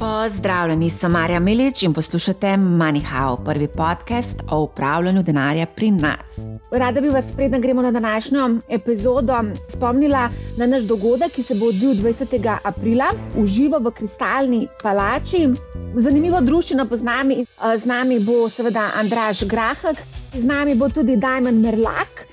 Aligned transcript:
Pozdravljeni, 0.00 0.90
sem 0.90 1.12
Marja 1.12 1.40
Milič 1.40 1.82
in 1.82 1.92
poslušate 1.92 2.46
MoneyHow, 2.56 3.44
prvi 3.44 3.66
podcast 3.68 4.36
o 4.50 4.62
upravljanju 4.62 5.22
denarja 5.22 5.66
pri 5.66 5.90
nas. 5.90 6.38
Rada 6.72 7.00
bi 7.00 7.08
vas, 7.08 7.26
preden 7.36 7.60
gremo 7.60 7.82
na 7.82 7.90
današnjo 7.90 8.50
epizodo, 8.68 9.34
spomnila 9.68 10.30
na 10.56 10.66
naš 10.66 10.82
dogodek, 10.82 11.32
ki 11.32 11.42
se 11.42 11.54
bo 11.54 11.66
odvil 11.66 11.90
20. 11.90 12.56
aprila 12.64 13.10
v 13.36 13.46
živo 13.46 13.78
v 13.78 13.90
Kristalni 13.90 14.68
palači. 14.82 15.48
Zanimivo 15.94 16.40
družino 16.40 16.86
poznami, 16.88 17.44
z 17.76 17.84
nami 17.84 18.20
bo 18.20 18.48
seveda 18.48 18.90
Andraš 18.96 19.44
Grahek, 19.44 20.00
z 20.34 20.44
nami 20.44 20.74
bo 20.74 20.88
tudi 20.88 21.16
Dajmen 21.16 21.60
Merlak. 21.60 22.29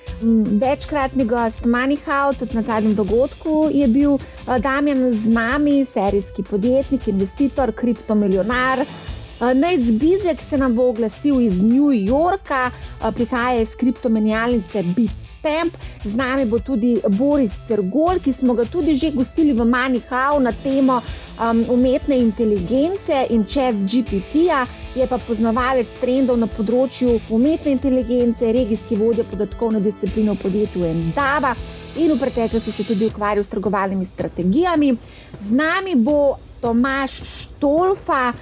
Večkratni 0.60 1.24
gost 1.24 1.64
Manihau, 1.64 2.32
tudi 2.34 2.54
na 2.54 2.62
zadnjem 2.62 2.94
dogodku 2.94 3.68
je 3.70 3.86
bil 3.88 4.16
eh, 4.18 4.58
Damien 4.58 5.12
z 5.14 5.28
nami, 5.28 5.84
serijski 5.84 6.42
podjetnik, 6.42 7.08
investitor, 7.08 7.72
kriptomilionar. 7.72 8.80
Eh, 8.80 9.54
Nec 9.54 9.90
Bizek 10.00 10.42
se 10.42 10.58
nam 10.58 10.74
bo 10.74 10.88
oglasil 10.90 11.40
iz 11.40 11.62
New 11.62 11.92
Yorka, 11.94 12.70
eh, 12.70 13.12
prihaja 13.14 13.60
iz 13.60 13.76
kriptomenjalnice 13.76 14.82
Bitstamp. 15.38 15.76
Z 16.04 16.14
nami 16.14 16.44
bo 16.46 16.58
tudi 16.58 17.00
Boris 17.08 17.52
Cergol, 17.66 18.20
ki 18.20 18.32
smo 18.32 18.54
ga 18.54 18.64
tudi 18.64 18.96
že 18.96 19.10
gostili 19.10 19.52
v 19.52 19.64
Manihau 19.64 20.40
na 20.40 20.52
temo 20.52 21.02
um, 21.38 21.64
umetne 21.68 22.16
inteligence 22.18 23.26
in 23.30 23.44
čet 23.44 23.74
GPT-ja 23.86 24.66
je 24.94 25.06
pa 25.06 25.18
poznavalec 25.18 25.86
trendov 26.00 26.38
na 26.38 26.46
področju 26.46 27.20
umetne 27.30 27.70
inteligence, 27.70 28.42
regijski 28.42 28.96
vodja 28.96 29.24
podatkovne 29.24 29.80
discipline 29.80 30.34
v 30.34 30.42
podjetju 30.42 30.84
Endava 30.84 31.54
in 31.96 32.12
v 32.14 32.18
preteklosti 32.18 32.72
se 32.72 32.84
tudi 32.84 33.06
ukvarjal 33.10 33.44
s 33.44 33.50
trgovalnimi 33.50 34.06
strategijami. 34.06 34.94
Z 35.38 35.50
nami 35.50 35.94
bo 35.94 36.38
Tomaš 36.60 37.18
Štolfa. 37.24 38.32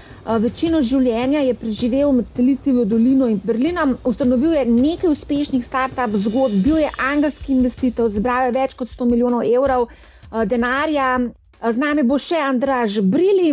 Večino 0.40 0.80
življenja 0.82 1.40
je 1.40 1.54
preživel 1.54 2.10
med 2.12 2.26
Silicijo 2.28 2.84
dolino 2.84 3.28
in 3.30 3.38
Berlinom, 3.40 3.92
ustanovil 4.04 4.56
je 4.56 4.64
nekaj 4.66 5.10
uspešnih 5.10 5.62
start-up 5.62 6.16
zgodb, 6.18 6.56
bil 6.64 6.80
je 6.80 6.90
angelski 7.00 7.52
investitor, 7.54 8.10
zbral 8.10 8.48
je 8.48 8.56
več 8.56 8.74
kot 8.74 8.90
100 8.90 9.06
milijonov 9.06 9.46
evrov 9.46 9.86
denarja. 10.46 11.12
Z 11.62 11.78
nami 11.78 12.02
bo 12.02 12.18
še 12.20 12.42
Andraž 12.42 12.98
Brili, 13.02 13.52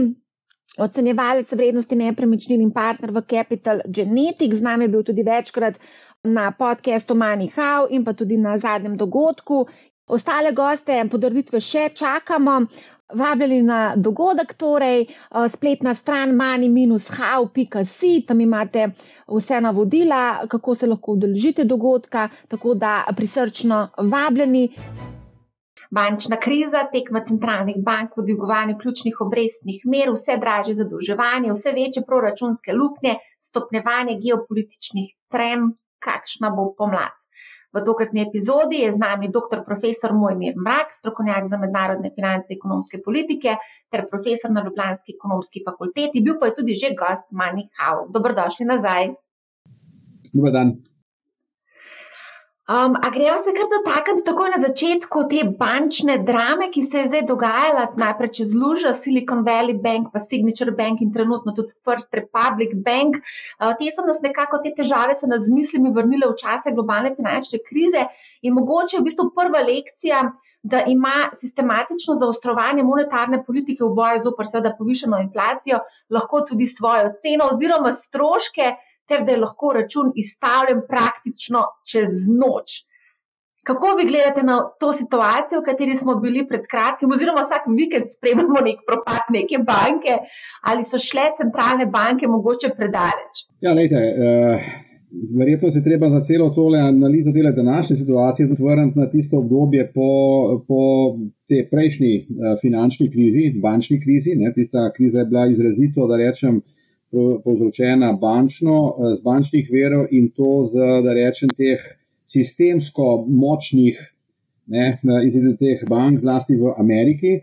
ocenjevalec 0.77 1.51
vrednosti 1.51 1.95
nepremičnin 1.95 2.61
in 2.61 2.71
partner 2.71 3.11
v 3.11 3.21
Capital 3.25 3.85
Genetics. 3.88 4.57
Z 4.57 4.63
nami 4.63 4.85
je 4.85 4.89
bil 4.89 5.03
tudi 5.03 5.23
večkrat 5.23 5.77
na 6.25 6.49
podkastu 6.53 7.16
Money 7.16 7.49
How 7.49 7.88
in 7.89 8.03
pa 8.03 8.13
tudi 8.13 8.38
na 8.39 8.57
zadnjem 8.57 8.97
dogodku. 8.97 9.67
Ostale 10.07 10.51
goste 10.51 10.97
in 10.99 11.09
podaritve 11.09 11.61
še 11.61 11.89
čakamo. 11.93 12.57
Vabljeni 13.11 13.61
na 13.61 13.95
dogodek, 13.95 14.53
torej 14.53 15.05
spletna 15.49 15.93
stran 15.95 16.35
mani-how.com, 16.35 18.21
tam 18.27 18.41
imate 18.41 18.87
vse 19.27 19.61
navodila, 19.61 20.47
kako 20.47 20.75
se 20.75 20.87
lahko 20.87 21.11
udeležite 21.11 21.63
dogodka, 21.63 22.29
tako 22.47 22.73
da 22.73 23.03
prisrčno 23.15 23.89
vabljeni. 23.97 24.69
Bančna 25.91 26.39
kriza, 26.41 26.87
tekma 26.93 27.21
centralnih 27.21 27.75
bank 27.85 28.15
v 28.17 28.23
dvigovanju 28.25 28.79
ključnih 28.81 29.19
obrestnih 29.21 29.83
mer, 29.85 30.09
vse 30.15 30.38
dražje 30.41 30.73
zadolževanje, 30.79 31.51
vse 31.53 31.73
večje 31.75 32.01
proračunske 32.07 32.73
luknje, 32.73 33.19
stopnjevanje 33.39 34.15
geopolitičnih 34.23 35.11
trem, 35.31 35.67
kakšna 35.99 36.49
bo 36.49 36.71
pomlad. 36.77 37.29
V 37.73 37.81
tokratni 37.81 38.21
epizodi 38.21 38.83
je 38.83 38.91
z 38.93 39.02
nami 39.02 39.31
dr. 39.33 39.63
profesor 39.66 40.13
Mojmir 40.13 40.53
Mrak, 40.53 40.93
strokovnjak 40.93 41.49
za 41.49 41.57
mednarodne 41.57 42.13
finance 42.13 42.53
in 42.53 42.59
ekonomske 42.59 43.02
politike 43.02 43.57
ter 43.89 44.05
profesor 44.11 44.53
na 44.53 44.61
Ljubljanski 44.61 45.17
ekonomski 45.17 45.66
fakulteti, 45.66 46.21
bil 46.21 46.38
pa 46.39 46.51
je 46.51 46.59
tudi 46.61 46.77
že 46.77 46.94
gost 46.94 47.25
Mani 47.31 47.66
Hau. 47.79 48.05
Dobrodošli 48.13 48.69
nazaj. 48.69 49.13
Dobar 50.33 50.53
dan. 50.53 50.92
Um, 52.63 52.96
a 52.96 53.09
gremo 53.12 53.40
se 53.44 53.51
kar 53.51 53.66
dotakniti 53.68 54.24
takoj 54.24 54.50
na 54.53 54.59
začetku 54.63 55.24
te 55.28 55.41
bančne 55.59 56.13
drame, 56.24 56.69
ki 56.72 56.84
se 56.88 57.01
je 57.01 57.09
zdaj 57.12 57.25
dogajala, 57.28 57.90
najprej 58.00 58.29
čez 58.38 58.53
Lužo, 58.56 58.94
Silicon 58.96 59.41
Valley 59.44 59.75
Bank, 59.84 60.13
pa 60.13 60.22
Signature 60.24 60.72
Bank 60.72 61.02
in 61.03 61.12
trenutno 61.12 61.52
tudi 61.57 61.75
First 61.84 62.16
Republic 62.16 62.72
Bank. 62.85 63.18
Uh, 63.59 63.73
te 63.75 63.91
so 63.91 64.06
nas 64.07 64.23
nekako, 64.23 64.62
te 64.63 64.72
težave 64.78 65.12
so 65.19 65.28
nas 65.28 65.44
z 65.44 65.52
mislimi 65.52 65.91
vrnile 65.91 66.31
v 66.31 66.40
čase 66.40 66.72
globalne 66.72 67.12
finančne 67.18 67.59
krize 67.68 68.06
in 68.41 68.56
mogoče 68.56 68.96
je 68.96 69.03
v 69.03 69.09
bistvu 69.09 69.28
prva 69.35 69.59
lekcija, 69.68 70.23
da 70.63 70.85
ima 70.88 71.28
sistematično 71.35 72.16
zaostrovanje 72.16 72.88
monetarne 72.88 73.41
politike 73.44 73.84
v 73.84 73.91
boju 74.00 74.23
z 74.23 74.31
opr 74.31 74.47
seveda 74.47 74.72
povišeno 74.78 75.19
inflacijo 75.19 75.84
lahko 76.09 76.46
tudi 76.47 76.72
svojo 76.72 77.12
ceno 77.19 77.52
oziroma 77.52 77.91
stroške 77.91 78.72
ter 79.13 79.25
da 79.25 79.35
je 79.35 79.44
lahko 79.46 79.74
račun 79.79 80.12
izstavljen 80.16 80.81
praktično 80.90 81.62
čez 81.91 82.25
noč. 82.41 82.81
Kako 83.63 83.96
vi 83.97 84.06
gledate 84.12 84.44
na 84.44 84.57
to 84.79 84.91
situacijo, 84.94 85.62
v 85.62 85.68
kateri 85.69 85.96
smo 85.96 86.18
bili 86.24 86.41
pred 86.47 86.66
kratkim, 86.72 87.12
oziroma 87.16 87.46
vsak 87.46 87.69
vikend 87.78 88.12
spremljamo 88.16 88.63
nek 88.66 88.81
propad 88.88 89.29
neke 89.38 89.62
banke, 89.73 90.18
ali 90.69 90.84
so 90.84 91.00
šle 91.00 91.29
centralne 91.38 91.85
banke 91.94 92.28
mogoče 92.28 92.73
predaleč? 92.79 93.46
Ja, 93.63 93.72
lejte, 93.78 94.02
uh, 94.03 94.68
verjetno 95.40 95.72
se 95.72 95.84
treba 95.88 96.09
za 96.12 96.19
celo 96.28 96.50
tole 96.57 96.79
analizo 96.79 97.31
dela 97.31 97.53
današnje 97.62 97.96
situacije 98.02 98.50
tudi 98.50 98.68
vrniti 98.68 99.00
na 99.00 99.07
tisto 99.09 99.40
obdobje 99.40 99.88
po, 99.96 100.09
po 100.68 100.81
te 101.47 101.63
prejšnji 101.72 102.13
uh, 102.19 102.59
finančni 102.62 103.12
krizi, 103.16 103.47
bančni 103.63 104.02
krizi. 104.03 104.35
Ne, 104.35 104.52
tista 104.59 104.91
kriza 104.97 105.23
je 105.23 105.29
bila 105.31 105.47
izrazito, 105.47 106.07
da 106.12 106.19
rečem, 106.25 106.59
povzročena 107.44 108.13
bančno, 108.22 108.78
eh, 108.90 109.16
z 109.16 109.22
bančnih 109.22 109.69
verov 109.72 110.07
in 110.12 110.29
to 110.31 110.66
z, 110.66 110.79
da 111.06 111.13
rečem, 111.13 111.50
teh 111.50 111.79
sistemsko 112.25 113.25
močnih 113.28 114.00
ne, 114.68 115.00
teh 115.59 115.84
bank, 115.90 116.19
zlasti 116.19 116.56
v 116.56 116.73
Ameriki. 116.78 117.41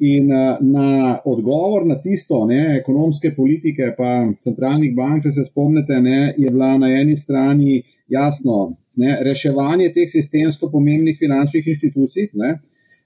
In 0.00 0.32
eh, 0.32 0.58
na 0.60 1.20
odgovor 1.24 1.86
na 1.86 2.00
tisto, 2.02 2.44
ne, 2.46 2.78
ekonomske 2.80 3.34
politike, 3.36 3.94
pa 3.96 4.26
centralnih 4.42 4.94
bank, 4.96 5.22
če 5.22 5.32
se 5.32 5.44
spomnite, 5.44 6.00
ne, 6.00 6.34
je 6.38 6.50
bila 6.50 6.74
na 6.78 6.90
eni 7.00 7.16
strani 7.16 7.82
jasno 8.10 8.74
ne, 8.96 9.18
reševanje 9.24 9.92
teh 9.94 10.10
sistemsko 10.10 10.70
pomembnih 10.70 11.16
finančnih 11.18 11.66
inštitucij. 11.66 12.32
Ne, 12.34 12.58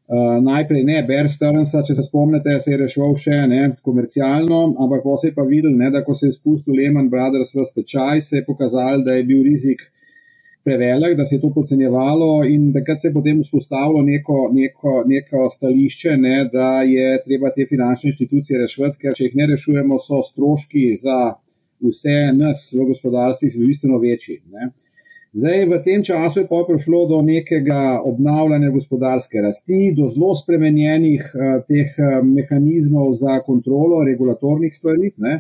Uh, 0.09 0.39
najprej 0.41 0.87
ne, 0.89 1.03
Bear 1.05 1.27
Stearns, 1.29 1.75
če 1.85 1.93
se 1.93 2.03
spomnite, 2.07 2.55
se 2.65 2.71
je 2.73 2.79
rešil 2.81 3.11
še 3.21 3.43
ne, 3.51 3.61
komercialno, 3.85 4.61
ampak 4.81 5.03
ko 5.05 5.19
se 5.21 5.29
je 5.29 5.35
pa 5.37 5.45
videl, 5.45 5.75
ne, 5.77 5.91
da 5.93 6.01
ko 6.07 6.15
se 6.17 6.31
je 6.31 6.37
spustil 6.39 6.79
Lehman 6.81 7.11
Brothers 7.13 7.53
v 7.53 7.67
stečaj, 7.69 8.23
se 8.25 8.39
je 8.39 8.47
pokazalo, 8.47 9.03
da 9.05 9.19
je 9.19 9.27
bil 9.29 9.43
rizik 9.45 9.85
prevelik, 10.65 11.19
da 11.19 11.27
se 11.29 11.37
je 11.37 11.43
to 11.43 11.51
podcenjevalo 11.53 12.31
in 12.49 12.73
takrat 12.73 13.03
se 13.03 13.09
je 13.11 13.15
potem 13.19 13.45
vzpostavilo 13.45 14.01
neko, 14.09 14.39
neko, 14.53 14.95
neko 15.13 15.45
stališče, 15.53 16.17
ne, 16.25 16.41
da 16.53 16.71
je 16.89 17.23
treba 17.29 17.53
te 17.53 17.69
finančne 17.69 18.15
inštitucije 18.15 18.65
rešiti, 18.65 18.97
ker 19.05 19.17
če 19.17 19.29
jih 19.29 19.39
ne 19.43 19.53
rešujemo, 19.53 20.01
so 20.09 20.25
stroški 20.25 20.89
za 21.05 21.21
vse 21.85 22.19
nas 22.37 22.71
v 22.73 22.89
gospodarstvu 22.95 23.53
bistveno 23.61 24.01
večji. 24.03 24.41
Ne. 24.57 24.73
Zdaj, 25.33 25.65
v 25.69 25.79
tem 25.85 26.01
času 26.01 26.41
je 26.41 26.47
pa 26.49 26.63
prišlo 26.65 27.03
do 27.07 27.19
nekega 27.23 28.01
obnavljanja 28.01 28.71
gospodarske 28.73 29.43
rasti, 29.45 29.93
do 29.93 30.09
zelo 30.09 30.33
spremenjenih 30.35 31.21
uh, 31.35 31.61
teh 31.69 31.93
uh, 32.01 32.25
mehanizmov 32.25 33.13
za 33.13 33.37
kontrolo 33.45 34.01
regulatornih 34.09 34.73
stvari 34.73 35.13
ne, 35.21 35.35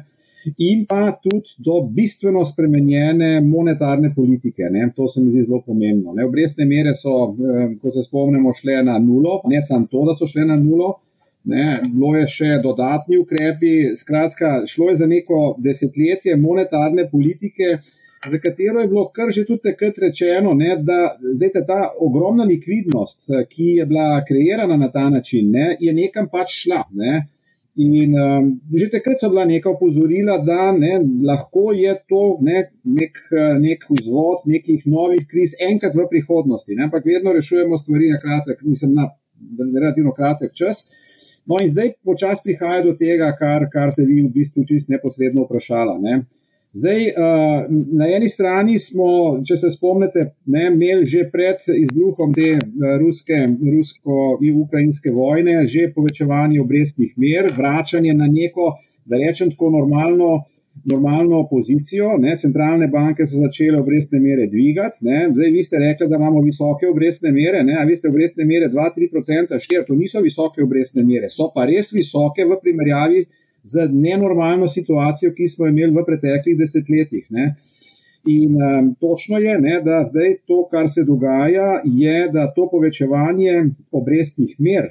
in 0.61 0.85
pa 0.85 1.17
tudi 1.23 1.57
do 1.65 1.81
bistveno 1.89 2.45
spremenjene 2.45 3.41
monetarne 3.41 4.13
politike. 4.15 4.69
Ne. 4.71 4.91
To 4.97 5.09
se 5.09 5.25
mi 5.25 5.33
zdi 5.33 5.49
zelo 5.49 5.63
pomembno. 5.67 6.13
Ne. 6.13 6.29
Obrestne 6.29 6.69
mere 6.69 6.93
so, 6.95 7.17
uh, 7.33 7.65
ko 7.81 7.91
se 7.91 8.05
spomnimo, 8.05 8.53
šle 8.61 8.83
na 8.85 8.99
nulo, 9.01 9.41
ne 9.49 9.63
samo 9.65 9.89
to, 9.89 10.05
da 10.05 10.15
so 10.15 10.29
šle 10.29 10.45
na 10.53 10.61
nulo. 10.61 10.99
Ne, 11.49 11.79
bilo 11.81 12.11
je 12.19 12.27
še 12.29 12.49
dodatni 12.61 13.17
ukrepi, 13.17 13.95
skratka, 13.97 14.67
šlo 14.69 14.91
je 14.91 14.97
za 15.01 15.07
neko 15.09 15.55
desetletje 15.65 16.35
monetarne 16.37 17.07
politike, 17.09 17.79
za 18.27 18.39
katero 18.39 18.81
je 18.81 18.89
bilo 18.89 19.09
kar 19.15 19.31
že 19.31 19.45
tudi 19.47 19.61
takrat 19.63 19.99
rečeno, 19.99 20.55
ne, 20.55 20.77
da 20.83 21.17
zdaj 21.35 21.51
ta 21.67 21.81
ogromna 22.01 22.45
likvidnost, 22.45 23.31
eh, 23.31 23.45
ki 23.51 23.65
je 23.79 23.87
bila 23.87 24.25
kreirana 24.29 24.77
na 24.77 24.91
ta 24.91 25.11
način, 25.11 25.51
ne, 25.51 25.77
je 25.81 25.93
nekam 25.93 26.29
pač 26.33 26.63
šla. 26.63 26.85
Ne. 26.93 27.27
In 27.79 28.15
um, 28.19 28.47
že 28.75 28.89
takrat 28.91 29.21
so 29.21 29.29
bila 29.31 29.45
neka 29.47 29.71
opozorila, 29.71 30.39
da 30.43 30.73
ne, 30.75 30.99
lahko 31.27 31.71
je 31.73 31.93
to 32.11 32.23
ne, 32.43 32.65
nek, 32.85 33.21
eh, 33.31 33.55
nek 33.59 33.85
vzvod 33.91 34.49
nekih 34.51 34.87
novih 34.87 35.27
kriz 35.31 35.55
enkrat 35.71 35.95
v 35.95 36.09
prihodnosti, 36.11 36.75
ne, 36.75 36.89
ampak 36.89 37.07
vedno 37.07 37.33
rešujemo 37.33 37.79
stvari 37.79 38.11
na 38.11 38.19
kratek, 38.19 38.65
mislim, 38.67 38.99
na 38.99 39.07
relativno 39.81 40.13
kratek 40.13 40.55
čas. 40.55 40.89
No, 41.47 41.57
in 41.63 41.71
zdaj 41.71 41.95
počasi 42.05 42.43
prihaja 42.45 42.83
do 42.85 42.97
tega, 42.99 43.31
kar, 43.39 43.69
kar 43.73 43.93
ste 43.95 44.05
vi 44.05 44.21
v 44.27 44.33
bistvu 44.35 44.67
čist 44.69 44.91
neposredno 44.93 45.47
vprašali. 45.47 45.95
Ne. 46.03 46.19
Zdaj, 46.73 47.05
uh, 47.09 47.69
na 47.99 48.07
eni 48.13 48.29
strani 48.29 48.77
smo, 48.79 49.39
če 49.47 49.57
se 49.57 49.71
spomnite, 49.73 50.25
ne, 50.53 50.67
imeli 50.69 51.07
že 51.09 51.25
pred 51.33 51.65
izbruhom 51.73 52.35
te 52.37 52.51
uh, 52.59 52.91
ruske, 53.01 53.39
rusko-ukrajinske 53.63 55.15
vojne, 55.15 55.63
že 55.67 55.89
povečevanje 55.95 56.61
obrestnih 56.61 57.17
mer, 57.17 57.49
vračanje 57.57 58.13
na 58.15 58.29
neko 58.29 58.75
da 59.09 59.17
rečem 59.17 59.51
tako 59.51 59.71
normalno, 59.71 60.45
normalno 60.85 61.47
pozicijo. 61.51 62.17
Ne? 62.19 62.37
Centralne 62.37 62.89
banke 62.89 63.27
so 63.27 63.41
začele 63.41 63.81
obrestne 63.81 64.21
mere 64.21 64.47
dvigati. 64.47 64.99
Ne? 65.01 65.29
Zdaj, 65.33 65.51
vi 65.51 65.63
ste 65.63 65.79
rekli, 65.79 66.09
da 66.09 66.17
imamo 66.17 66.43
visoke 66.43 66.89
obrestne 66.89 67.33
mere, 67.33 67.63
ne? 67.65 67.77
a 67.81 67.85
vi 67.85 67.97
ste 67.97 68.09
obrestne 68.09 68.45
mere 68.45 68.69
2-3%, 68.69 69.59
4, 69.69 69.87
to 69.87 69.97
niso 69.97 70.21
visoke 70.21 70.63
obrestne 70.63 71.05
mere, 71.05 71.33
so 71.33 71.51
pa 71.55 71.67
res 71.71 71.93
visoke 71.93 72.45
v 72.45 72.61
primerjavi 72.63 73.25
z 73.65 73.89
nenormalno 73.93 74.69
situacijo, 74.69 75.33
ki 75.35 75.49
smo 75.49 75.67
imeli 75.67 75.93
v 75.93 76.05
preteklih 76.07 76.59
desetletjih. 76.59 77.27
Ne? 77.31 77.55
In 78.29 78.57
um, 78.57 78.95
točno 79.01 79.39
je, 79.39 79.59
ne, 79.61 79.81
da 79.85 80.03
zdaj 80.05 80.35
to, 80.47 80.65
kar 80.71 80.89
se 80.89 81.05
dogaja, 81.05 81.81
je, 81.85 82.29
da 82.33 82.51
to 82.57 82.69
povečevanje 82.71 83.65
obrestnih 83.93 84.57
mer 84.59 84.91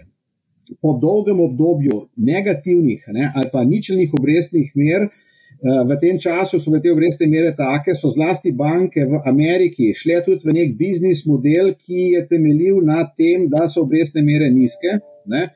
po 0.82 0.98
dolgem 1.02 1.40
obdobju 1.40 2.08
negativnih 2.16 3.04
ne, 3.08 3.32
ali 3.36 3.50
pa 3.52 3.64
ničelnih 3.64 4.14
obrestnih 4.20 4.72
mer, 4.76 5.06
uh, 5.08 5.84
v 5.90 6.00
tem 6.02 6.20
času 6.20 6.60
so 6.60 6.74
te 6.84 6.92
obrestne 6.92 7.28
mere 7.28 7.54
take, 7.56 7.96
so 7.96 8.10
zlasti 8.10 8.52
banke 8.52 9.06
v 9.06 9.22
Ameriki 9.26 9.94
šle 9.96 10.20
tudi 10.26 10.48
v 10.48 10.58
nek 10.58 10.76
biznis 10.80 11.26
model, 11.26 11.74
ki 11.76 12.12
je 12.16 12.26
temeljil 12.28 12.82
na 12.84 13.06
tem, 13.18 13.48
da 13.50 13.68
so 13.68 13.86
obrestne 13.86 14.24
mere 14.26 14.50
nizke. 14.52 15.00
Ne, 15.28 15.50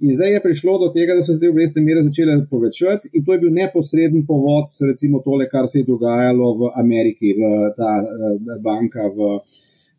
In 0.00 0.14
zdaj 0.14 0.32
je 0.32 0.40
prišlo 0.42 0.76
do 0.78 0.88
tega, 0.94 1.14
da 1.18 1.22
so 1.26 1.34
se 1.34 1.40
te 1.42 1.48
obrestne 1.50 1.82
mere 1.82 2.04
začele 2.06 2.36
povečati, 2.50 3.08
in 3.18 3.24
to 3.26 3.34
je 3.34 3.40
bil 3.42 3.50
neposreden 3.54 4.22
povod, 4.26 4.70
recimo 4.86 5.18
tole, 5.24 5.48
kar 5.50 5.66
se 5.66 5.80
je 5.80 5.88
dogajalo 5.88 6.52
v 6.60 6.70
Ameriki, 6.82 7.32
v 7.34 7.72
ta 7.74 7.96
eh, 8.04 8.60
banka 8.62 9.08
v, 9.16 9.32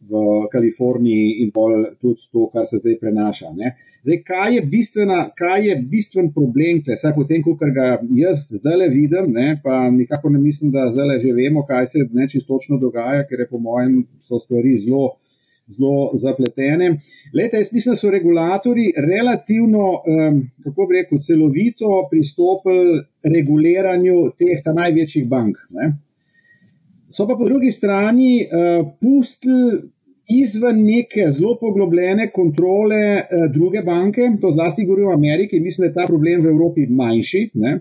v 0.07 0.23
Kaliforniji 0.53 1.43
in 1.43 1.51
pol 1.51 1.83
tudi 1.99 2.29
to, 2.31 2.47
kar 2.53 2.63
se 2.69 2.79
zdaj 2.79 2.95
prenaša. 3.03 3.51
Ne. 3.59 3.75
Zdaj, 4.07 4.21
kaj 4.23 4.55
je, 4.55 4.61
bistvena, 4.71 5.19
kaj 5.35 5.67
je 5.67 5.75
bistven 5.91 6.31
problem, 6.31 6.79
vsaj 6.87 7.11
potem, 7.17 7.43
ko 7.43 7.57
ga 7.59 7.97
jaz 8.21 8.45
zdaj 8.55 8.79
le 8.79 8.87
vidim, 8.93 9.33
ne, 9.35 9.57
pa 9.63 9.89
nikako 9.91 10.31
ne 10.31 10.39
mislim, 10.39 10.71
da 10.71 10.87
zdaj 10.93 11.11
le 11.11 11.19
že 11.25 11.35
vemo, 11.35 11.65
kaj 11.67 11.91
se 11.91 12.07
nečistočno 12.13 12.79
dogaja, 12.79 13.27
ker 13.27 13.43
je 13.43 13.51
po 13.51 13.59
mojem 13.59 14.05
so 14.23 14.39
stvari 14.39 14.77
zelo 14.79 15.17
zelo 15.69 16.11
zapletene. 16.13 16.99
Lete, 17.33 17.57
jaz 17.57 17.73
mislim, 17.73 17.93
da 17.93 17.95
so 17.95 18.11
regulatori 18.11 18.91
relativno, 18.97 19.85
um, 19.91 20.41
kako 20.63 20.87
bi 20.89 20.97
rekel, 20.97 21.19
celovito 21.19 22.07
pristopili 22.11 23.03
reguliranju 23.23 24.31
teh 24.37 24.63
največjih 24.75 25.27
bank. 25.27 25.57
Ne. 25.77 25.93
So 27.09 27.27
pa 27.27 27.37
po 27.37 27.45
drugi 27.45 27.71
strani 27.71 28.43
uh, 28.43 28.85
pustili 29.01 29.81
izven 30.29 30.83
neke 30.85 31.25
zelo 31.33 31.55
poglobljene 31.57 32.29
kontrole 32.33 33.01
uh, 33.17 33.45
druge 33.53 33.81
banke, 33.81 34.29
to 34.41 34.51
zlasti 34.51 34.85
govorijo 34.85 35.09
o 35.09 35.13
Ameriki, 35.13 35.59
mislim, 35.59 35.85
da 35.85 35.89
je 35.89 35.93
ta 35.93 36.07
problem 36.07 36.41
v 36.45 36.51
Evropi 36.53 36.85
manjši. 36.85 37.49
Ne. 37.53 37.79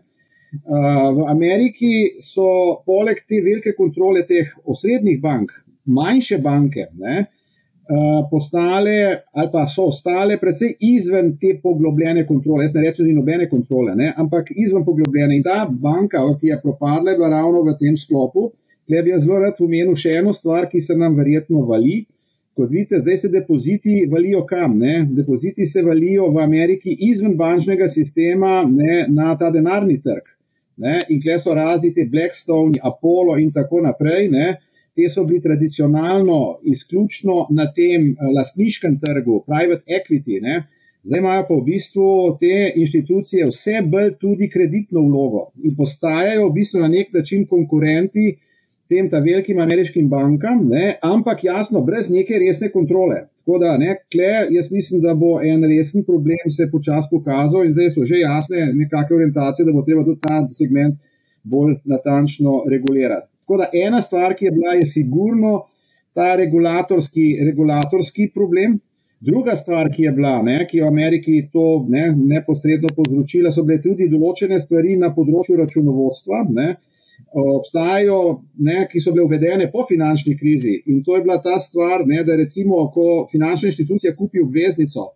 Uh, 0.64 0.76
v 1.16 1.26
Ameriki 1.28 2.20
so 2.24 2.80
poleg 2.86 3.20
te 3.28 3.42
velike 3.44 3.74
kontrole 3.76 4.22
teh 4.26 4.54
osrednjih 4.64 5.20
bank, 5.20 5.52
manjše 5.84 6.38
banke, 6.40 6.86
ne, 6.96 7.18
uh, 7.20 7.37
postale 8.30 9.22
ali 9.32 9.48
pa 9.52 9.64
so 9.66 9.86
ostale 9.88 10.36
precej 10.40 10.74
izven 10.80 11.36
te 11.40 11.54
poglobljene 11.62 12.26
kontrole. 12.26 12.64
Jaz 12.64 12.74
ne 12.74 12.82
rečem, 12.84 13.06
da 13.06 13.08
ni 13.08 13.16
nobene 13.16 13.48
kontrole, 13.48 13.94
ne? 13.96 14.12
ampak 14.16 14.52
izven 14.56 14.84
poglobljene. 14.84 15.36
In 15.36 15.42
ta 15.42 15.66
banka, 15.70 16.20
ki 16.40 16.52
je 16.52 16.60
propadla, 16.62 17.10
je 17.10 17.16
bila 17.16 17.28
ravno 17.28 17.62
v 17.62 17.76
tem 17.80 17.96
sklopu. 17.96 18.50
Tukaj 18.88 19.02
bi 19.02 19.10
jaz 19.10 19.24
zelo 19.24 19.40
rad 19.40 19.58
omenil 19.60 19.96
še 19.96 20.14
eno 20.20 20.32
stvar, 20.32 20.68
ki 20.68 20.80
se 20.80 20.96
nam 20.96 21.16
verjetno 21.16 21.64
vali. 21.68 22.04
Kot 22.56 22.70
vidite, 22.72 23.00
zdaj 23.00 23.18
se 23.22 23.28
depoziti 23.30 24.00
valijo 24.10 24.44
kam? 24.46 24.78
Ne? 24.78 25.06
Depoziti 25.14 25.66
se 25.66 25.82
valijo 25.82 26.30
v 26.34 26.40
Ameriki 26.42 26.96
izven 27.08 27.36
bančnega 27.36 27.88
sistema 27.88 28.64
ne? 28.66 29.04
na 29.08 29.36
ta 29.38 29.50
denarni 29.54 30.00
trg. 30.02 30.24
Ne? 30.82 30.98
In 31.08 31.20
kje 31.22 31.36
so 31.38 31.54
razni 31.54 31.92
ti 31.94 32.08
Blackstone, 32.10 32.80
Apollo 32.82 33.36
in 33.38 33.52
tako 33.52 33.82
naprej. 33.84 34.28
Ne? 34.32 34.56
Te 34.98 35.06
so 35.06 35.22
bili 35.24 35.38
tradicionalno 35.42 36.58
izključno 36.66 37.46
na 37.54 37.68
tem 37.74 38.10
eh, 38.10 38.32
lastniškem 38.36 38.98
trgu, 39.04 39.44
private 39.46 39.86
equity. 40.00 40.40
Ne? 40.42 40.64
Zdaj 41.06 41.22
imajo 41.22 41.44
pa 41.48 41.54
v 41.54 41.64
bistvu 41.68 42.08
te 42.40 42.56
inštitucije 42.82 43.46
vse 43.46 43.82
bolj 43.92 44.16
tudi 44.20 44.48
kreditno 44.50 45.04
vlogo 45.06 45.44
in 45.62 45.76
postajajo 45.78 46.48
v 46.48 46.54
bistvu 46.58 46.82
na 46.82 46.88
nek 46.90 47.14
način 47.14 47.46
konkurenti 47.46 48.32
tem 48.88 49.08
ta 49.12 49.20
velikim 49.20 49.60
ameriškim 49.60 50.08
bankam, 50.08 50.64
ne? 50.68 50.96
ampak 51.04 51.44
jasno, 51.44 51.82
brez 51.84 52.08
neke 52.10 52.38
resne 52.40 52.70
kontrole. 52.72 53.26
Tako 53.38 53.58
da, 53.62 53.76
ne, 53.80 53.94
kle, 54.12 54.32
jaz 54.50 54.70
mislim, 54.72 55.02
da 55.04 55.14
bo 55.14 55.38
en 55.44 55.64
resen 55.68 56.04
problem 56.04 56.50
se 56.52 56.70
počasi 56.72 57.08
pokazal 57.12 57.64
in 57.64 57.74
zdaj 57.76 57.94
so 57.94 58.04
že 58.04 58.22
jasne 58.24 58.66
nekakšne 58.74 59.16
orientacije, 59.16 59.66
da 59.68 59.72
bo 59.76 59.84
treba 59.86 60.04
tudi 60.04 60.20
ta 60.24 60.40
segment 60.52 60.98
bolj 61.44 61.76
natančno 61.84 62.62
regulirati. 62.68 63.28
Tako 63.48 63.56
da 63.56 63.66
ena 63.72 64.02
stvar, 64.02 64.34
ki 64.36 64.44
je 64.44 64.50
bila, 64.52 64.72
je 64.76 64.86
sigurno 64.86 65.62
ta 66.12 66.34
regulatorski, 66.36 67.22
regulatorski 67.46 68.26
problem. 68.34 68.74
Druga 69.20 69.54
stvar, 69.56 69.88
ki 69.94 70.02
je 70.02 70.12
bila, 70.12 70.42
ne, 70.42 70.66
ki 70.68 70.76
je 70.78 70.84
v 70.84 70.88
Ameriki 70.88 71.36
to 71.52 71.62
ne, 71.88 72.10
neposredno 72.34 72.92
povzročila, 72.96 73.48
so 73.50 73.64
bile 73.64 73.80
tudi 73.80 74.10
določene 74.12 74.60
stvari 74.60 74.98
na 75.00 75.14
področju 75.16 75.56
računovodstva. 75.62 76.42
Ne, 76.60 76.68
obstajajo, 77.40 78.20
ne, 78.68 78.84
ki 78.92 79.00
so 79.00 79.16
bile 79.16 79.24
uvedene 79.24 79.70
po 79.72 79.88
finančni 79.88 80.36
krizi. 80.36 80.76
In 80.92 81.00
to 81.06 81.16
je 81.16 81.24
bila 81.24 81.40
ta 81.40 81.56
stvar, 81.56 82.04
ne, 82.06 82.20
da 82.28 82.36
recimo, 82.36 82.84
ko 82.92 83.24
finančna 83.32 83.72
inštitucija 83.72 84.12
kupi 84.20 84.44
obveznico, 84.44 85.08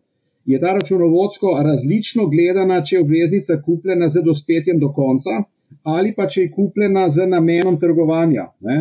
je 0.48 0.58
ta 0.64 0.72
računovodsko 0.80 1.58
različno 1.68 2.30
gledana, 2.32 2.80
če 2.80 2.96
je 2.96 3.04
obveznica 3.04 3.60
kupljena 3.60 4.08
z 4.08 4.24
dospetjem 4.24 4.80
do 4.80 4.88
konca 4.96 5.44
ali 5.82 6.14
pa 6.16 6.26
če 6.26 6.46
je 6.46 6.50
kupljena 6.50 7.08
z 7.08 7.26
namenom 7.26 7.78
trgovanja. 7.80 8.48
Ne. 8.60 8.78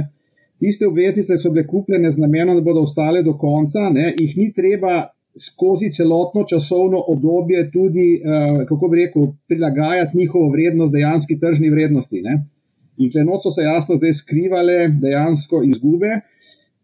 Tiste 0.61 0.85
obveznice, 0.87 1.35
ki 1.35 1.41
so 1.41 1.49
bile 1.53 1.65
kupljene 1.67 2.11
z 2.11 2.21
namenom, 2.21 2.59
da 2.59 2.65
bodo 2.65 2.83
ostale 2.85 3.23
do 3.25 3.33
konca, 3.37 3.89
ne, 3.89 4.11
jih 4.19 4.37
ni 4.37 4.51
treba 4.53 5.07
skozi 5.39 5.89
celotno 5.95 6.43
časovno 6.43 6.99
obdobje 7.07 7.63
tudi, 7.71 8.07
uh, 8.19 8.65
kako 8.69 8.89
bi 8.91 9.05
rekel, 9.05 9.29
prilagajati 9.47 10.17
njihovo 10.17 10.49
vrednost 10.51 10.93
dejanski 10.93 11.39
tržni 11.39 11.69
vrednosti. 11.69 12.21
Ne. 12.21 12.41
In 12.97 13.11
klenot 13.11 13.43
so 13.43 13.51
se 13.51 13.63
jasno 13.63 13.95
zdaj 13.95 14.13
skrivale 14.13 14.87
dejansko 15.01 15.63
izgube. 15.63 16.19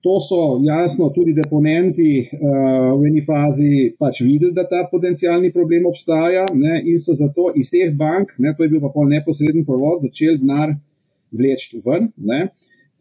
To 0.07 0.19
so 0.19 0.59
jasno 0.63 1.09
tudi 1.09 1.33
deponenti 1.35 2.11
uh, 2.23 2.93
v 2.99 3.07
eni 3.09 3.21
fazi 3.27 3.71
pač 3.99 4.21
videli, 4.23 4.53
da 4.55 4.63
ta 4.63 4.85
potencijalni 4.91 5.49
problem 5.51 5.89
obstaja 5.89 6.45
ne, 6.53 6.77
in 6.87 7.01
so 7.03 7.15
zato 7.21 7.49
iz 7.59 7.73
teh 7.73 7.91
bank, 7.91 8.31
ne, 8.39 8.53
to 8.55 8.63
je 8.63 8.69
bil 8.71 8.79
pa 8.85 8.91
pol 8.93 9.09
neposreden 9.11 9.65
provod, 9.67 10.05
začeli 10.05 10.39
denar 10.39 10.71
vleči 11.35 11.81
ven. 11.83 12.07
Ne. 12.31 12.39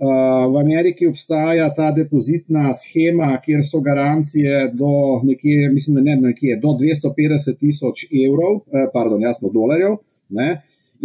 Uh, 0.02 0.50
v 0.50 0.58
Ameriki 0.64 1.06
obstaja 1.06 1.68
ta 1.78 1.92
depozitna 1.94 2.74
schema, 2.74 3.30
kjer 3.44 3.62
so 3.70 3.84
garancije 3.86 4.66
do 4.74 4.90
nekje, 5.30 5.70
mislim, 5.76 6.00
da 6.00 6.08
ne, 6.10 6.18
nekje 6.26 6.58
do 6.64 6.74
250 6.82 7.60
tisoč 7.62 8.08
evrov, 8.10 8.64
eh, 8.66 8.90
pardon, 8.92 9.22
jasno, 9.22 9.54
dolarjev. 9.54 10.00
Ne. 10.34 10.50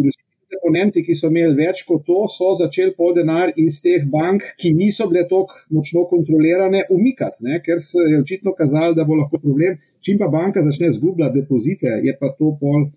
In 0.01 0.09
vsi 0.09 0.20
deponenti, 0.61 1.03
ki 1.03 1.15
so 1.15 1.29
imeli 1.29 1.55
več 1.57 1.83
kot 1.87 2.05
to, 2.05 2.27
so 2.29 2.53
začeli 2.59 2.93
pol 2.97 3.15
denar 3.15 3.51
iz 3.57 3.81
teh 3.81 4.05
bank, 4.05 4.43
ki 4.57 4.73
niso 4.73 5.07
bile 5.09 5.25
tako 5.27 5.57
močno 5.69 6.05
kontrolirane, 6.09 6.85
umikati, 6.89 7.43
ne? 7.43 7.61
ker 7.65 7.79
se 7.79 7.97
je 7.97 8.21
očitno 8.21 8.53
kazalo, 8.53 8.93
da 8.93 9.03
bo 9.03 9.15
lahko 9.15 9.39
problem. 9.39 9.79
Čim 10.01 10.17
pa 10.17 10.27
banka 10.27 10.61
začne 10.61 10.91
zgubljati 10.91 11.41
depozite, 11.41 11.87
je 12.03 12.17
pa 12.19 12.33
to 12.37 12.57
pol 12.59 12.89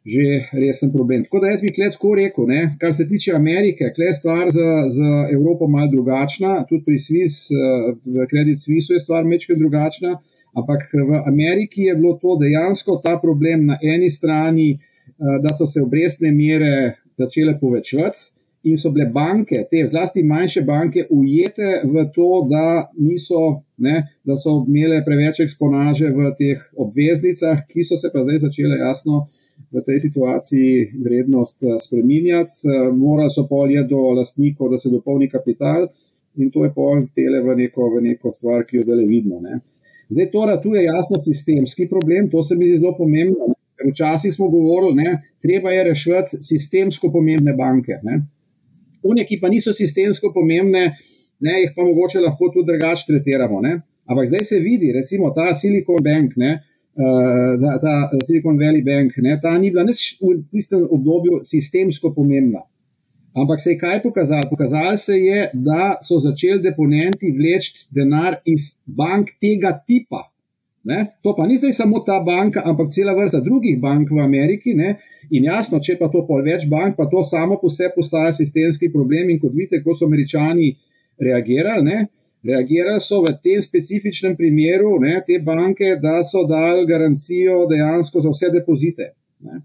že 0.00 0.48
resen 0.56 0.88
problem. 0.92 1.26
Tako 1.26 1.42
da 1.42 1.50
jaz 1.50 1.60
bi 1.60 1.74
klet 1.76 1.92
tako 1.92 2.14
rekel, 2.16 2.46
ne? 2.48 2.76
kar 2.80 2.94
se 2.96 3.04
tiče 3.08 3.34
Amerike, 3.36 3.92
klet 3.94 4.08
je 4.08 4.16
stvar 4.16 4.48
za, 4.48 4.68
za 4.88 5.10
Evropo 5.32 5.68
mal 5.68 5.90
drugačna, 5.92 6.64
tudi 6.68 6.84
pri 6.86 6.96
Swiss, 6.96 7.50
eh, 7.52 7.92
v 8.04 8.24
Credit 8.30 8.56
Suisse 8.56 8.94
je 8.96 9.00
stvar 9.00 9.28
mečke 9.28 9.54
drugačna, 9.60 10.16
ampak 10.56 10.88
v 10.94 11.20
Ameriki 11.28 11.84
je 11.90 11.94
bilo 12.00 12.16
to 12.22 12.38
dejansko 12.40 12.96
ta 13.04 13.18
problem 13.20 13.66
na 13.66 13.76
eni 13.82 14.08
strani, 14.10 14.78
da 15.20 15.52
so 15.52 15.66
se 15.68 15.82
obrestne 15.84 16.30
mere 16.32 16.96
začele 17.20 17.58
povečevati 17.60 18.30
in 18.62 18.76
so 18.76 18.90
bile 18.92 19.06
banke, 19.12 19.62
te 19.70 19.86
zlasti 19.88 20.22
manjše 20.22 20.62
banke, 20.68 21.06
ujete 21.10 21.80
v 21.84 22.04
to, 22.14 22.28
da, 22.50 22.90
niso, 22.98 23.62
ne, 23.80 24.02
da 24.24 24.36
so 24.36 24.58
imele 24.68 25.00
preveč 25.04 25.40
eksponaže 25.44 26.10
v 26.12 26.32
teh 26.38 26.64
obveznicah, 26.76 27.64
ki 27.68 27.84
so 27.84 27.96
se 27.96 28.10
pa 28.12 28.24
zdaj 28.26 28.42
začele 28.44 28.80
jasno 28.82 29.28
v 29.72 29.82
tej 29.86 30.00
situaciji 30.06 31.00
vrednost 31.04 31.64
eh, 31.64 31.78
spreminjati. 31.80 32.68
Eh, 32.68 32.92
morali 32.92 33.32
so 33.32 33.46
polje 33.48 33.84
do 33.88 34.10
lastnikov, 34.16 34.72
da 34.72 34.78
se 34.78 34.92
dopolni 34.92 35.28
kapital 35.28 35.88
in 36.36 36.50
to 36.50 36.64
je 36.64 36.72
pol 36.74 37.06
tele 37.16 37.40
v 37.42 37.56
neko, 37.58 37.88
v 37.96 38.02
neko 38.04 38.32
stvar, 38.32 38.64
ki 38.64 38.80
jo 38.80 38.84
zdaj 38.86 39.06
vidimo. 39.06 39.40
Ne. 39.40 39.60
Zdaj 40.10 40.30
to 40.30 40.44
ratuje 40.46 40.84
jasno 40.84 41.20
sistemski 41.20 41.88
problem, 41.88 42.28
to 42.30 42.42
se 42.42 42.56
mi 42.56 42.68
zdi 42.68 42.78
zelo 42.78 42.94
pomembno. 42.98 43.54
Včasih 43.88 44.32
smo 44.34 44.48
govorili, 44.48 45.04
da 45.04 45.20
treba 45.42 45.70
je 45.70 45.84
rešiti 45.84 46.42
sistemsko 46.44 47.12
pomembne 47.12 47.54
banke. 47.56 48.00
Une, 49.02 49.24
ki 49.24 49.40
pa 49.40 49.48
niso 49.48 49.72
sistemsko 49.72 50.32
pomembne, 50.34 50.82
ne, 51.40 51.54
jih 51.62 51.72
pa 51.76 51.84
mogoče 51.84 52.20
lahko 52.20 52.50
tudi 52.52 52.72
drugače 52.72 53.06
tretiramo. 53.08 53.60
Ne. 53.60 53.80
Ampak 54.10 54.26
zdaj 54.28 54.44
se 54.44 54.58
vidi, 54.58 54.92
recimo 54.92 55.30
ta 55.30 55.54
Silicon 55.54 56.02
Bank, 56.04 56.36
ne, 56.36 56.58
uh, 56.98 57.78
ta 57.80 58.10
Silicon 58.26 58.58
Valley 58.58 58.82
Bank, 58.84 59.16
ne, 59.16 59.38
ta 59.42 59.54
ni 59.58 59.70
bila 59.70 59.86
nič 59.86 60.18
v 60.20 60.42
tistem 60.50 60.84
obdobju 60.90 61.40
sistemsko 61.44 62.12
pomembna. 62.14 62.66
Ampak 63.34 63.60
se 63.60 63.70
je 63.70 63.78
kaj 63.78 64.02
pokazalo? 64.02 64.48
Pokazalo 64.50 64.96
se 64.96 65.14
je, 65.14 65.50
da 65.54 65.98
so 66.02 66.18
začeli 66.18 66.62
deponenti 66.62 67.30
vleči 67.30 67.86
denar 67.94 68.40
iz 68.44 68.82
bank 68.86 69.30
tega 69.40 69.70
tipa. 69.86 70.26
Ne? 70.84 71.06
To 71.22 71.34
pa 71.36 71.44
ni 71.46 71.58
zdaj 71.60 71.72
samo 71.76 72.00
ta 72.06 72.20
banka, 72.24 72.62
ampak 72.64 72.92
cela 72.96 73.12
vrsta 73.12 73.40
drugih 73.44 73.80
bank 73.80 74.10
v 74.10 74.22
Ameriki. 74.24 74.74
Ne? 74.74 74.96
In 75.30 75.44
jasno, 75.44 75.80
če 75.80 75.98
pa 76.00 76.08
to 76.08 76.24
pol 76.28 76.40
več 76.46 76.64
bank, 76.70 76.96
pa 76.96 77.04
to 77.10 77.20
samo 77.24 77.58
po 77.60 77.68
sebi 77.68 77.98
postaja 77.98 78.32
sistemski 78.32 78.88
problem. 78.92 79.28
In 79.30 79.40
kot 79.42 79.52
vidite, 79.52 79.82
ko 79.84 79.94
so 79.94 80.08
američani 80.08 80.72
reagirali, 81.20 81.84
ne? 81.84 82.06
reagirali 82.48 83.02
so 83.04 83.20
v 83.20 83.34
tem 83.44 83.60
specifičnem 83.60 84.36
primeru 84.36 84.94
ne? 85.02 85.18
te 85.26 85.36
banke, 85.44 85.98
da 86.00 86.22
so 86.24 86.46
dali 86.48 86.86
garancijo 86.88 87.66
dejansko 87.68 88.24
za 88.24 88.32
vse 88.32 88.50
depozite. 88.54 89.12
Ne? 89.44 89.60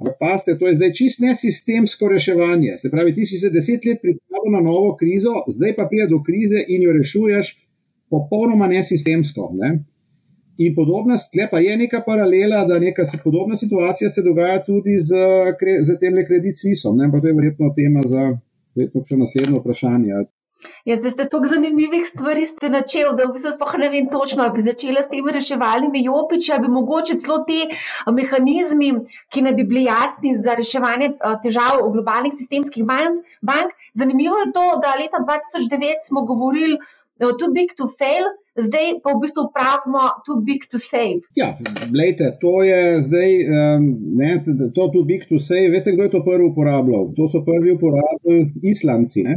Ampak 0.00 0.16
paste, 0.20 0.56
to 0.56 0.68
je 0.68 0.76
zdaj 0.76 0.92
čist 0.96 1.20
nesistemsko 1.20 2.08
reševanje. 2.08 2.76
Se 2.80 2.90
pravi, 2.92 3.12
ti 3.16 3.24
si 3.28 3.40
se 3.40 3.50
deset 3.52 3.84
let 3.84 4.00
pripravil 4.00 4.52
na 4.52 4.60
novo 4.64 4.94
krizo, 4.96 5.42
zdaj 5.48 5.74
pa 5.76 5.88
pride 5.88 6.08
do 6.12 6.22
krize 6.24 6.60
in 6.68 6.84
jo 6.84 6.92
rešuješ 6.96 7.52
popolnoma 8.12 8.68
nesistemsko. 8.68 9.50
Ne? 9.56 9.74
In 10.60 10.74
podobna 10.76 11.16
sklepa 11.18 11.58
je 11.64 11.76
neka 11.76 12.02
paralela, 12.06 12.64
da 12.68 12.78
neka 12.78 13.02
podobna 13.24 13.56
situacija 13.56 14.10
se 14.10 14.22
dogaja 14.22 14.58
tudi 14.64 14.98
z, 14.98 15.22
z 15.88 15.96
tem 16.00 16.14
le 16.14 16.26
kredit 16.26 16.58
Svisom. 16.58 16.98
To 16.98 17.26
je 17.28 17.38
verjetno 17.38 17.72
tema 17.78 18.02
za 18.04 18.26
verjetno 18.76 19.22
naslednjo 19.22 19.62
vprašanje. 19.62 20.20
Ja, 20.84 20.96
zdaj 20.96 21.10
ste 21.10 21.24
toliko 21.32 21.54
zanimivih 21.54 22.02
stvari 22.08 22.44
načeli, 22.74 23.14
da 23.16 23.26
v 23.28 23.32
bistvu 23.36 23.52
sploh 23.54 23.74
ne 23.80 23.88
vem 23.94 24.08
točno, 24.12 24.44
ali 24.44 24.52
bi 24.58 24.64
začela 24.66 25.02
s 25.04 25.08
temi 25.12 25.32
reševalnimi 25.36 26.02
jopiči, 26.04 26.52
ali 26.52 26.66
bi 26.66 26.72
mogoče 26.74 27.16
celo 27.22 27.38
te 27.48 27.60
mehanizmi, 28.18 28.90
ki 29.32 29.44
ne 29.46 29.54
bi 29.56 29.64
bili 29.70 29.86
jasni 29.86 30.34
za 30.36 30.58
reševanje 30.60 31.10
težav 31.44 31.80
globalnih 31.96 32.36
sistemskih 32.36 32.84
bank. 32.84 33.72
Zanimivo 34.02 34.44
je 34.44 34.52
to, 34.56 34.66
da 34.84 34.96
leta 35.00 35.24
2009 35.24 36.08
smo 36.08 36.26
govorili 36.32 36.76
too 37.20 37.50
big 37.52 37.74
to 37.76 37.86
fail, 38.00 38.24
zdaj 38.56 38.86
pa 39.04 39.12
v 39.14 39.20
bistvu 39.22 39.44
pravimo 39.54 40.04
too 40.26 40.40
big 40.44 40.64
to 40.72 40.78
save. 40.78 41.20
Ja, 41.36 41.58
gledajte, 41.92 42.30
to 42.40 42.62
je 42.64 43.02
zdaj, 43.02 43.30
um, 43.44 43.84
ne, 44.20 44.30
to 44.74 44.88
too 44.94 45.04
big 45.04 45.26
to 45.28 45.38
save. 45.38 45.68
Veste, 45.74 45.92
kdo 45.92 46.08
je 46.08 46.14
to 46.16 46.22
prvi 46.24 46.48
uporabljal? 46.48 47.12
To 47.16 47.28
so 47.28 47.42
prvi 47.44 47.76
uporabljali 47.76 48.52
Islanci. 48.72 49.22
Ne? 49.28 49.36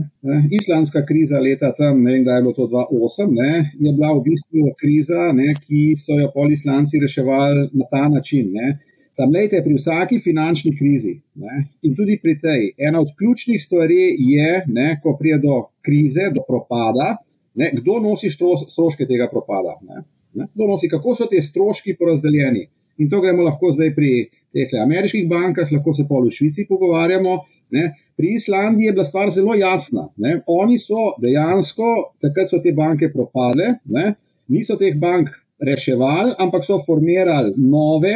Islandska 0.59 1.05
kriza 1.05 1.39
leta 1.39 1.73
tam, 1.77 2.03
ne 2.03 2.15
vem, 2.15 2.23
kdaj 2.23 2.39
je 2.39 2.45
bilo 2.47 2.55
to 2.59 2.69
2008, 2.71 3.35
ne, 3.41 3.51
je 3.79 3.91
bila 3.91 4.13
v 4.15 4.23
bistvu 4.29 4.73
kriza, 4.79 5.29
ne, 5.35 5.53
ki 5.65 5.83
so 5.99 6.17
jo 6.19 6.31
pol 6.33 6.51
Islanci 6.51 7.03
reševali 7.03 7.69
na 7.73 7.85
ta 7.91 8.07
način. 8.07 8.51
Ne. 8.55 8.77
Sam 9.13 9.29
lejte, 9.29 9.59
pri 9.61 9.75
vsaki 9.77 10.17
finančni 10.25 10.71
krizi 10.73 11.11
ne, 11.37 11.67
in 11.85 11.93
tudi 11.93 12.15
pri 12.21 12.33
tej, 12.41 12.71
ena 12.81 13.01
od 13.03 13.11
ključnih 13.19 13.61
stvari 13.61 14.07
je, 14.17 14.63
ne, 14.73 14.87
ko 15.03 15.13
pride 15.19 15.37
do 15.43 15.59
krize, 15.85 16.31
do 16.33 16.41
propada, 16.47 17.11
Ne, 17.55 17.69
kdo 17.77 17.99
nosi 18.01 18.31
stroške 18.33 19.05
tega 19.09 19.27
propada? 19.31 19.75
Ne? 19.85 20.03
Ne? 20.33 20.47
Kdo 20.53 20.67
nosi, 20.71 20.89
kako 20.89 21.15
so 21.15 21.27
ti 21.29 21.41
stroški 21.41 21.95
porazdeljeni? 21.99 22.67
In 23.01 23.09
to 23.09 23.21
gremo 23.21 23.45
lahko 23.45 23.71
zdaj 23.73 23.93
pri 23.95 24.11
teh 24.53 24.73
ameriških 24.81 25.27
bankah, 25.29 25.69
lahko 25.73 25.93
se 25.97 26.05
pa 26.09 26.21
v 26.21 26.31
Švici 26.33 26.65
pogovarjamo. 26.69 27.37
Ne? 27.73 27.85
Pri 28.17 28.35
Islandiji 28.37 28.89
je 28.89 28.95
bila 28.97 29.05
stvar 29.05 29.31
zelo 29.33 29.55
jasna. 29.57 30.07
Ne? 30.17 30.39
Oni 30.47 30.77
so 30.77 31.13
dejansko, 31.21 31.89
takrat 32.21 32.49
so 32.49 32.61
te 32.61 32.73
banke 32.73 33.09
propadle, 33.13 33.77
ne? 33.85 34.13
niso 34.53 34.77
teh 34.77 34.97
bank 34.99 35.31
reševali, 35.63 36.35
ampak 36.39 36.65
so 36.65 36.79
formirali 36.85 37.53
nove 37.57 38.13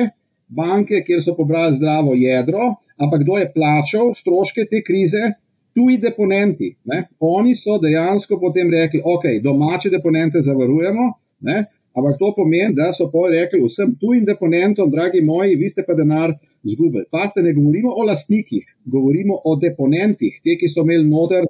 banke, 0.48 1.01
kjer 1.06 1.24
so 1.24 1.34
pobrali 1.38 1.77
zdravo 1.77 2.13
jedro. 2.17 2.75
Ampak 2.98 3.22
kdo 3.24 3.38
je 3.38 3.51
plačal 3.53 4.13
stroške 4.17 4.65
te 4.70 4.82
krize? 4.86 5.34
Tuji 5.77 5.98
deponenti. 6.01 6.72
Ne? 6.89 7.03
Oni 7.22 7.53
so 7.55 7.77
dejansko 7.81 8.39
potem 8.41 8.72
rekli, 8.74 9.01
ok, 9.05 9.25
domače 9.43 9.91
deponente 9.93 10.41
zavarujemo, 10.41 11.12
ne? 11.46 11.57
ampak 11.98 12.17
to 12.19 12.31
pomeni, 12.36 12.75
da 12.77 12.91
so 12.93 13.07
pa 13.13 13.27
rekli 13.29 13.62
vsem 13.62 13.96
tujim 14.01 14.25
deponentom, 14.25 14.89
dragi 14.93 15.22
moji, 15.25 15.55
vi 15.57 15.69
ste 15.69 15.86
pa 15.86 15.93
denar 15.98 16.34
zgubili. 16.63 17.05
Pa 17.12 17.27
ste 17.29 17.41
ne 17.46 17.53
govorimo 17.53 17.93
o 17.93 18.05
lastnikih, 18.05 18.65
govorimo 18.86 19.38
o 19.46 19.55
deponentih, 19.62 20.41
te, 20.43 20.57
ki 20.57 20.69
so 20.69 20.86
imeli 20.86 21.07
noter. 21.10 21.48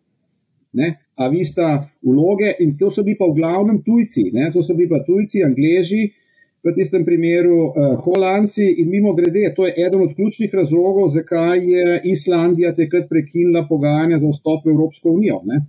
Ne? 0.77 0.93
A 1.15 1.27
vi 1.31 1.43
sta 1.47 1.87
vloge, 2.05 2.53
in 2.63 2.77
to 2.79 2.91
so 2.91 3.03
bili 3.03 3.17
pa 3.19 3.27
v 3.27 3.39
glavnem 3.39 3.81
tujci, 3.83 4.29
ne? 4.35 4.51
to 4.53 4.63
so 4.63 4.75
bili 4.75 4.91
pa 4.91 5.01
tujci, 5.07 5.43
angliži, 5.43 6.03
uh, 6.07 6.26
v 6.67 6.75
tistem 6.75 7.05
primeru 7.07 7.57
uh, 7.67 7.95
Holandci. 8.03 8.67
In 8.81 8.89
mimo 8.91 9.13
grede, 9.15 9.53
to 9.55 9.65
je 9.67 9.73
eden 9.85 10.01
od 10.03 10.15
ključnih 10.15 10.53
razlogov, 10.53 11.09
zakaj 11.15 11.63
je 11.63 12.01
Islandija 12.11 12.75
takrat 12.75 13.07
prekinila 13.09 13.65
pogajanja 13.69 14.19
za 14.19 14.31
vstop 14.33 14.65
v 14.65 14.75
Evropsko 14.75 15.15
unijo. 15.15 15.41
Ne? 15.45 15.61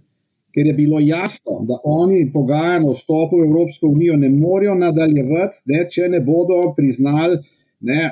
Ker 0.55 0.67
je 0.67 0.75
bilo 0.75 0.99
jasno, 1.01 1.61
da 1.69 1.79
oni 1.85 2.31
pogajanja 2.33 2.89
o 2.89 2.97
vstopu 2.97 3.39
v 3.39 3.47
Evropsko 3.47 3.87
unijo 3.87 4.17
ne 4.17 4.31
morejo 4.33 4.75
nadaljevati, 4.75 5.63
ne, 5.71 5.85
če 5.91 6.09
ne 6.09 6.21
bodo 6.21 6.73
priznali. 6.77 7.39
Ne, 7.81 8.09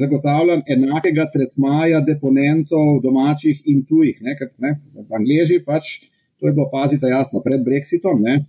zagotavljam 0.00 0.60
enakega 0.68 1.24
tretmaja 1.32 2.02
deponentov, 2.04 2.98
domačih 3.00 3.62
in 3.72 3.78
tujih. 3.88 4.18
Ne, 4.20 4.34
ker, 4.36 4.50
ne, 4.60 4.74
Angleži 5.16 5.62
pač, 5.64 5.94
to 6.36 6.50
je 6.50 6.52
bilo, 6.52 6.66
pazite, 6.68 7.08
jasno, 7.08 7.40
pred 7.40 7.64
Brexitom, 7.64 8.20
ne, 8.20 8.42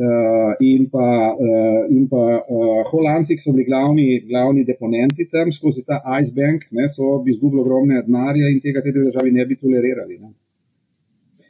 uh, 0.00 0.54
in 0.60 0.88
pa, 0.90 1.34
uh, 1.36 1.84
in 1.88 2.08
pa 2.08 2.24
uh, 2.40 2.82
Holandci, 2.88 3.36
ki 3.36 3.44
so 3.44 3.52
bili 3.54 3.66
glavni, 3.68 4.08
glavni 4.28 4.64
deponenti 4.64 5.28
tam 5.32 5.52
skozi 5.52 5.84
ta 5.86 6.00
Ice 6.20 6.32
Bank, 6.36 6.66
ne, 6.76 6.88
so 6.88 7.18
bi 7.24 7.34
izgubili 7.34 7.62
ogromne 7.62 8.02
denarje 8.06 8.52
in 8.52 8.60
tega 8.64 8.82
te 8.84 8.94
državi 8.96 9.32
ne 9.36 9.46
bi 9.46 9.58
tolerirali. 9.60 10.18
Ne. 10.22 10.32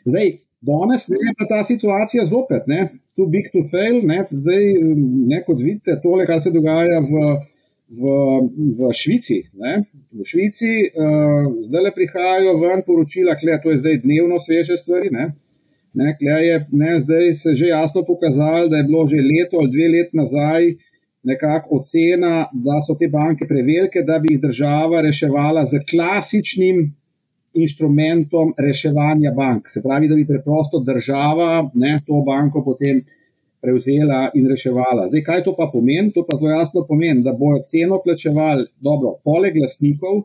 Zdaj, 0.04 0.32
danes 0.66 1.06
je 1.08 1.36
pa 1.38 1.46
ta 1.48 1.62
situacija 1.64 2.26
zopet, 2.26 2.66
ne, 2.66 2.88
too 3.16 3.28
big 3.30 3.50
to 3.54 3.62
fail, 3.70 4.00
ne, 4.06 4.24
zdaj, 4.30 4.66
ne, 5.32 5.42
kot 5.46 5.62
vidite, 5.62 5.98
tole, 6.02 6.26
kar 6.26 6.40
se 6.42 6.52
dogaja 6.54 7.00
v, 7.06 7.28
v, 8.00 8.16
v 8.80 8.90
Švici. 8.96 9.42
Ne, 9.60 9.84
v 10.10 10.26
Švici 10.26 10.72
uh, 10.88 11.46
zdaj 11.68 11.86
le 11.86 11.94
prihajajo 11.94 12.58
ven 12.64 12.82
poročila, 12.86 13.38
kle, 13.40 13.60
to 13.62 13.76
je 13.76 13.84
zdaj 13.84 14.02
dnevno 14.06 14.42
sveže 14.42 14.80
stvari. 14.80 15.12
Ne, 15.14 15.30
Ne, 15.94 16.16
je 16.20 16.66
ne, 16.72 17.00
zdaj 17.00 17.32
se 17.32 17.54
že 17.54 17.66
jasno 17.66 18.04
pokazalo, 18.06 18.68
da 18.68 18.76
je 18.76 18.84
bilo 18.84 19.06
že 19.06 19.16
leto 19.16 19.58
ali 19.58 19.70
dve 19.70 19.88
let 19.88 20.12
nazaj 20.12 20.74
nekako 21.22 21.76
ocena, 21.76 22.46
da 22.52 22.80
so 22.80 22.94
te 22.94 23.08
banke 23.08 23.44
prevelike, 23.48 24.02
da 24.02 24.18
bi 24.18 24.34
jih 24.34 24.40
država 24.40 25.02
reševala 25.02 25.64
z 25.64 25.82
klasičnim 25.90 26.94
inštrumentom 27.54 28.54
reševanja 28.58 29.32
bank. 29.36 29.68
Se 29.68 29.82
pravi, 29.82 30.08
da 30.08 30.14
bi 30.14 30.26
preprosto 30.26 30.80
država 30.80 31.70
ne, 31.74 32.00
to 32.06 32.22
banko 32.26 32.64
potem 32.64 33.02
prevzela 33.60 34.30
in 34.34 34.48
reševala. 34.48 35.08
Zdaj, 35.08 35.22
kaj 35.22 35.42
to 35.44 35.54
pa 35.56 35.68
pomeni? 35.72 36.12
To 36.14 36.24
pa 36.28 36.36
zelo 36.38 36.50
jasno 36.50 36.84
pomeni, 36.88 37.22
da 37.22 37.32
bojo 37.32 37.60
ceno 37.66 38.00
plačevali, 38.04 38.66
dobro, 38.80 39.18
poleg 39.24 39.58
lasnikov, 39.60 40.22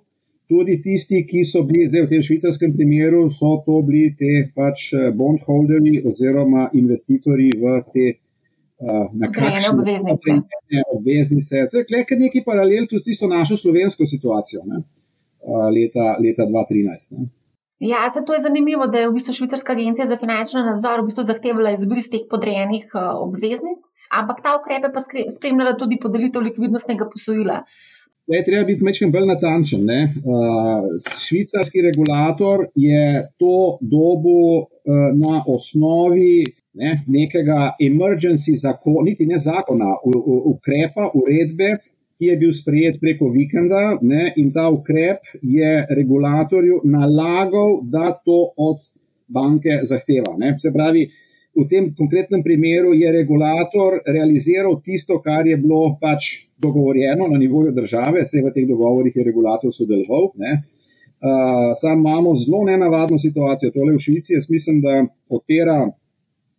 tudi 0.50 0.78
tisti, 0.82 1.24
ki 1.28 1.44
so 1.48 1.64
bili 1.66 1.88
zdaj 1.90 2.06
v 2.06 2.12
tem 2.12 2.26
švicarskem 2.26 2.74
primeru, 2.76 3.26
so 3.34 3.58
to 3.66 3.80
bili 3.88 4.12
te 4.20 4.34
pač 4.56 4.92
eh, 4.94 5.10
bondholderi 5.16 6.02
oziroma 6.06 6.70
investitorji 6.74 7.52
v 7.62 7.80
te 7.94 8.06
uh, 8.16 9.08
nakratke 9.14 9.72
obveznice. 10.94 11.66
To 11.72 11.82
je 11.82 12.04
kar 12.10 12.20
neki 12.20 12.44
paralel 12.46 12.86
tudi 12.90 13.02
s 13.02 13.10
tisto 13.10 13.32
našo 13.32 13.58
slovensko 13.58 14.06
situacijo 14.06 14.62
ne? 14.70 14.84
uh, 15.42 15.66
leta, 15.74 16.14
leta 16.22 16.46
2013. 16.52 17.18
Ne? 17.18 17.28
Ja, 17.84 18.06
se 18.10 18.22
to 18.26 18.34
je 18.34 18.40
zanimivo, 18.40 18.86
da 18.88 19.02
je 19.02 19.10
v 19.10 19.18
bistvu 19.18 19.34
Švicarska 19.36 19.74
agencija 19.74 20.06
za 20.08 20.16
finančni 20.18 20.62
nadzor 20.64 21.02
v 21.02 21.10
bistvu 21.10 21.26
zahtevala 21.28 21.74
izbris 21.76 22.08
teh 22.10 22.24
podrejenih 22.32 22.94
obveznic, 22.96 24.06
ampak 24.16 24.40
ta 24.46 24.56
ukrepe 24.62 24.94
pa 24.94 25.04
spremljala 25.36 25.76
tudi 25.76 26.00
podelitev 26.00 26.46
likvidnostnega 26.46 27.10
posojila. 27.12 27.58
Uh, 27.66 27.95
Je 28.28 28.44
treba 28.46 28.66
biti 28.66 28.84
nekaj 28.84 29.10
bolj 29.14 29.28
natančen. 29.30 29.86
Ne? 29.86 30.00
Uh, 30.18 30.88
švicarski 31.22 31.82
regulator 31.82 32.68
je 32.76 33.28
to 33.38 33.78
dobo 33.82 34.38
uh, 34.58 34.68
na 35.14 35.44
osnovi 35.48 36.44
ne, 36.74 37.04
nekega 37.08 37.76
emergency 37.80 38.56
zakona, 38.56 39.06
niti 39.10 39.26
ne 39.26 39.38
zakona, 39.38 39.94
u, 40.04 40.12
u, 40.16 40.42
ukrepa, 40.54 41.10
uredbe, 41.14 41.78
ki 42.18 42.32
je 42.32 42.38
bil 42.40 42.52
sprejet 42.56 42.98
preko 43.02 43.30
vikenda 43.30 43.98
ne, 44.02 44.34
in 44.42 44.52
ta 44.56 44.70
ukrep 44.72 45.30
je 45.42 45.86
regulatorju 45.90 46.82
nalagal, 46.84 47.80
da 47.84 48.12
to 48.26 48.40
od 48.58 48.90
banke 49.28 49.80
zahteva. 49.84 50.36
Ne. 50.38 50.56
Se 50.62 50.72
pravi, 50.74 51.10
v 51.56 51.68
tem 51.72 51.88
konkretnem 51.96 52.44
primeru 52.44 52.94
je 52.94 53.12
regulator 53.12 54.02
realiziral 54.06 54.76
tisto, 54.84 55.22
kar 55.24 55.48
je 55.48 55.58
bilo 55.58 55.96
pač 56.02 56.48
dogovorjeno 56.60 57.28
na 57.32 57.38
nivoju 57.40 57.72
države, 57.72 58.24
vse 58.24 58.44
v 58.44 58.52
teh 58.56 58.68
dogovorih 58.68 59.16
je 59.16 59.24
regulator 59.24 59.72
sodeloval. 59.74 60.34
Uh, 60.36 61.72
sam 61.80 62.00
imamo 62.00 62.36
zelo 62.36 62.64
nenavadno 62.68 63.20
situacijo, 63.20 63.72
tole 63.72 63.96
v 63.96 64.04
Švici. 64.04 64.36
Jaz 64.36 64.50
mislim, 64.50 64.82
da 64.82 65.06
odpira 65.30 65.88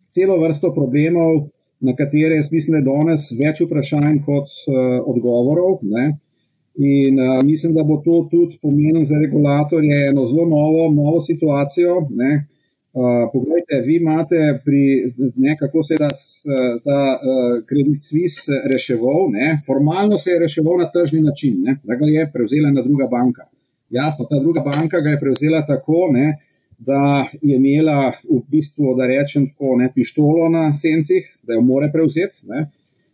celo 0.09 0.39
vrsto 0.41 0.73
problemov, 0.73 1.47
na 1.79 1.93
katere 1.95 2.35
jaz 2.35 2.49
mislim, 2.51 2.73
da 2.73 2.81
je 2.81 2.89
danes 2.89 3.29
več 3.37 3.61
vprašanj 3.61 4.23
kot 4.25 4.49
uh, 4.49 5.05
odgovorov. 5.05 5.79
Ne? 5.85 6.17
In 6.77 7.21
uh, 7.21 7.43
mislim, 7.45 7.77
da 7.77 7.85
bo 7.85 8.01
to 8.05 8.25
tudi 8.31 8.57
pomenilo 8.61 9.05
za 9.05 9.21
regulatorje 9.21 10.07
eno 10.09 10.25
zelo 10.27 10.49
novo, 10.49 10.89
novo 10.93 11.21
situacijo. 11.21 12.01
Ne? 12.17 12.47
Uh, 12.97 13.27
poglejte, 13.33 13.77
vi 13.85 13.99
imate 14.01 14.39
pri 14.65 15.13
ne, 15.35 15.53
kako 15.59 15.83
se 15.83 15.93
je 15.93 15.97
ta, 15.97 16.09
ta 16.83 17.01
uh, 17.13 17.59
Credit 17.69 18.01
Suisse 18.01 18.61
reševal. 18.71 19.29
Ne? 19.31 19.61
Formalno 19.67 20.17
se 20.17 20.31
je 20.31 20.39
reševal 20.39 20.81
na 20.81 20.87
tržni 20.91 21.21
način, 21.21 21.59
ne? 21.61 21.77
da 21.83 21.95
ga 21.95 22.09
je 22.09 22.25
prevzela 22.33 22.71
ena 22.73 22.81
druga 22.81 23.05
banka. 23.11 23.45
Jasno, 23.89 24.25
ta 24.25 24.39
druga 24.39 24.63
banka 24.65 24.99
ga 24.99 25.09
je 25.09 25.19
prevzela 25.19 25.61
tako, 25.65 26.09
ne, 26.11 26.39
da 26.79 27.27
je 27.41 27.55
imela 27.55 28.11
v 28.29 28.41
bistvu, 28.51 28.95
da 28.97 29.07
rečem 29.07 29.47
tako, 29.49 29.75
ne, 29.77 29.91
pištolo 29.95 30.49
na 30.49 30.73
sencih, 30.73 31.37
da 31.43 31.53
jo 31.53 31.61
more 31.61 31.91
prevzeti. 31.93 32.47
Ne. 32.49 32.67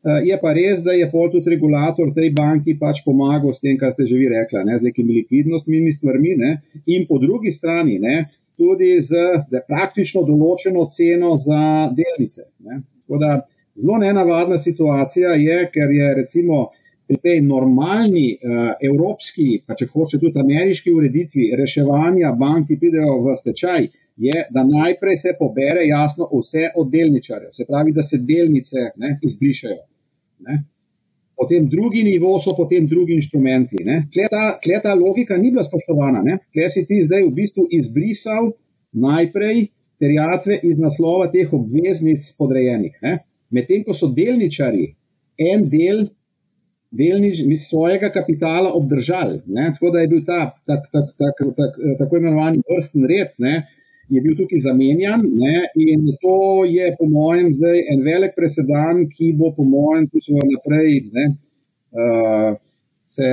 Eh, 0.04 0.22
je 0.28 0.38
pa 0.42 0.52
res, 0.54 0.82
da 0.84 0.92
je 0.92 1.08
pol 1.12 1.30
tudi 1.32 1.54
regulator 1.54 2.10
tej 2.16 2.34
banki 2.36 2.76
pač 2.80 3.04
pomagal 3.06 3.54
s 3.54 3.64
tem, 3.64 3.78
kar 3.80 3.94
ste 3.94 4.08
že 4.08 4.18
vi 4.20 4.28
rekli, 4.32 4.64
z 4.80 4.84
nekimi 4.84 5.14
likvidnostnimi 5.22 5.94
stvarmi, 5.96 6.34
ne. 6.38 6.58
in 6.86 7.06
po 7.08 7.20
drugi 7.24 7.52
strani 7.52 8.00
ne, 8.00 8.26
tudi 8.58 8.96
z 9.02 9.20
praktično 9.68 10.24
določeno 10.28 10.86
ceno 10.92 11.36
za 11.38 11.90
delnice. 11.96 12.48
Ne. 12.60 12.82
Da, 13.20 13.34
zelo 13.76 14.00
nenavadna 14.02 14.58
situacija 14.58 15.36
je, 15.40 15.60
ker 15.74 15.92
je 15.92 16.14
recimo 16.22 16.68
pri 17.08 17.18
tej 17.20 17.42
normalni 17.44 18.30
uh, 18.34 18.72
evropski, 18.80 19.64
pa 19.68 19.76
če 19.76 19.90
hoče 19.92 20.20
tudi 20.22 20.40
ameriški 20.40 20.94
ureditvi 20.94 21.50
reševanja 21.60 22.32
bank, 22.40 22.70
ki 22.70 22.80
pridejo 22.80 23.18
v 23.26 23.36
stečaj, 23.38 23.90
je, 24.24 24.46
da 24.54 24.64
najprej 24.64 25.18
se 25.18 25.34
pobere 25.40 25.88
jasno 25.88 26.30
vse 26.32 26.70
od 26.76 26.92
delničarjev, 26.92 27.52
se 27.52 27.66
pravi, 27.66 27.92
da 27.92 28.06
se 28.06 28.22
delnice 28.22 28.92
ne, 28.96 29.18
izbrišajo. 29.22 29.82
Ne. 30.48 30.64
Potem 31.38 31.68
drugi 31.70 32.04
nivo 32.04 32.36
so 32.40 32.54
potem 32.58 32.88
drugi 32.88 33.18
inštrumenti. 33.18 33.84
Kle 34.64 34.80
ta 34.84 34.94
logika 34.94 35.38
ni 35.38 35.52
bila 35.52 35.64
spoštovana, 35.66 36.22
kle 36.54 36.70
si 36.70 36.86
ti 36.86 37.02
zdaj 37.02 37.26
v 37.28 37.34
bistvu 37.40 37.68
izbrisal 37.72 38.52
najprej 38.94 39.68
terjatve 40.00 40.60
iz 40.64 40.80
naslova 40.80 41.30
teh 41.34 41.54
obveznic 41.54 42.26
podrejenih. 42.38 43.00
Medtem 43.54 43.84
ko 43.86 43.94
so 43.94 44.10
delničari 44.14 44.92
en 45.38 45.70
del 45.70 46.06
delnič, 46.94 47.42
svojega 47.58 48.12
kapitala 48.14 48.74
obdržali. 48.74 49.42
Ne? 49.48 49.72
Tako 49.74 49.90
da 49.90 50.00
je 50.00 50.08
bil 50.08 50.26
ta 50.26 50.54
tak, 50.66 50.90
tak, 50.94 51.14
tak, 51.18 51.40
tak, 51.58 51.80
tako 52.00 52.18
imenovani 52.18 52.62
vrsten 52.70 53.08
red, 53.10 53.34
ne? 53.38 53.64
Je 54.10 54.22
bil 54.22 54.36
tukaj 54.38 54.60
zamenjan 54.60 55.22
ne? 55.24 55.56
in 55.76 56.10
to 56.22 56.66
je, 56.68 56.90
po 57.00 57.08
mojem, 57.10 57.54
zdaj 57.56 57.80
en 57.94 58.04
velik 58.04 58.36
presedan, 58.36 59.08
ki 59.10 59.34
bo, 59.40 59.54
po 59.56 59.64
mojem, 59.64 60.08
tudi 60.12 60.38
naprej. 60.56 61.02
Ne? 61.14 61.32
Uh, 61.94 62.60
Se 63.14 63.28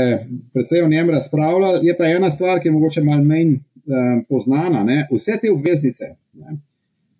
predvsej 0.53 0.83
o 0.85 0.89
njem 0.93 1.11
razpravlja, 1.11 1.69
je 1.83 1.95
pa 1.97 2.05
ena 2.05 2.29
stvar, 2.31 2.59
ki 2.61 2.69
je 2.69 2.73
mogoče 2.73 3.01
malo 3.01 3.25
manj 3.25 3.55
uh, 3.55 4.19
poznana. 4.29 4.83
Ne? 4.85 5.07
Vse 5.09 5.39
te 5.41 5.49
obveznice, 5.49 6.11
ne? 6.37 6.59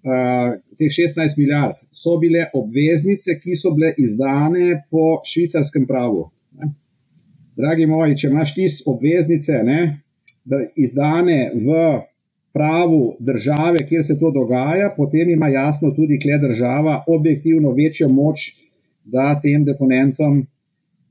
uh, 0.05 0.59
teh 0.77 0.93
16 0.93 1.39
milijard, 1.39 1.81
so 1.91 2.19
bile 2.21 2.51
obveznice, 2.55 3.39
ki 3.41 3.57
so 3.57 3.73
bile 3.77 3.95
izdane 3.97 4.83
po 4.91 5.23
švicarskem 5.25 5.87
pravu. 5.87 6.27
Ne. 6.61 6.73
Dragi 7.57 7.87
moji, 7.87 8.17
če 8.17 8.29
imaš 8.29 8.55
ti 8.55 8.69
obveznice, 8.87 9.63
ne, 9.65 9.81
izdane 10.77 11.41
v 11.55 11.81
pravu 12.53 13.17
države, 13.19 13.87
kjer 13.89 14.05
se 14.05 14.19
to 14.19 14.31
dogaja, 14.31 14.95
potem 14.97 15.31
ima 15.31 15.49
jasno 15.49 15.91
tudi, 15.91 16.19
kje 16.19 16.39
država 16.39 17.05
objektivno 17.07 17.71
večjo 17.71 18.09
moč, 18.09 18.53
da 19.05 19.41
tem 19.43 19.65
deponentom. 19.65 20.47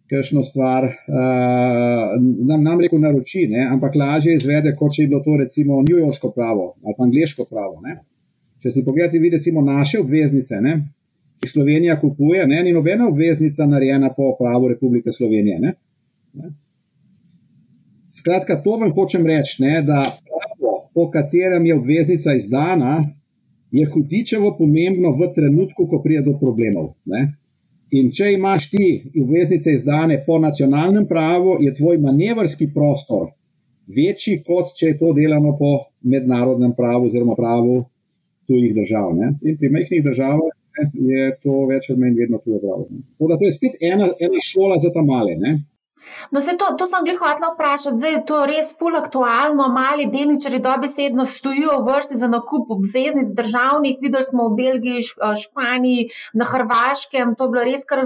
Kajšno 0.09 0.41
stvar 0.43 0.83
uh, 0.83 0.93
nam, 2.47 2.63
nam 2.63 2.79
reko 2.81 2.97
naroči, 2.97 3.43
ne? 3.47 3.67
ampak 3.71 3.95
lažje 3.95 4.33
izvede, 4.33 4.71
kot 4.75 4.95
če 4.95 5.03
bi 5.03 5.11
bilo 5.11 5.19
to 5.21 5.35
recimo 5.37 5.83
New 5.85 5.99
Yorksko 5.99 6.31
pravo 6.33 6.63
ali 6.81 6.95
pa 6.97 7.03
angliško 7.05 7.45
pravo. 7.45 7.77
Ne? 7.85 7.99
Če 8.59 8.71
si 8.73 8.83
pogledate, 8.83 9.19
vi 9.19 9.29
recimo 9.31 9.61
naše 9.61 10.01
obveznice, 10.01 10.57
ne, 10.61 10.73
ki 11.39 11.47
Slovenija 11.47 11.95
kupuje, 12.01 12.47
ne, 12.47 12.63
ni 12.63 12.73
nobena 12.75 13.07
obveznica 13.07 13.67
narejena 13.69 14.09
po 14.17 14.33
pravu 14.39 14.67
Republike 14.73 15.13
Slovenije. 15.15 15.59
Ne, 15.59 15.73
ne. 16.33 16.51
Skratka, 18.11 18.57
to 18.63 18.75
vam 18.81 18.91
hočem 18.97 19.27
reči, 19.29 19.61
ne, 19.63 19.83
da 19.85 20.01
po 20.99 21.07
katerem 21.11 21.65
je 21.65 21.75
obveznica 21.75 22.33
izdana, 22.35 22.93
je 23.71 23.85
hudičevo 23.87 24.49
pomembno 24.57 25.13
v 25.15 25.29
trenutku, 25.35 25.85
ko 25.87 26.01
pride 26.03 26.25
do 26.25 26.33
problemov. 26.39 26.89
Ne. 27.05 27.21
In 27.95 28.09
če 28.11 28.33
imaš 28.35 28.67
ti 28.73 28.87
obveznice 29.21 29.71
izdane 29.77 30.17
po 30.25 30.39
nacionalnem 30.43 31.05
pravu, 31.07 31.55
je 31.63 31.71
tvoj 31.77 32.01
manevrski 32.03 32.67
prostor 32.73 33.29
večji, 33.95 34.41
kot 34.43 34.75
če 34.75 34.91
je 34.91 34.97
to 34.99 35.13
delano 35.15 35.55
po 35.61 35.71
mednarodnem 36.03 36.75
pravu 36.75 37.07
oziroma 37.07 37.39
pravu 37.39 37.79
tujih 38.51 38.75
držav. 38.75 39.15
Ne? 39.15 39.31
In 39.47 39.57
pri 39.57 39.71
majhnih 39.77 40.03
državah 40.03 40.51
je 41.13 41.31
to 41.43 41.63
več 41.71 41.89
ali 41.89 42.03
manj 42.03 42.19
vedno 42.19 42.43
tujo 42.43 42.59
pravo. 42.59 42.87
To 43.23 43.45
je 43.47 43.55
spet 43.55 43.79
ena, 43.93 44.11
ena 44.19 44.43
šola 44.51 44.77
za 44.83 44.91
ta 44.91 45.05
male. 45.05 45.39
Ne? 45.39 45.55
No, 46.31 46.41
se 46.41 46.57
to, 46.57 46.71
to 46.77 46.87
sem 46.87 47.07
jih 47.07 47.19
hotela 47.19 47.53
vprašati, 47.53 47.97
zdaj 47.97 48.13
je 48.13 48.25
to 48.25 48.39
res 48.49 48.73
ful 48.79 48.95
aktualno. 48.95 49.69
Mali 49.73 50.05
delničari 50.11 50.59
dobesedno 50.59 51.25
stojijo 51.25 51.79
v 51.79 51.87
vrsti 51.89 52.19
za 52.21 52.27
nakup 52.27 52.71
obveznic 52.75 53.33
državnih. 53.37 53.97
Videli 54.01 54.23
smo 54.23 54.49
v 54.49 54.55
Belgiji, 54.59 55.05
Španiji, 55.43 56.09
na 56.33 56.45
Hrvaškem, 56.45 57.35
to 57.35 57.47
je 57.47 57.53
bilo 57.53 57.63
res 57.63 57.85
kar 57.89 58.05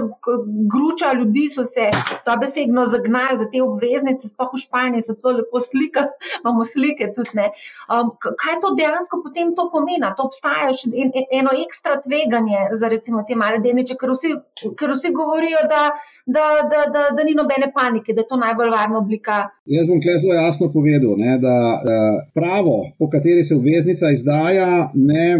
gruča 0.72 1.12
ljudi, 1.12 1.48
so 1.52 1.64
se 1.64 1.90
dobesedno 2.26 2.86
zagnali 2.86 3.38
za 3.38 3.48
te 3.52 3.62
obveznice, 3.62 4.28
sploh 4.28 4.54
v 4.54 4.62
Španiji 4.62 5.04
so 5.04 5.14
to 5.20 5.34
lepo 5.38 5.60
slikali, 5.60 6.08
imamo 6.40 6.64
slike 6.64 7.10
tudi 7.16 7.36
ne. 7.38 7.50
Um, 7.88 8.14
kaj 8.20 8.60
to 8.62 8.74
dejansko 8.78 9.20
potem 9.24 9.54
to 9.54 9.68
pomeni? 9.72 10.10
To 10.16 10.28
obstaja 10.28 10.72
še 10.76 10.90
en, 10.90 11.12
eno 11.40 11.54
ekstra 11.64 12.00
tveganje 12.02 12.68
za 12.72 12.88
recimo 12.92 13.24
te 13.28 13.36
male 13.38 13.60
delniče, 13.64 13.96
ker 14.00 14.12
vsi, 14.14 14.34
ker 14.78 14.94
vsi 14.94 15.12
govorijo, 15.16 15.64
da, 15.70 15.84
da, 16.26 16.46
da, 16.70 16.86
da, 16.94 17.08
da 17.16 17.26
ni 17.26 17.36
nobene 17.38 17.70
panike 17.74 17.93
panike, 17.94 18.12
da 18.12 18.20
je 18.20 18.28
to 18.28 18.36
najbolj 18.36 18.70
varna 18.70 18.98
oblika. 18.98 19.36
Jaz 19.66 19.86
bom 19.88 20.00
tukaj 20.00 20.18
zelo 20.18 20.34
jasno 20.34 20.72
povedal, 20.72 21.14
ne, 21.18 21.38
da 21.38 21.56
uh, 21.74 22.18
pravo, 22.34 22.90
po 22.98 23.08
kateri 23.10 23.44
se 23.44 23.54
obveznica 23.54 24.10
izdaja, 24.10 24.90
ne, 24.94 25.38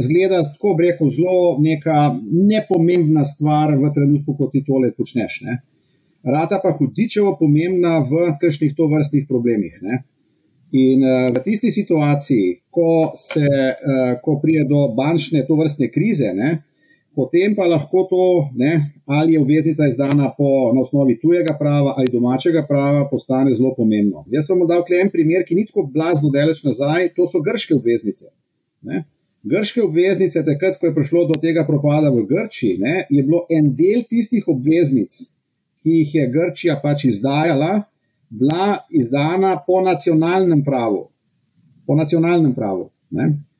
zgleda 0.00 0.42
tako, 0.52 0.76
rekel, 0.80 1.10
zelo 1.10 1.58
neka 1.60 2.16
nepomembna 2.30 3.24
stvar 3.24 3.76
v 3.76 3.92
trenutku, 3.94 4.36
ko 4.38 4.48
ti 4.52 4.64
tole 4.64 4.92
počneš. 4.96 5.40
Ne. 5.44 5.60
Rata 6.24 6.60
pa 6.62 6.72
hudičevo 6.72 7.36
pomembna 7.40 7.98
v 8.00 8.34
kakšnih 8.40 8.72
to 8.76 8.88
vrstnih 8.88 9.26
problemih. 9.28 9.78
Ne. 9.82 10.02
In 10.74 11.04
uh, 11.04 11.32
v 11.34 11.42
tisti 11.44 11.70
situaciji, 11.70 12.60
ko, 12.70 13.12
se, 13.14 13.44
uh, 13.44 14.14
ko 14.22 14.38
prije 14.42 14.64
do 14.64 14.88
bančne 14.96 15.44
to 15.46 15.58
vrstne 15.60 15.90
krize, 15.92 16.32
ne, 16.34 16.62
potem 17.14 17.54
pa 17.54 17.66
lahko 17.70 18.06
to, 18.10 18.24
ne, 18.54 18.90
ali 19.06 19.34
je 19.34 19.40
obveznica 19.40 19.86
izdana 19.88 20.32
po, 20.36 20.72
na 20.74 20.80
osnovi 20.80 21.18
tujega 21.20 21.56
prava 21.58 21.94
ali 21.96 22.12
domačega 22.12 22.64
prava, 22.68 23.08
postane 23.10 23.54
zelo 23.54 23.74
pomembno. 23.76 24.24
Jaz 24.30 24.46
sem 24.46 24.58
vam 24.58 24.68
dal 24.68 24.84
en 25.00 25.10
primer, 25.10 25.44
ki 25.46 25.54
ni 25.54 25.66
tako 25.66 25.86
blazno 25.94 26.30
daleč 26.30 26.64
nazaj, 26.64 27.12
to 27.16 27.26
so 27.26 27.42
grške 27.42 27.74
obveznice. 27.74 28.32
Ne. 28.82 29.04
Grške 29.44 29.82
obveznice, 29.84 30.44
takrat, 30.44 30.78
ko 30.80 30.88
je 30.88 30.94
prišlo 30.94 31.26
do 31.28 31.38
tega 31.40 31.66
propada 31.68 32.10
v 32.10 32.24
Grčiji, 32.28 32.78
ne, 32.80 33.06
je 33.10 33.22
bilo 33.22 33.44
en 33.52 33.74
del 33.76 34.06
tistih 34.08 34.46
obveznic, 34.48 35.16
ki 35.84 35.98
jih 36.00 36.14
je 36.14 36.28
Grčija 36.32 36.78
pač 36.82 37.04
izdajala, 37.10 37.82
bila 38.30 38.78
izdana 38.90 39.58
po 39.66 39.82
nacionalnem 39.84 40.64
pravu. 40.64 41.08
Po 41.86 41.94
nacionalnem 41.94 42.54
pravu. 42.56 42.88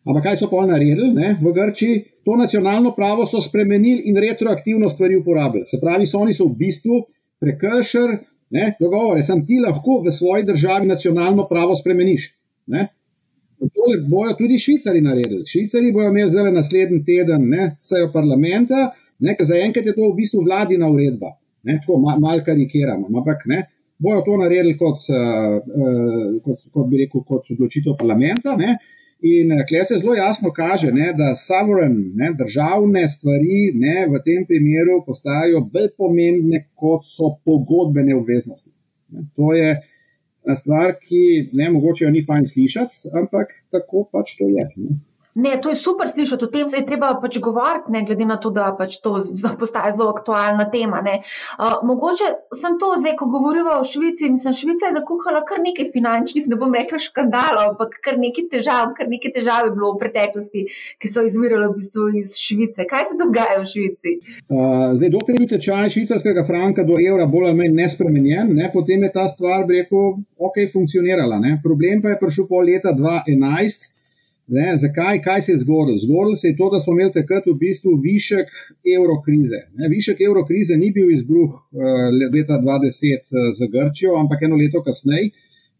Ampak 0.05 0.25
kaj 0.25 0.37
so 0.37 0.51
pa 0.53 0.67
naredili 0.69 1.13
ne, 1.17 1.37
v 1.41 1.53
Grčiji? 1.57 2.03
to 2.25 2.37
nacionalno 2.37 2.95
pravo 2.97 3.27
so 3.27 3.41
spremenili 3.41 4.03
in 4.09 4.17
retroaktivno 4.17 4.89
stvari 4.89 5.17
uporabljali. 5.17 5.67
Se 5.67 5.81
pravi, 5.81 6.07
so 6.07 6.19
oni 6.19 6.33
so 6.33 6.47
v 6.49 6.57
bistvu 6.59 7.03
prekršili 7.41 8.19
dogovore, 8.81 9.23
sem 9.23 9.47
ti 9.47 9.59
lahko 9.61 10.01
v 10.05 10.13
svoji 10.13 10.45
državi 10.45 10.87
nacionalno 10.87 11.47
pravo 11.49 11.77
spremeniš. 11.77 12.31
Ne? 12.67 12.89
To 13.61 13.89
bojo 14.09 14.35
tudi 14.39 14.59
švicari 14.59 15.01
naredili. 15.01 15.47
Švicari 15.47 15.93
bojo 15.93 16.09
imeli 16.09 16.31
zdaj 16.31 16.53
naslednji 16.53 17.05
teden 17.05 17.49
sejo 17.81 18.11
parlamenta, 18.13 18.91
ne, 19.19 19.37
ker 19.37 19.47
zaenkrat 19.47 19.87
je 19.87 19.95
to 19.95 20.09
v 20.11 20.17
bistvu 20.17 20.43
vladina 20.45 20.89
uredba. 20.91 21.35
Ne, 21.65 21.79
tako 21.81 21.99
mal, 22.01 22.21
mal 22.21 22.43
karikiramo, 22.45 23.09
ampak 23.09 23.47
ne, 23.49 23.63
bojo 23.99 24.21
to 24.27 24.37
naredili 24.37 24.77
kot, 24.77 25.07
uh, 25.09 25.61
uh, 25.65 26.41
kot, 26.45 26.67
kot 26.73 26.91
bi 26.91 27.05
rekel, 27.05 27.25
kot 27.25 27.49
odločitev 27.55 27.97
parlamenta. 28.01 28.57
Ne, 28.61 28.77
In 29.25 29.53
eh, 29.53 29.85
se 29.85 29.99
zelo 29.99 30.15
jasno 30.15 30.51
kaže, 30.53 30.93
ne, 30.93 31.13
da 31.17 31.35
sovereign, 31.35 32.13
ne, 32.21 32.33
državne 32.39 33.07
stvari 33.09 33.71
ne, 33.75 34.07
v 34.13 34.21
tem 34.25 34.45
primeru 34.45 35.01
postajajo 35.07 35.63
bolj 35.73 35.89
pomembne, 35.97 36.67
kot 36.75 37.07
so 37.09 37.31
pogodbene 37.45 38.17
obveznosti. 38.17 38.71
Ne, 39.15 39.25
to 39.37 39.55
je 39.57 39.81
stvar, 40.61 40.97
ki 41.01 41.23
ne 41.57 41.71
mogoče 41.73 42.05
jo 42.05 42.13
ni 42.13 42.25
fajn 42.27 42.47
slišati, 42.53 43.15
ampak 43.17 43.57
tako 43.73 44.05
pač 44.13 44.37
to 44.41 44.51
je. 44.53 44.69
Ne. 44.77 44.99
Ne, 45.35 45.57
to 45.63 45.69
je 45.69 45.75
super 45.75 46.09
slišati, 46.09 46.45
o 46.45 46.47
tem 46.47 46.69
se 46.69 46.77
je 46.77 46.87
treba 46.87 47.09
pač 47.23 47.41
govoriti, 47.43 47.91
ne 47.91 48.05
glede 48.07 48.25
na 48.25 48.37
to, 48.39 48.51
da 48.55 48.69
pač 48.79 49.01
to 49.03 49.17
postaje 49.59 49.93
zelo 49.97 50.13
aktualna 50.15 50.69
tema. 50.71 51.01
Uh, 51.05 51.83
mogoče 51.83 52.29
sem 52.55 52.77
to 52.79 52.93
zdaj, 53.01 53.17
ko 53.19 53.27
govorimo 53.33 53.73
o 53.81 53.85
Švici, 53.85 54.31
mislim, 54.31 54.55
Švica 54.55 54.91
je 54.91 54.97
zakuhala 54.99 55.43
kar 55.49 55.59
nekaj 55.65 55.91
finančnih, 55.93 56.47
ne 56.51 56.59
bom 56.61 56.75
rekla 56.75 57.01
škandalov, 57.03 57.73
ampak 57.73 57.99
kar 58.05 58.19
nekaj 58.19 58.47
težav, 58.53 58.93
kar 58.99 59.11
nekaj 59.11 59.35
težav 59.41 59.67
je 59.69 59.73
bilo 59.75 59.91
v 59.97 60.03
preteklosti, 60.05 60.65
ki 61.03 61.11
so 61.11 61.25
izvirale 61.27 61.73
v 61.73 61.81
bistvu 61.81 62.07
iz 62.21 62.39
Švice. 62.39 62.87
Kaj 62.91 63.11
se 63.11 63.19
dogaja 63.19 63.59
v 63.59 63.67
Švici? 63.73 64.15
Uh, 64.47 64.95
zdaj, 64.95 65.11
dokler 65.17 65.35
je 65.35 65.43
bil 65.43 65.51
tečaj 65.57 65.91
švicarskega 65.97 66.47
franka 66.47 66.87
do 66.87 67.01
evra 67.03 67.27
bolj 67.27 67.51
ali 67.51 67.59
manj 67.59 67.75
nespremenjen, 67.81 68.55
ne, 68.55 68.71
potem 68.73 69.03
je 69.03 69.11
ta 69.19 69.27
stvar, 69.31 69.67
bi 69.67 69.83
rekel, 69.83 70.15
ok, 70.39 70.63
funkcionirala. 70.73 71.43
Ne. 71.43 71.57
Problem 71.63 72.07
pa 72.07 72.15
je 72.15 72.21
prišel 72.23 72.47
po 72.47 72.63
leta 72.63 72.95
2011. 72.95 73.91
Ne, 74.47 74.77
zakaj, 74.77 75.23
kaj 75.23 75.41
se 75.41 75.53
je 75.53 75.59
zgodilo? 75.59 75.99
Zgodilo 75.99 76.37
se 76.37 76.49
je 76.49 76.57
to, 76.57 76.71
da 76.71 76.81
smo 76.81 76.93
imeli 76.93 77.13
takrat 77.13 77.47
v 77.47 77.55
bistvu 77.59 77.95
višek 78.03 78.49
evrokrize. 78.97 79.61
Ne, 79.79 79.89
višek 79.89 80.21
evrokrize 80.21 80.77
ni 80.77 80.91
bil 80.93 81.11
izbruh 81.11 81.51
uh, 81.55 81.81
leta 82.35 82.59
2010 82.61 83.33
uh, 83.33 83.49
za 83.59 83.67
Grčijo, 83.73 84.19
ampak 84.21 84.43
eno 84.43 84.57
leto 84.57 84.83
kasneje. 84.85 85.31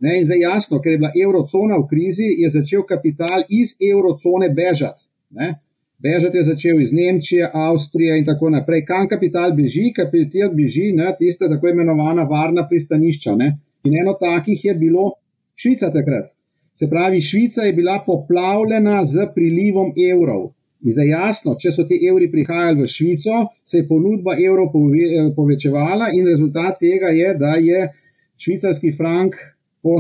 Ne, 0.01 0.19
in 0.19 0.25
zdaj 0.25 0.41
jasno, 0.41 0.81
ker 0.81 0.93
je 0.93 0.99
bila 0.99 1.13
evrocona 1.25 1.77
v 1.83 1.87
krizi, 1.91 2.27
je 2.41 2.51
začel 2.51 2.83
kapital 2.89 3.45
iz 3.49 3.77
evrocone 3.91 4.49
bežati. 4.57 5.05
Ne. 5.31 5.55
Bežati 6.05 6.37
je 6.37 6.45
začel 6.45 6.81
iz 6.81 6.93
Nemčije, 6.93 7.51
Avstrije 7.53 8.19
in 8.19 8.25
tako 8.25 8.51
naprej. 8.51 8.85
Kam 8.85 9.09
kapital 9.09 9.53
beži? 9.57 9.93
Kapital 9.97 10.51
beži 10.57 10.93
na 10.93 11.13
tiste 11.17 11.49
tako 11.49 11.69
imenovana 11.69 12.25
varna 12.33 12.67
pristanišča. 12.69 13.37
Ne. 13.37 13.59
In 13.85 13.97
eno 14.01 14.17
takih 14.21 14.65
je 14.65 14.75
bilo 14.75 15.13
Švica 15.55 15.93
takrat. 15.93 16.33
Se 16.75 16.89
pravi, 16.91 17.21
Švica 17.21 17.63
je 17.63 17.73
bila 17.73 18.01
poplavljena 18.07 19.05
z 19.05 19.29
prilivom 19.35 19.93
evrov. 20.13 20.51
In 20.85 20.93
zdaj 20.93 21.09
jasno, 21.09 21.55
če 21.61 21.71
so 21.73 21.85
ti 21.89 21.97
evri 22.11 22.27
prihajali 22.33 22.83
v 22.83 22.89
Švico, 22.91 23.45
se 23.65 23.79
je 23.79 23.89
ponudba 23.89 24.35
evrov 24.37 24.73
pove, 24.73 25.29
povečevala 25.37 26.11
in 26.13 26.27
rezultat 26.29 26.81
tega 26.83 27.13
je, 27.15 27.31
da 27.41 27.55
je 27.63 27.87
švicarski 28.37 28.93
frank 28.93 29.39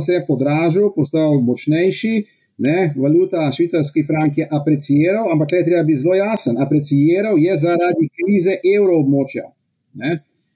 se 0.00 0.24
podražil, 0.26 0.90
postal 0.96 1.40
močnejši, 1.40 2.14
ne, 2.58 2.94
valuta 2.96 3.50
švicarski 3.52 4.02
frank 4.02 4.38
je 4.38 4.48
apreciiral, 4.50 5.28
ampak 5.32 5.50
tukaj 5.50 5.64
treba 5.64 5.82
biti 5.82 6.00
zelo 6.00 6.14
jasen, 6.14 6.56
apreciiral 6.60 7.38
je 7.38 7.56
zaradi 7.58 8.08
krize 8.16 8.56
evroobmočja. 8.76 9.50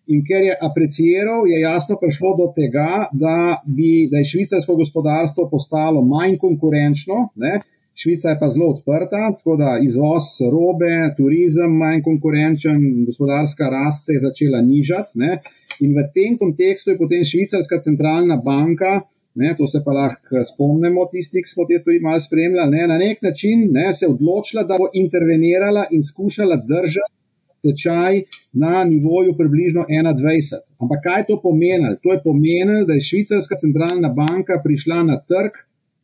In 0.08 0.22
ker 0.24 0.40
je 0.40 0.54
apreciiral, 0.64 1.42
je 1.50 1.58
jasno 1.60 1.98
prišlo 2.00 2.30
do 2.38 2.46
tega, 2.56 3.08
da, 3.12 3.60
bi, 3.66 4.08
da 4.10 4.22
je 4.22 4.28
švicarsko 4.30 4.76
gospodarstvo 4.78 5.48
postalo 5.50 6.00
manj 6.04 6.38
konkurenčno. 6.40 7.26
Ne? 7.36 7.58
Švica 7.98 8.32
je 8.32 8.38
pa 8.40 8.48
zelo 8.54 8.70
odprta, 8.72 9.20
tako 9.36 9.56
da 9.60 9.74
izvoz 9.84 10.30
robe, 10.52 10.94
turizem 11.18 11.74
manj 11.82 12.00
konkurenčen, 12.06 13.04
gospodarska 13.10 13.68
rast 13.74 14.06
se 14.06 14.16
je 14.16 14.22
začela 14.24 14.62
nižati. 14.64 15.18
Ne? 15.20 15.42
In 15.84 15.92
v 15.98 16.06
tem 16.14 16.38
kontekstu 16.40 16.94
je 16.94 16.98
potem 17.02 17.28
švicarska 17.28 17.80
centralna 17.84 18.40
banka, 18.48 19.02
ne, 19.38 19.52
to 19.58 19.68
se 19.68 19.82
pa 19.84 19.92
lahko 19.92 20.40
spomnimo, 20.52 21.04
tisti, 21.12 21.44
ki 21.44 21.52
smo 21.52 21.68
te 21.68 21.76
stvari 21.78 22.00
malo 22.00 22.20
spremljali, 22.20 22.76
ne, 22.78 22.88
na 22.94 22.96
nek 22.98 23.20
način 23.22 23.68
ne, 23.76 23.92
se 23.92 24.08
odločila, 24.08 24.64
da 24.64 24.80
bo 24.80 24.88
intervenirala 25.04 25.84
in 25.92 26.02
skušala 26.02 26.56
držati 26.72 27.17
tečaj 27.62 28.22
na 28.52 28.84
nivoju 28.84 29.36
približno 29.36 29.84
21. 29.88 30.58
Ampak 30.82 30.98
kaj 31.06 31.26
to 31.28 31.40
pomeni? 31.42 31.96
To 32.02 32.12
je 32.12 32.22
pomenilo, 32.24 32.84
da 32.86 32.92
je 32.96 33.06
švicarska 33.10 33.56
centralna 33.56 34.08
banka 34.08 34.60
prišla 34.64 35.02
na 35.02 35.16
trg 35.30 35.52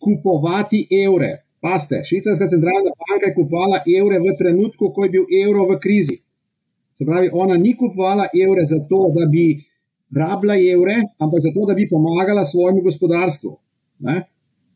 kupovati 0.05 0.87
evre. 1.05 1.33
Paste, 1.61 2.03
švicarska 2.09 2.49
centralna 2.49 2.91
banka 3.03 3.31
je 3.31 3.37
kupovala 3.39 3.79
evre 3.99 4.19
v 4.21 4.37
trenutku, 4.39 4.93
ko 4.95 5.05
je 5.05 5.11
bil 5.17 5.25
evro 5.45 5.69
v 5.71 5.79
krizi. 5.81 6.19
Se 6.95 7.05
pravi, 7.05 7.31
ona 7.33 7.57
ni 7.57 7.73
kupovala 7.77 8.29
evre 8.45 8.65
zato, 8.65 9.09
da 9.17 9.27
bi 9.27 9.47
rabila 10.21 10.57
evre, 10.75 11.01
ampak 11.19 11.41
zato, 11.41 11.67
da 11.67 11.75
bi 11.75 11.89
pomagala 11.89 12.45
svojemu 12.45 12.83
gospodarstvu. 12.83 13.57
Ne? 14.07 14.23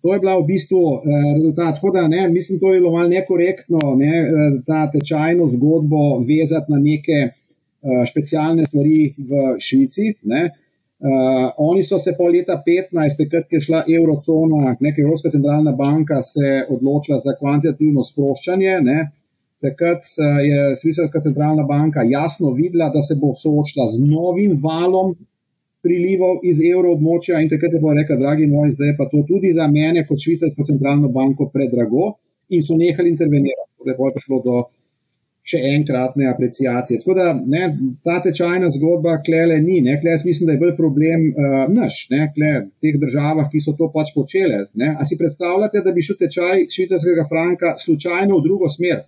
To 0.02 0.14
je 0.14 0.20
bila 0.22 0.38
v 0.38 0.46
bistvu 0.46 0.78
uh, 0.78 1.02
rezultat. 1.34 1.74
Tako 1.74 1.90
da 1.90 2.08
ne, 2.08 2.28
mislim, 2.28 2.60
to 2.60 2.72
je 2.74 2.80
bilo 2.80 2.92
malo 2.92 3.08
nekorektno, 3.08 3.80
ne, 3.96 4.14
uh, 4.22 4.62
ta 4.66 4.86
tečajno 4.92 5.48
zgodbo 5.48 6.18
vezati 6.28 6.72
na 6.72 6.78
neke 6.78 7.18
uh, 7.28 8.02
specialne 8.10 8.66
stvari 8.66 9.14
v 9.18 9.58
Švici. 9.58 10.12
Ne. 10.22 10.48
Uh, 10.98 11.50
oni 11.56 11.82
so 11.82 11.98
se 11.98 12.14
po 12.18 12.26
leta 12.26 12.62
15, 12.66 13.18
takrat, 13.18 13.52
je 13.52 13.60
šla 13.60 13.84
eurocona, 13.98 14.76
neka 14.80 15.02
Evropska 15.02 15.30
centralna 15.30 15.72
banka, 15.72 16.22
se 16.22 16.66
odločila 16.68 17.18
za 17.18 17.34
kvantitativno 17.38 18.02
sproščanje. 18.02 18.80
Ne. 18.82 18.98
Takrat 19.62 20.06
je 20.46 20.74
Švicarska 20.78 21.20
centralna 21.20 21.64
banka 21.66 22.02
jasno 22.06 22.50
videla, 22.54 22.92
da 22.94 23.02
se 23.02 23.16
bo 23.18 23.32
soočila 23.34 23.88
z 23.90 24.04
novim 24.06 24.58
valom 24.62 25.16
prilivov 25.88 26.44
iz 26.50 26.60
evroobmočja 26.70 27.40
in 27.42 27.48
takrat 27.52 27.76
je 27.76 27.82
pa 27.82 27.94
rekla, 28.00 28.16
dragi 28.24 28.46
moji, 28.46 28.76
zdaj 28.76 28.92
je 28.92 28.96
pa 29.00 29.08
to 29.12 29.24
tudi 29.28 29.52
za 29.58 29.66
mene 29.72 30.04
kot 30.08 30.20
švicarsko 30.24 30.66
centralno 30.70 31.08
banko 31.18 31.48
predrago 31.54 32.10
in 32.48 32.64
so 32.66 32.76
nehali 32.76 33.14
intervenirati. 33.14 33.70
Torej, 33.78 33.96
pa 33.98 34.10
je 34.10 34.16
prišlo 34.18 34.42
do 34.44 34.64
še 35.48 35.60
enkratne 35.70 36.26
apreciacije. 36.28 37.00
Tako 37.00 37.14
da 37.16 37.26
ne, 37.54 37.62
ta 38.04 38.18
tečajna 38.24 38.68
zgodba 38.74 39.14
klele 39.24 39.56
ni, 39.64 39.78
ne, 39.84 39.96
klele 40.00 40.16
jaz 40.16 40.24
mislim, 40.26 40.48
da 40.48 40.56
je 40.56 40.62
bolj 40.64 40.74
problem 40.76 41.24
uh, 41.30 41.60
naš, 41.72 42.02
ne, 42.12 42.26
klele 42.34 42.66
v 42.66 42.84
teh 42.84 42.98
državah, 43.00 43.48
ki 43.52 43.62
so 43.64 43.72
to 43.78 43.88
pač 43.94 44.12
počele. 44.16 44.66
Ne. 44.82 44.92
A 44.98 45.08
si 45.08 45.16
predstavljate, 45.20 45.84
da 45.86 45.94
bi 45.96 46.04
šel 46.04 46.20
tečaj 46.24 46.66
švicarskega 46.74 47.24
franka 47.30 47.76
slučajno 47.80 48.36
v 48.36 48.44
drugo 48.44 48.68
smer? 48.72 49.06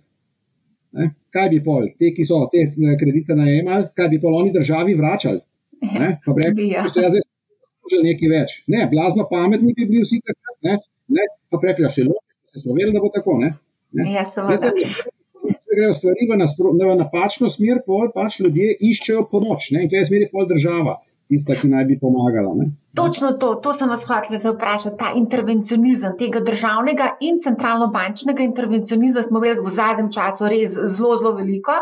Ne? 0.97 1.11
Kaj 1.31 1.53
bi 1.53 1.61
pol, 1.63 1.91
te, 1.99 2.09
ki 2.15 2.25
so 2.27 2.41
te 2.51 2.65
eh, 2.65 2.97
kredite 2.99 3.37
najemali, 3.37 3.91
kaj 3.95 4.09
bi 4.11 4.19
pol 4.23 4.41
oni 4.41 4.51
državi 4.55 4.97
vračali? 4.97 5.43
Ne, 5.81 6.09
pa 6.25 6.33
rekli, 6.37 6.69
da 6.77 6.89
ste 6.89 7.07
zdaj 7.09 7.23
že 7.91 8.01
nekaj 8.05 8.29
več. 8.29 8.51
Ne, 8.71 8.85
blazno 8.91 9.25
pametni 9.29 9.73
bi 9.77 9.87
bili 9.89 10.03
vsi 10.05 10.21
takrat. 10.21 10.57
Ne, 10.67 10.77
ne, 11.17 11.25
pa 11.49 11.59
rekli, 11.63 11.87
da 11.87 11.89
se 11.89 12.05
lahko, 12.05 12.21
se 12.53 12.61
smo 12.61 12.75
vedeli, 12.77 12.93
da 12.95 13.01
bo 13.03 13.09
tako. 13.13 13.37
Ne, 13.41 13.55
ne. 13.97 14.05
Ja, 14.13 14.25
seveda. 14.29 14.71
Če 15.41 15.77
grejo 15.77 15.95
stvari 15.97 16.27
v, 16.29 16.37
v 16.77 16.95
napačno 16.99 17.49
smer, 17.49 17.81
pol 17.87 18.11
pač 18.13 18.37
ljudje 18.43 18.75
iščejo 18.91 19.25
pomoč. 19.31 19.71
Ne, 19.75 19.85
in 19.85 19.91
to 19.91 19.97
je 19.97 20.05
smeri 20.11 20.29
pol 20.31 20.45
država, 20.49 20.99
tista, 21.31 21.57
ki 21.57 21.71
naj 21.71 21.87
bi 21.89 21.97
pomagala. 21.99 22.53
Ne. 22.59 22.69
Točno 22.95 23.31
to, 23.31 23.55
to 23.55 23.71
sem 23.73 23.89
vas 23.89 24.01
hotel 24.03 24.39
zdaj 24.39 24.51
vprašati. 24.51 24.97
Ta 24.99 25.11
intervencionizem, 25.15 26.17
tega 26.19 26.41
državnega 26.43 27.05
in 27.23 27.37
centralno-bančnega 27.39 28.43
intervencionizma 28.43 29.21
smo 29.23 29.39
imeli 29.39 29.63
v 29.63 29.71
zadnjem 29.71 30.09
času 30.11 30.49
res 30.51 30.73
zelo, 30.75 31.13
zelo 31.21 31.31
veliko. 31.37 31.77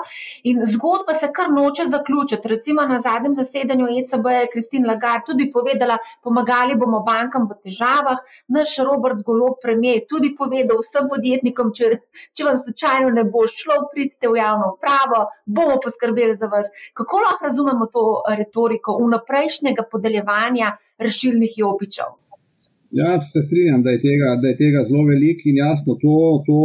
In 0.52 0.62
zgodba 0.70 1.16
se 1.18 1.32
kar 1.34 1.50
noče 1.54 1.88
zaključiti. 1.90 2.52
Recimo 2.54 2.86
na 2.92 3.00
zadnjem 3.00 3.34
zasedanju 3.40 3.88
ECB 4.02 4.30
je 4.36 4.52
Kristin 4.54 4.86
Lagarde 4.86 5.26
tudi 5.32 5.48
povedala, 5.52 5.98
pomagali 6.24 6.78
bomo 6.78 7.02
bankam 7.08 7.50
v 7.50 7.58
težavah. 7.64 8.22
Naš 8.48 8.76
Robert 8.86 9.26
Golob, 9.26 9.58
premijer, 9.64 10.04
je 10.04 10.06
tudi 10.14 10.36
povedal 10.38 10.78
vsem 10.78 11.10
podjetnikom, 11.10 11.74
če, 11.74 11.90
če 12.38 12.46
vam 12.46 12.62
slučajno 12.62 13.10
ne 13.18 13.26
bo 13.26 13.48
šlo, 13.50 13.80
pridite 13.96 14.30
v 14.30 14.38
javno 14.44 14.76
upravo, 14.76 15.26
bomo 15.46 15.82
poskrbeli 15.82 16.38
za 16.38 16.54
vas. 16.54 16.70
Kako 16.94 17.26
lahko 17.26 17.50
razumemo 17.50 17.90
to 17.90 18.06
retoriko 18.38 19.00
vnaprejšnjega 19.02 19.90
podeljevanja? 19.90 20.76
Rešilnih 21.00 21.54
jopičev. 21.58 22.12
Ja, 22.92 23.22
se 23.22 23.42
strinjam, 23.42 23.84
da 23.84 23.90
je, 23.90 24.00
tega, 24.02 24.30
da 24.42 24.48
je 24.48 24.58
tega 24.58 24.84
zelo 24.88 25.04
veliko 25.06 25.46
in 25.46 25.58
jasno, 25.58 25.94
to, 26.02 26.44
to, 26.46 26.62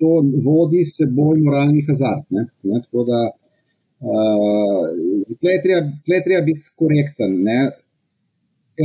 to 0.00 0.10
vodi 0.44 0.84
se 0.84 1.06
bolj 1.06 1.40
moralni 1.40 1.84
hazard. 1.88 2.26
Ne? 2.30 2.46
Ne? 2.62 2.82
Da 2.92 3.20
uh, 3.30 4.82
tle 5.40 5.54
treba, 5.64 5.86
treba 6.24 6.42
biti 6.44 6.68
korekten. 6.76 7.38
Ne? 7.48 7.70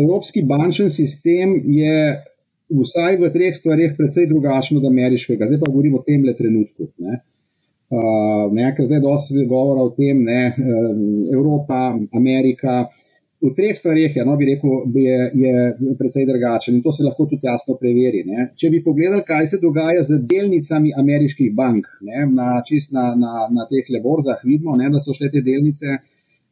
Evropski 0.01 0.45
bančni 0.47 0.89
sistem 0.89 1.57
je 1.65 1.97
vsaj 2.69 3.17
v 3.17 3.31
treh 3.33 3.55
stvarih 3.55 3.97
precej 3.97 4.29
drugačen 4.31 4.79
od 4.79 4.87
ameriškega. 4.87 5.49
Zdaj 5.49 5.59
pa 5.65 5.71
govorimo 5.71 5.99
o 5.99 6.07
tem 6.07 6.23
le 6.23 6.37
trenutku. 6.37 6.93
Ne? 7.03 7.19
Uh, 7.89 8.47
ne, 8.55 8.71
ker 8.77 8.87
zdaj 8.87 9.03
dosti 9.03 9.43
govora 9.49 9.83
o 9.83 9.91
tem, 9.97 10.23
ne, 10.23 10.53
Evropa, 11.33 11.97
Amerika, 12.15 12.83
v 13.41 13.53
treh 13.55 13.75
stvarih 13.75 14.15
je, 14.15 14.23
no, 14.27 14.35
bi 14.35 14.49
rekel, 14.49 14.71
je, 14.99 15.19
je 15.39 15.95
precej 15.99 16.25
drugačen 16.27 16.75
in 16.75 16.83
to 16.83 16.91
se 16.91 17.05
lahko 17.05 17.25
tudi 17.25 17.47
jasno 17.47 17.77
preveri. 17.79 18.25
Ne. 18.27 18.49
Če 18.59 18.71
bi 18.73 18.81
pogledali, 18.83 19.23
kaj 19.27 19.47
se 19.53 19.59
dogaja 19.61 20.03
z 20.03 20.19
delnicami 20.27 20.91
ameriških 20.97 21.53
bank, 21.55 21.87
ne, 22.03 22.25
na, 22.27 22.59
na, 22.97 23.05
na, 23.23 23.33
na 23.55 23.67
teh 23.69 23.87
leborzah, 23.95 24.43
vidimo, 24.43 24.75
ne, 24.75 24.89
da 24.91 24.99
so 24.99 25.15
šle 25.15 25.31
te 25.31 25.43
delnice 25.45 25.99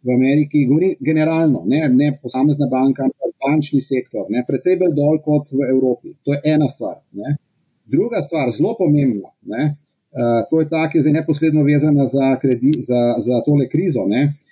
v 0.08 0.16
Ameriki, 0.16 0.64
govori 0.70 0.94
generalno, 1.04 1.66
ne, 1.68 1.84
ne 1.92 2.14
posamezna 2.22 2.70
banka, 2.72 3.04
ampak 3.04 3.36
bančni 3.44 3.82
sektor, 3.84 4.30
ne, 4.32 4.46
precej 4.48 4.80
bolj 4.80 4.96
dol 4.96 5.20
kot 5.26 5.52
v 5.52 5.68
Evropi. 5.68 6.16
To 6.24 6.38
je 6.38 6.56
ena 6.56 6.72
stvar. 6.72 7.02
Ne. 7.20 7.36
Druga 7.88 8.24
stvar, 8.24 8.52
zelo 8.56 8.78
pomembna, 8.80 9.34
ne, 9.52 9.74
uh, 10.16 10.42
to 10.48 10.64
je 10.64 10.72
ta, 10.72 10.88
ki 10.88 11.00
je 11.00 11.08
zdaj 11.08 11.20
neposredno 11.20 11.68
vezana 11.68 12.08
za, 12.08 12.36
kredi, 12.40 12.78
za, 12.80 13.18
za 13.24 13.44
tole 13.44 13.68
krizo. 13.72 14.08
Ne, 14.08 14.30
uh, 14.30 14.47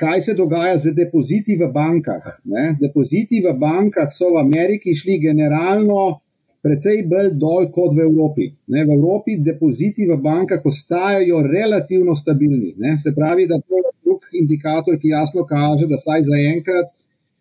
kaj 0.00 0.20
se 0.20 0.34
dogaja 0.34 0.78
z 0.78 0.94
depoziti 0.94 1.54
v 1.56 1.68
bankah. 1.72 2.24
Ne? 2.44 2.76
Depoziti 2.80 3.38
v 3.44 3.54
bankah 3.58 4.10
so 4.10 4.32
v 4.34 4.42
Ameriki 4.42 4.94
šli 4.94 5.18
generalno 5.22 6.20
precej 6.62 7.04
bolj 7.08 7.32
dol 7.40 7.70
kot 7.72 7.94
v 7.96 8.04
Evropi. 8.04 8.50
Ne, 8.68 8.84
v 8.84 8.96
Evropi 8.98 9.38
depoziti 9.40 10.06
v 10.08 10.16
bankah 10.20 10.64
ostajajo 10.64 11.42
relativno 11.46 12.14
stabilni. 12.14 12.74
Ne, 12.78 12.98
se 12.98 13.14
pravi, 13.16 13.46
da 13.48 13.60
to 13.60 13.80
je 13.80 13.92
drug 14.04 14.26
indikator, 14.42 14.98
ki 15.00 15.14
jasno 15.14 15.46
kaže, 15.48 15.88
da 15.88 15.96
saj 15.96 16.26
zaenkrat 16.28 16.90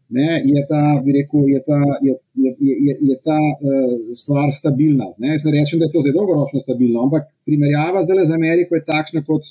ne, 0.09 0.41
je 0.45 0.61
ta, 0.69 0.83
rekel, 1.05 1.49
je 1.53 1.59
ta, 1.67 1.79
je, 2.01 2.15
je, 2.33 2.51
je, 2.87 2.95
je 3.11 3.17
ta 3.21 3.37
uh, 3.37 3.91
stvar 4.17 4.49
stabilna. 4.51 5.11
Ne, 5.17 5.35
jaz 5.35 5.45
ne 5.45 5.53
rečem, 5.53 5.79
da 5.79 5.85
je 5.85 5.93
to 5.93 6.01
zelo 6.05 6.23
dolgoročno 6.23 6.63
stabilno, 6.63 7.03
ampak 7.03 7.27
primerjava 7.45 8.03
zdaj 8.07 8.25
z 8.25 8.37
Ameriko 8.39 8.79
je 8.79 8.87
takšna, 8.87 9.21
kot 9.27 9.45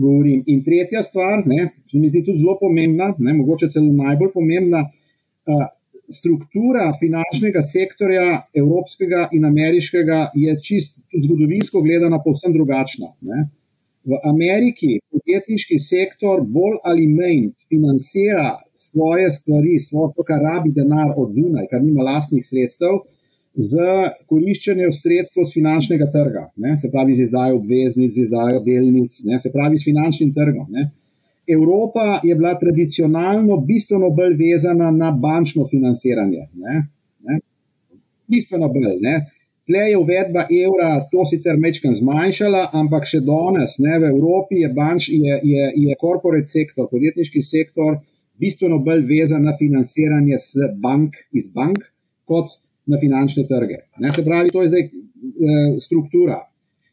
govorim. 0.00 0.42
In 0.46 0.64
tretja 0.64 1.02
stvar, 1.06 1.44
ki 1.44 2.00
mi 2.00 2.08
zdi 2.08 2.24
tudi 2.24 2.40
zelo 2.40 2.56
pomembna, 2.60 3.12
ne, 3.18 3.36
mogoče 3.42 3.68
celo 3.72 3.92
najbolj 3.92 4.32
pomembna. 4.34 4.86
Uh, 5.50 5.68
struktura 6.10 6.90
finančnega 7.00 7.62
sektorja, 7.62 8.42
evropskega 8.54 9.28
in 9.36 9.46
ameriškega, 9.46 10.20
je 10.34 10.56
čist 10.66 11.04
zgodovinsko 11.14 11.82
gledana 11.86 12.18
povsem 12.24 12.52
drugačna. 12.52 13.12
Ne. 13.20 13.46
V 14.10 14.16
Ameriki 14.24 14.96
podjetniški 15.12 15.78
sektor 15.78 16.40
bolj 16.42 16.78
ali 16.88 17.06
manj 17.06 17.50
financira 17.68 18.56
svoje 18.74 19.30
stvari, 19.30 19.78
svoje 19.78 20.24
kar 20.26 20.40
rabi 20.42 20.72
denar 20.72 21.12
od 21.16 21.34
zunaj, 21.36 21.68
kar 21.70 21.82
nima 21.84 22.02
lastnih 22.02 22.46
sredstev, 22.46 23.02
z 23.54 23.86
koriščenjem 24.30 24.92
sredstev 24.94 25.44
z 25.44 25.56
finančnega 25.56 26.06
trga, 26.12 26.46
ne, 26.56 26.76
se 26.78 26.90
pravi 26.92 27.16
z 27.18 27.26
izdajo 27.26 27.58
obveznic, 27.58 28.14
z 28.14 28.26
izdajo 28.26 28.62
delnic, 28.66 29.16
ne, 29.26 29.38
se 29.38 29.50
pravi 29.52 29.78
s 29.78 29.84
finančnim 29.84 30.32
trgom. 30.34 30.68
Ne. 30.70 30.90
Evropa 31.50 32.20
je 32.22 32.34
bila 32.38 32.54
tradicionalno 32.58 33.56
bistveno 33.66 34.10
bolj 34.14 34.36
vezana 34.38 34.90
na 34.90 35.10
bančno 35.10 35.66
financiranje. 35.66 36.46
Ne, 36.54 36.86
ne, 37.26 37.40
bistveno 38.30 38.68
bolj. 38.68 38.96
Ne. 39.00 39.18
Tle 39.66 39.82
je 39.90 39.98
uvedba 39.98 40.46
evra 40.50 40.92
to 41.10 41.24
sicer 41.26 41.58
mečkam 41.58 41.92
zmanjšala, 41.94 42.70
ampak 42.74 43.04
še 43.06 43.20
danes 43.26 43.76
ne, 43.82 43.98
v 44.02 44.08
Evropi 44.14 44.62
je, 44.62 44.70
banč, 44.74 45.10
je, 45.10 45.36
je, 45.46 45.66
je 45.84 45.98
corporate 46.00 46.50
sektor, 46.50 46.88
podjetniški 46.90 47.42
sektor 47.42 48.00
bistveno 48.40 48.78
bolj 48.82 49.04
vezan 49.10 49.44
na 49.46 49.54
financiranje 49.58 50.38
bank, 50.82 51.18
iz 51.34 51.50
bank 51.54 51.84
kot 52.30 52.56
na 52.86 52.98
finančne 53.00 53.44
trge. 53.48 53.82
Ne, 53.98 54.10
se 54.10 54.24
pravi, 54.24 54.50
to 54.50 54.62
je 54.62 54.68
zdaj 54.72 54.84
e, 54.86 54.90
struktura. 55.80 56.40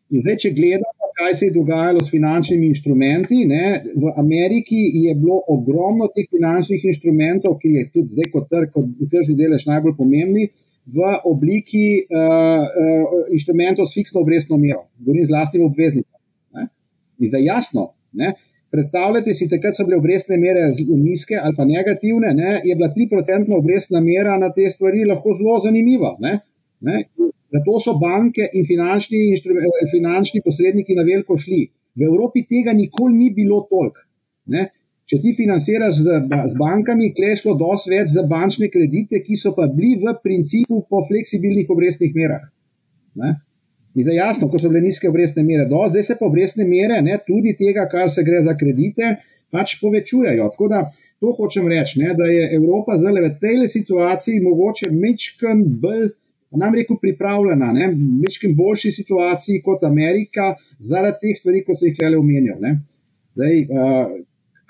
In 0.10 0.24
zdaj, 0.24 0.38
če 0.44 0.52
gledamo, 0.56 1.12
kaj 1.18 1.34
se 1.34 1.48
je 1.48 1.56
dogajalo 1.56 2.04
s 2.04 2.12
finančnimi 2.12 2.70
inštrumenti, 2.72 3.42
ne, 3.50 3.82
v 3.96 4.14
Ameriki 4.22 4.80
je 5.04 5.16
bilo 5.18 5.40
ogromno 5.52 6.08
teh 6.16 6.28
finančnih 6.32 6.86
inštrumentov, 6.92 7.58
ki 7.62 7.74
je 7.74 7.86
tudi 7.94 8.16
zdaj 8.16 8.30
kot 8.36 8.48
trg, 8.52 8.72
kot 8.76 9.10
tržni 9.12 9.36
delež 9.40 9.66
najbolj 9.68 9.98
pomembni, 9.98 10.48
v 10.88 11.08
obliki 11.28 12.06
uh, 12.08 12.64
uh, 12.64 13.16
inštrumentov 13.36 13.90
s 13.90 13.98
fiksno 13.98 14.22
obrestno 14.24 14.56
mero, 14.62 14.86
govorim 15.04 15.26
z 15.28 15.34
lastnim 15.36 15.66
obveznicam. 15.68 16.16
In 17.18 17.28
zdaj 17.28 17.44
jasno, 17.44 17.90
ne, 18.14 18.36
Predstavljajte 18.72 19.34
si, 19.34 19.48
takrat 19.50 19.78
so 19.78 19.86
bile 19.88 19.98
obrestne 20.02 20.38
mere 20.38 20.66
nizke 20.90 21.38
ali 21.40 21.56
pa 21.56 21.66
negativne, 21.66 22.34
ne, 22.36 22.62
je 22.68 22.76
bila 22.76 22.90
3% 22.96 23.54
obrestna 23.58 24.02
mera 24.04 24.36
na 24.38 24.52
te 24.54 24.70
stvari 24.70 25.06
lahko 25.08 25.36
zelo 25.40 25.60
zanimiva. 25.64 26.16
Ne, 26.20 26.40
ne. 26.82 27.04
Zato 27.56 27.78
so 27.80 27.94
banke 28.00 28.50
in 28.54 28.66
finančni, 28.68 29.22
finančni 29.92 30.42
posredniki 30.44 30.98
na 30.98 31.06
veliko 31.08 31.38
šli. 31.40 31.62
V 31.96 32.10
Evropi 32.10 32.44
tega 32.50 32.74
nikoli 32.76 33.16
ni 33.16 33.30
bilo 33.34 33.62
toliko. 33.72 34.04
Če 35.08 35.22
ti 35.24 35.32
financiraš 35.38 36.02
z, 36.04 36.16
z 36.52 36.60
bankami, 36.60 37.14
klešlo 37.16 37.54
dosti 37.56 37.94
več 37.94 38.12
za 38.12 38.26
bančne 38.28 38.68
kredite, 38.68 39.22
ki 39.24 39.38
so 39.40 39.54
pa 39.56 39.70
bili 39.72 39.96
v 40.02 40.12
principu 40.24 40.82
po 40.92 41.00
fleksibilnih 41.08 41.70
obrestnih 41.72 42.12
merah. 42.16 42.44
Ne. 43.16 43.38
In 43.98 44.06
zdaj 44.06 44.20
jasno, 44.20 44.48
ko 44.52 44.60
so 44.62 44.70
bile 44.70 44.84
nizke 44.86 45.10
obrestne 45.10 45.42
mere, 45.44 45.66
do 45.66 45.82
zdaj 45.90 46.04
se 46.06 46.16
pa 46.20 46.28
obrestne 46.28 46.68
mere, 46.70 47.00
ne, 47.02 47.18
tudi 47.26 47.56
tega, 47.58 47.88
kar 47.90 48.12
se 48.14 48.22
gre 48.28 48.44
za 48.46 48.54
kredite, 48.60 49.16
pač 49.54 49.80
povečujejo. 49.82 50.52
Tako 50.54 50.70
da 50.70 50.84
to 51.24 51.34
hočem 51.34 51.66
reči, 51.72 52.04
ne, 52.04 52.14
da 52.18 52.30
je 52.30 52.46
Evropa 52.60 52.98
zdaj 53.02 53.24
v 53.26 53.32
tej 53.42 53.66
situaciji 53.74 54.44
mogoče 54.46 54.94
mečken 54.94 55.66
bolj. 55.82 56.12
Nam 56.58 56.78
reko 56.78 56.96
pripravljena, 57.02 57.74
mečkim 58.22 58.54
boljši 58.56 58.92
situaciji 58.96 59.60
kot 59.66 59.82
Amerika, 59.84 60.54
zaradi 60.80 61.18
teh 61.26 61.36
stvari, 61.36 61.60
ko 61.68 61.76
se 61.76 61.90
jih 61.90 62.00
le 62.06 62.22
omenjal. 62.22 62.62
Zdaj, 63.36 63.58
uh, 63.66 64.14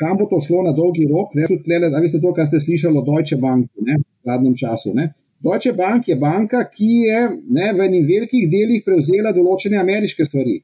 kam 0.02 0.18
bo 0.18 0.26
to 0.32 0.40
šlo 0.42 0.64
na 0.66 0.74
dolgi 0.74 1.06
rok? 1.12 1.36
Ne, 1.38 1.46
tudi 1.52 1.68
tle, 1.68 1.78
da 1.86 2.02
veste 2.02 2.18
to, 2.24 2.34
kar 2.34 2.50
ste 2.50 2.64
slišali 2.64 2.98
o 2.98 3.06
Deutsche 3.06 3.38
Bank 3.38 3.70
v 3.78 4.00
zadnjem 4.26 4.58
času. 4.58 4.96
Ne. 4.98 5.12
Deutsche 5.44 5.74
Bank 5.78 6.08
je 6.08 6.16
banka, 6.16 6.64
ki 6.70 6.92
je 7.08 7.20
ne, 7.54 7.68
v 7.78 7.86
enih 7.86 8.06
velikih 8.08 8.48
delih 8.50 8.84
prevzela 8.86 9.34
določene 9.36 9.78
ameriške 9.78 10.26
stvari. 10.26 10.58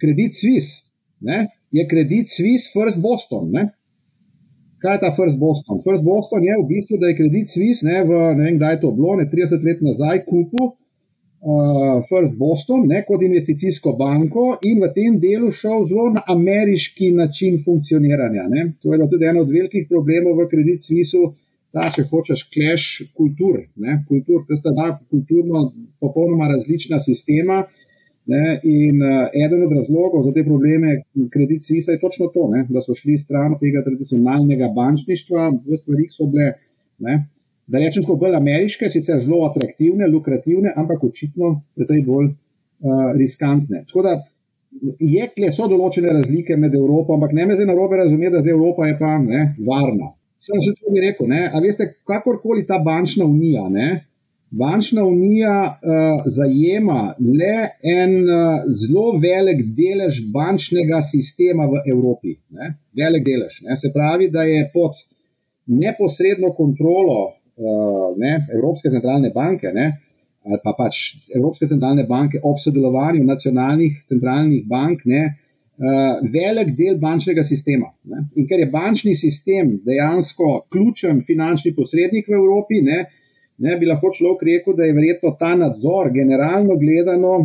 Kredit 0.00 0.36
Swiss 0.36 0.86
ne, 1.20 1.46
je 1.72 1.84
kredit 1.88 2.30
Swiss 2.30 2.70
First 2.72 3.02
Boston. 3.04 3.50
Ne. 3.52 3.68
Kaj 4.80 4.96
je 4.96 5.02
ta 5.04 5.12
First 5.16 5.38
Boston? 5.40 5.82
First 5.84 6.04
Boston 6.04 6.44
je 6.44 6.56
v 6.56 6.64
bistvu, 6.68 6.98
da 7.00 7.12
je 7.12 7.18
kredit 7.20 7.52
Swiss, 7.52 7.84
ne, 7.84 8.02
v, 8.08 8.24
ne 8.36 8.48
vem, 8.48 8.58
kdaj 8.60 8.76
je 8.76 8.82
to 8.84 8.92
bilo, 8.96 9.16
ne 9.20 9.28
30 9.28 9.64
let 9.68 9.84
nazaj, 9.84 10.24
kupil 10.28 10.66
uh, 10.66 12.02
First 12.08 12.36
Boston 12.38 12.86
ne, 12.88 13.02
kot 13.08 13.22
investicijsko 13.22 13.94
banko 14.00 14.46
in 14.64 14.80
v 14.84 14.90
tem 14.96 15.18
delu 15.20 15.50
šel 15.52 15.84
zelo 15.88 16.10
na 16.16 16.22
ameriški 16.36 17.12
način 17.16 17.60
funkcioniranja. 17.64 18.48
Ne. 18.52 18.70
To 18.82 18.94
je 18.94 19.08
tudi 19.10 19.28
eno 19.28 19.44
od 19.44 19.52
velikih 19.52 19.86
problemov 19.88 20.40
v 20.40 20.48
kredit 20.52 20.84
Swissu 20.84 21.32
ta, 21.76 21.84
če 21.92 22.06
hočeš, 22.08 22.46
kleš 22.52 22.84
kultur. 23.16 23.60
Kultur, 24.08 24.46
to 24.48 24.56
sta 24.56 24.72
dva 24.72 24.94
kulturno 25.12 25.66
popolnoma 26.00 26.48
različna 26.54 27.00
sistema. 27.04 27.66
Ne? 28.26 28.56
In 28.66 29.02
uh, 29.04 29.28
eden 29.44 29.62
od 29.68 29.74
razlogov 29.76 30.24
za 30.26 30.32
te 30.34 30.42
probleme 30.44 30.96
kredit 31.30 31.62
Svisa 31.62 31.94
je 31.94 32.00
točno 32.02 32.26
to, 32.34 32.48
ne? 32.50 32.64
da 32.68 32.82
so 32.82 32.96
šli 32.98 33.14
stran 33.22 33.54
tega 33.60 33.84
tradicionalnega 33.86 34.72
bančništva 34.74 35.44
v 35.66 35.78
stvarih, 35.78 36.08
ki 36.10 36.16
so 36.16 36.26
bile, 36.32 36.48
ne? 37.06 37.20
da 37.70 37.82
rečem, 37.82 38.02
tako 38.02 38.16
bolj 38.24 38.34
ameriške, 38.40 38.90
sicer 38.90 39.20
zelo 39.22 39.44
atraktivne, 39.46 40.08
lukrativne, 40.10 40.72
ampak 40.74 41.04
očitno 41.06 41.52
precej 41.78 42.02
bolj 42.08 42.32
uh, 42.32 43.12
riskantne. 43.14 43.84
Tako 43.86 44.06
da 44.08 44.16
je, 44.98 45.52
so 45.54 45.70
določene 45.70 46.18
razlike 46.18 46.58
med 46.58 46.74
Evropo, 46.74 47.14
ampak 47.14 47.34
ne 47.36 47.46
me 47.46 47.54
zdaj 47.54 47.70
narobe 47.70 48.02
razumeti, 48.02 48.34
da 48.34 48.42
zdaj 48.42 48.58
Evropa 48.58 48.90
je 48.90 48.98
pa 48.98 49.18
ne, 49.22 49.48
varna. 49.70 50.15
Sem 50.40 50.60
že 50.62 50.74
to 50.78 50.92
rekel. 50.92 51.26
Ne? 51.26 51.46
A 51.52 51.60
veste, 51.60 51.88
kakorkoli 52.06 52.66
ta 52.66 52.78
bančna 52.78 53.24
unija, 53.24 53.68
ne? 53.68 54.04
bančna 54.50 55.02
unija 55.04 55.54
uh, 55.74 56.22
zajema 56.30 57.16
le 57.18 57.56
en 57.82 58.12
uh, 58.22 58.62
zelo 58.70 59.18
velik 59.18 59.64
delež 59.76 60.20
bančnega 60.32 61.02
sistema 61.02 61.66
v 61.66 61.82
Evropi. 61.90 62.36
Ne? 62.54 62.76
Velik 62.94 63.26
delež. 63.26 63.60
Ne? 63.66 63.76
Se 63.76 63.90
pravi, 63.92 64.30
da 64.30 64.46
je 64.46 64.68
pod 64.72 65.02
neposredno 65.66 66.52
kontrolo 66.54 67.18
uh, 67.26 68.14
ne? 68.16 68.46
Evropske 68.54 68.90
centralne 68.90 69.32
banke. 69.34 69.74
Ne? 69.74 69.90
Ali 70.46 70.60
pa 70.62 70.72
pač 70.78 70.98
Evropske 71.34 71.66
centralne 71.66 72.04
banke 72.06 72.38
ob 72.42 72.60
sodelovanju 72.62 73.24
nacionalnih 73.26 73.98
centralnih 74.06 74.62
bank, 74.70 75.02
ne, 75.04 75.22
uh, 75.76 76.18
velik 76.32 76.74
del 76.76 76.98
bančnega 76.98 77.44
sistema. 77.44 77.90
Ne? 78.04 78.26
In 78.36 78.48
ker 78.48 78.62
je 78.62 78.70
bančni 78.72 79.14
sistem 79.14 79.76
dejansko 79.84 80.66
ključen 80.72 81.22
finančni 81.26 81.74
posrednik 81.76 82.28
v 82.28 82.38
Evropi, 82.40 82.80
ne, 82.84 83.04
ne 83.58 83.76
bi 83.80 83.88
lahko 83.88 84.12
človek 84.12 84.44
rekel, 84.50 84.76
da 84.76 84.88
je 84.88 84.96
verjetno 84.96 85.36
ta 85.40 85.54
nadzor, 85.56 86.12
generalno 86.14 86.78
gledano, 86.80 87.36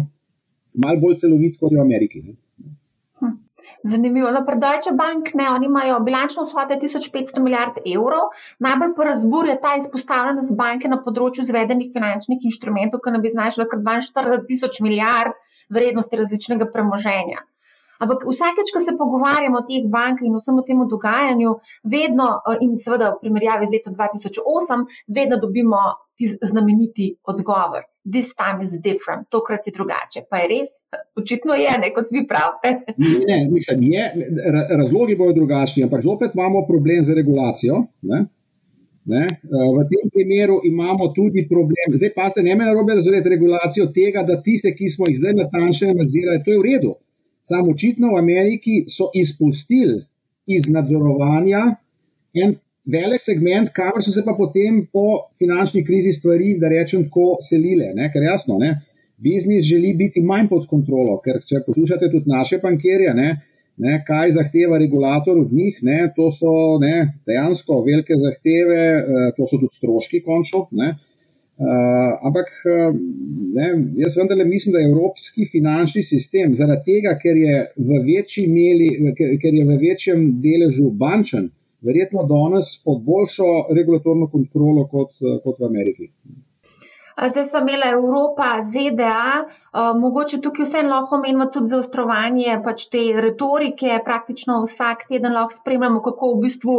malo 0.84 1.04
bolj 1.04 1.20
celovit 1.24 1.60
kot 1.60 1.72
je 1.72 1.80
v 1.80 1.84
Ameriki. 1.84 2.24
Ne? 2.24 2.38
Hm. 3.22 3.38
Zanimivo. 3.84 4.32
No, 4.32 4.44
pri 4.48 4.58
Deutsche 4.62 4.94
Bank 4.98 5.34
ne, 5.38 5.48
oni 5.52 5.68
imajo 5.68 6.00
bilančno 6.06 6.46
vsote 6.48 6.78
1500 6.82 7.44
milijard 7.44 7.80
evrov. 7.84 8.32
Najbolj 8.64 8.96
pa 8.98 9.08
razbur 9.12 9.50
je 9.50 9.60
ta 9.62 9.76
izpostavljenost 9.80 10.56
banke 10.58 10.92
na 10.92 11.02
področju 11.04 11.48
izvedenih 11.48 11.92
finančnih 11.96 12.44
inštrumentov, 12.50 13.04
ki 13.04 13.16
nam 13.16 13.24
bi 13.26 13.34
znašla 13.34 13.68
kar 13.72 13.84
42 13.86 14.44
tisoč 14.48 14.82
milijard 14.86 15.36
vrednosti 15.72 16.20
različnega 16.20 16.68
premoženja. 16.74 17.46
Ampak 18.02 18.26
vsakeč, 18.26 18.74
ko 18.74 18.82
se 18.82 18.96
pogovarjamo 18.98 19.62
o 19.62 19.66
teh 19.68 19.86
bankah 19.86 20.26
in 20.26 20.34
vsem 20.38 20.58
tem 20.66 20.82
dogajanju, 20.94 21.52
vedno, 21.96 22.30
eh, 22.50 22.64
in 22.66 22.74
seveda 22.78 23.14
v 23.14 23.22
primerjavi 23.22 23.70
z 23.70 23.78
letom 23.78 23.94
2008, 23.94 24.88
vedno 25.08 25.38
dobimo 25.38 25.82
ti 26.18 26.26
znameniti 26.42 27.16
odgovor. 27.24 27.86
This 28.04 28.34
time 28.34 28.62
is 28.66 28.74
different, 28.82 29.30
tokrat 29.30 29.68
je 29.68 29.74
drugače. 29.78 30.26
Pa 30.30 30.42
je 30.42 30.48
res, 30.54 30.70
očitno 31.16 31.54
je, 31.54 31.72
ne, 31.82 31.94
kot 31.94 32.10
vi 32.10 32.26
pravite. 32.28 32.96
Ne, 33.30 33.38
mislim, 33.52 33.86
je, 33.94 34.06
razlogi 34.82 35.16
bodo 35.16 35.38
drugačni, 35.38 35.84
ampak 35.86 36.02
zopet 36.02 36.34
imamo 36.34 36.66
problem 36.68 37.04
z 37.04 37.14
regulacijo. 37.14 37.84
Ne? 38.02 38.26
Ne? 39.06 39.24
Eh, 39.26 39.70
v 39.78 39.86
tem 39.90 40.10
primeru 40.14 40.62
imamo 40.64 41.10
tudi 41.14 41.46
problem. 41.50 41.98
Zdaj 41.98 42.12
pa 42.18 42.30
ste 42.30 42.42
ne 42.46 42.56
me 42.56 42.66
narobe 42.66 42.98
razumeti 42.98 43.30
regulacijo 43.30 43.90
tega, 43.94 44.26
da 44.26 44.42
tiste, 44.42 44.74
ki 44.78 44.90
smo 44.90 45.10
jih 45.10 45.18
zdaj 45.18 45.34
natančno 45.42 45.94
nadzirali, 45.94 46.44
to 46.46 46.54
je 46.54 46.60
v 46.60 46.68
redu. 46.70 46.94
Samo 47.52 47.74
očitno 47.76 48.14
v 48.14 48.20
Ameriki 48.20 48.74
so 48.88 49.10
izpustili 49.22 49.98
iz 50.48 50.70
nadzorovanja 50.72 51.64
en 52.44 52.54
velik 52.86 53.20
segment, 53.20 53.74
kamor 53.76 54.04
so 54.06 54.14
se 54.16 54.24
pa 54.24 54.32
potem 54.38 54.86
po 54.94 55.34
finančni 55.40 55.84
krizi 55.84 56.14
stvari, 56.16 56.54
da 56.62 56.70
rečem, 56.72 57.04
tako 57.10 57.42
selile. 57.44 57.92
Ne? 57.98 58.08
Ker 58.14 58.24
jasno, 58.24 58.56
ne? 58.62 58.72
biznis 59.22 59.68
želi 59.68 59.92
biti 59.94 60.24
manj 60.24 60.48
pod 60.50 60.64
kontrolo, 60.70 61.20
ker 61.26 61.42
če 61.46 61.60
poslušate 61.66 62.08
tudi 62.14 62.32
naše 62.32 62.58
bankirje, 62.64 63.12
ne? 63.14 63.30
Ne, 63.82 64.00
kaj 64.08 64.34
zahteva 64.36 64.78
regulator 64.78 65.38
od 65.38 65.52
njih, 65.54 65.78
ne, 65.86 66.00
to 66.16 66.28
so 66.34 66.52
ne, 66.82 66.96
dejansko 67.28 67.78
velike 67.86 68.18
zahteve, 68.20 68.82
eh, 68.82 69.30
to 69.38 69.48
so 69.48 69.60
tudi 69.62 69.78
stroški, 69.78 70.24
končno. 70.26 70.66
Uh, 70.72 70.98
ampak 72.22 72.48
ne, 73.54 73.68
jaz 73.96 74.18
vendarle 74.18 74.46
mislim, 74.46 74.74
da 74.74 74.80
je 74.80 74.90
evropski 74.90 75.46
finančni 75.52 76.04
sistem 76.04 76.56
zaradi 76.56 76.84
tega, 76.86 77.16
ker 77.22 77.38
je 77.38 77.58
v, 77.78 78.02
meli, 78.50 78.90
ker, 79.18 79.36
ker 79.42 79.58
je 79.60 79.66
v 79.66 79.78
večjem 79.82 80.24
deležu 80.42 80.90
bančen, 80.90 81.52
verjetno 81.82 82.24
danes 82.30 82.74
pod 82.86 83.04
boljšo 83.06 83.50
regulatorno 83.78 84.30
kontrolo 84.32 84.88
kot, 84.88 85.14
kot 85.44 85.60
v 85.60 85.70
Ameriki. 85.70 86.10
Zdaj 87.22 87.46
smo 87.46 87.60
imeli 87.60 87.90
Evropa, 87.94 88.50
ZDA, 88.66 89.46
mogoče 90.00 90.42
tukaj 90.42 90.66
vseeno 90.66 90.90
lahko 90.90 91.20
omenimo 91.20 91.46
tudi 91.54 91.70
zaostrovanje 91.70 92.58
pač 92.66 92.88
te 92.90 93.04
retorike. 93.22 94.00
Praktično 94.06 94.64
vsak 94.64 95.06
teden 95.10 95.36
lahko 95.38 95.54
spremljamo, 95.60 96.02
kako 96.02 96.34
v 96.34 96.46
bistvu 96.48 96.78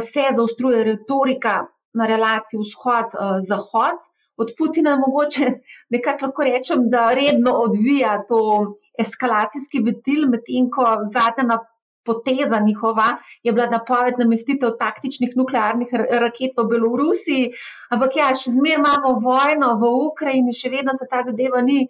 se 0.00 0.28
zaostruje 0.36 0.84
retorika 0.84 1.64
na 1.94 2.06
relaciji 2.06 2.60
vzhod-zahod. 2.60 4.10
Od 4.36 4.48
Putina 4.58 4.96
mogoče 4.98 5.50
nekako 5.94 6.26
lahko 6.26 6.46
rečem, 6.48 6.88
da 6.90 7.10
redno 7.14 7.52
odvija 7.66 8.16
to 8.28 8.40
eskalacijski 8.98 9.82
ventil, 9.86 10.26
medtem 10.32 10.70
ko 10.74 10.96
zadnja 11.12 11.60
poteza 12.04 12.58
njihova 12.60 13.16
je 13.42 13.52
bila 13.52 13.66
napoved 13.66 14.18
namestitev 14.18 14.74
taktičnih 14.78 15.36
nuklearnih 15.36 15.88
raket 16.24 16.58
v 16.58 16.66
Belorusiji. 16.72 17.52
Ampak 17.96 18.18
ja, 18.20 18.32
še 18.40 18.52
zmeraj 18.56 18.80
imamo 18.80 19.14
vojno 19.24 19.70
v 19.80 19.92
Ukrajini, 20.08 20.56
še 20.58 20.72
vedno 20.74 20.96
se 20.98 21.08
ta 21.10 21.22
zadeva 21.28 21.62
ni 21.62 21.86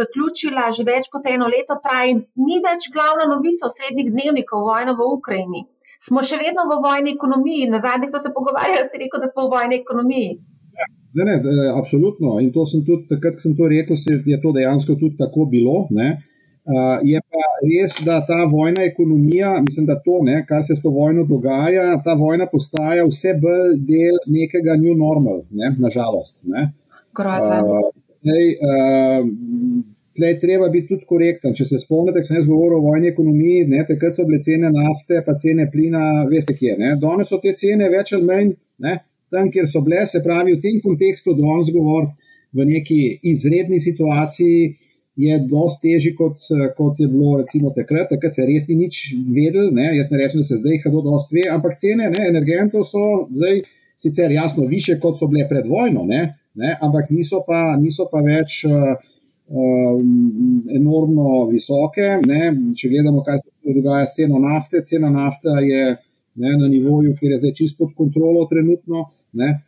zaključila, 0.00 0.70
že 0.72 0.88
več 0.88 1.06
kot 1.12 1.30
eno 1.30 1.50
leto 1.54 1.78
traja 1.84 2.10
in 2.16 2.24
ni 2.48 2.58
več 2.66 2.90
glavna 2.96 3.28
novica 3.30 3.68
v 3.68 3.76
srednjih 3.76 4.10
dnevnikov 4.16 4.66
vojno 4.70 4.98
v 4.98 5.12
Ukrajini 5.18 5.64
smo 6.02 6.22
še 6.22 6.40
vedno 6.42 6.66
v 6.70 6.80
vojni 6.84 7.14
ekonomiji. 7.14 7.70
Na 7.70 7.80
zadnji 7.84 8.10
smo 8.10 8.20
se 8.22 8.34
pogovarjali, 8.34 8.84
ste 8.88 9.02
rekel, 9.04 9.22
da 9.22 9.30
smo 9.30 9.46
v 9.46 9.54
vojni 9.56 9.80
ekonomiji. 9.82 10.30
Ne, 11.14 11.24
ne, 11.24 11.34
absolutno. 11.78 12.38
In 12.42 12.50
to 12.52 12.66
sem 12.66 12.82
tudi, 12.86 13.06
takrat, 13.10 13.38
ko 13.38 13.46
sem 13.46 13.54
to 13.58 13.68
rekel, 13.70 13.98
je 14.26 14.38
to 14.42 14.54
dejansko 14.56 14.98
tudi 14.98 15.16
tako 15.20 15.46
bilo. 15.50 15.84
Uh, 16.64 16.96
je 17.04 17.20
pa 17.20 17.42
res, 17.60 17.98
da 18.06 18.22
ta 18.24 18.46
vojna 18.48 18.86
ekonomija, 18.88 19.50
mislim, 19.66 19.86
da 19.86 19.98
to, 20.00 20.22
ne, 20.24 20.40
kar 20.48 20.64
se 20.64 20.78
s 20.78 20.82
to 20.82 20.90
vojno 20.90 21.26
dogaja, 21.28 22.00
ta 22.04 22.14
vojna 22.16 22.48
postaja 22.50 23.04
vse 23.04 23.34
bolj 23.42 23.76
del 23.84 24.16
nekega 24.26 24.78
new 24.80 24.96
normal, 24.96 25.42
ne, 25.52 25.74
nažalost. 25.78 26.40
Grozno. 27.14 27.82
Uh, 28.24 28.64
Tle 30.14 30.28
je 30.30 30.40
treba 30.40 30.68
biti 30.70 30.92
tudi 30.92 31.08
korekten. 31.10 31.56
Če 31.58 31.64
se 31.66 31.80
spomnite, 31.82 32.22
sem 32.26 32.38
jaz 32.38 32.46
govoril 32.46 32.78
o 32.78 32.84
vojni 32.84 33.10
ekonomiji, 33.10 33.64
ne, 33.72 33.80
takrat 33.88 34.14
so 34.14 34.26
bile 34.28 34.38
cene 34.44 34.70
nafte, 34.70 35.18
pa 35.26 35.34
cene 35.40 35.66
plina, 35.72 36.04
veste 36.30 36.54
kje. 36.54 36.76
Ne. 36.78 36.92
Danes 37.02 37.32
so 37.32 37.40
te 37.42 37.54
cene 37.58 37.90
več 37.90 38.12
ali 38.14 38.28
manj 38.28 38.52
ne, 38.84 38.98
tam, 39.34 39.50
kjer 39.50 39.66
so 39.70 39.82
bile, 39.82 40.04
se 40.06 40.22
pravi 40.22 40.54
v 40.54 40.62
tem 40.62 40.78
kontekstu, 40.84 41.34
danes 41.38 41.72
govoriti 41.74 42.14
v 42.54 42.66
neki 42.70 43.00
izredni 43.22 43.80
situaciji 43.82 44.74
je 45.16 45.38
dosti 45.50 45.94
težji, 45.94 46.14
kot, 46.18 46.38
kot 46.76 47.00
je 47.00 47.06
bilo 47.10 47.38
recimo 47.38 47.70
takrat. 47.74 48.08
Takrat 48.10 48.34
se 48.34 48.46
res 48.46 48.66
ni 48.68 48.78
nič 48.84 49.00
vedel, 49.34 49.70
ne. 49.74 49.92
jaz 49.98 50.10
ne 50.10 50.20
rečem, 50.22 50.42
da 50.42 50.48
se 50.48 50.58
zdaj 50.58 50.80
hado 50.86 51.02
dosti 51.06 51.38
ve, 51.38 51.48
ampak 51.54 51.78
cene 51.82 52.10
ne, 52.10 52.28
energentov 52.30 52.86
so 52.88 53.26
zdaj 53.30 53.62
sicer 54.02 54.32
jasno 54.34 54.66
više, 54.70 54.98
kot 55.02 55.18
so 55.18 55.28
bile 55.30 55.46
pred 55.48 55.66
vojno, 55.70 56.02
ne, 56.06 56.22
ne, 56.58 56.76
ampak 56.82 57.10
niso 57.14 57.44
pa, 57.46 57.76
niso 57.80 58.08
pa 58.10 58.22
več. 58.26 58.64
Uh, 58.66 58.94
um, 59.48 60.64
enormno 60.76 61.46
visoke. 61.50 62.08
Ne? 62.26 62.52
Če 62.76 62.90
gledamo, 62.92 63.22
kaj 63.26 63.42
se 63.42 63.74
dogaja 63.76 64.06
s 64.06 64.16
ceno 64.16 64.40
nafte, 64.42 64.82
cena 64.84 65.10
nafte 65.10 65.58
je 65.66 65.84
ne, 66.34 66.56
na 66.58 66.68
nivoju, 66.68 67.14
kjer 67.20 67.36
je 67.36 67.42
zdaj 67.42 67.54
čisto 67.60 67.84
pod 67.84 67.94
kontrolo 67.98 68.46
trenutno. 68.50 69.08
Ne? 69.32 69.60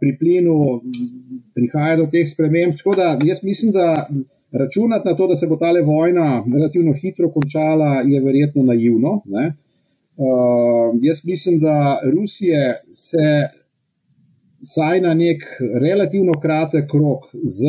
Pri 0.00 0.12
plinu 0.18 0.56
prihaja 1.56 1.96
do 1.98 2.06
teh 2.12 2.28
sprememb. 2.28 2.76
Tako 2.78 2.94
da 2.98 3.16
jaz 3.24 3.42
mislim, 3.42 3.72
da 3.74 4.06
računati 4.52 5.08
na 5.08 5.16
to, 5.16 5.26
da 5.26 5.34
se 5.34 5.48
bo 5.48 5.56
ta 5.56 5.72
vojna 5.84 6.44
relativno 6.52 6.92
hitro 6.92 7.30
končala, 7.32 8.02
je 8.06 8.20
verjetno 8.20 8.62
naivno. 8.62 9.22
Uh, 10.12 10.92
jaz 11.02 11.24
mislim, 11.24 11.58
da 11.58 11.98
Rusije 12.04 12.82
se 12.92 13.48
vsaj 14.62 15.00
na 15.00 15.14
nek 15.14 15.42
relativno 15.82 16.32
kratek 16.42 16.94
rok 16.94 17.24
z 17.32 17.66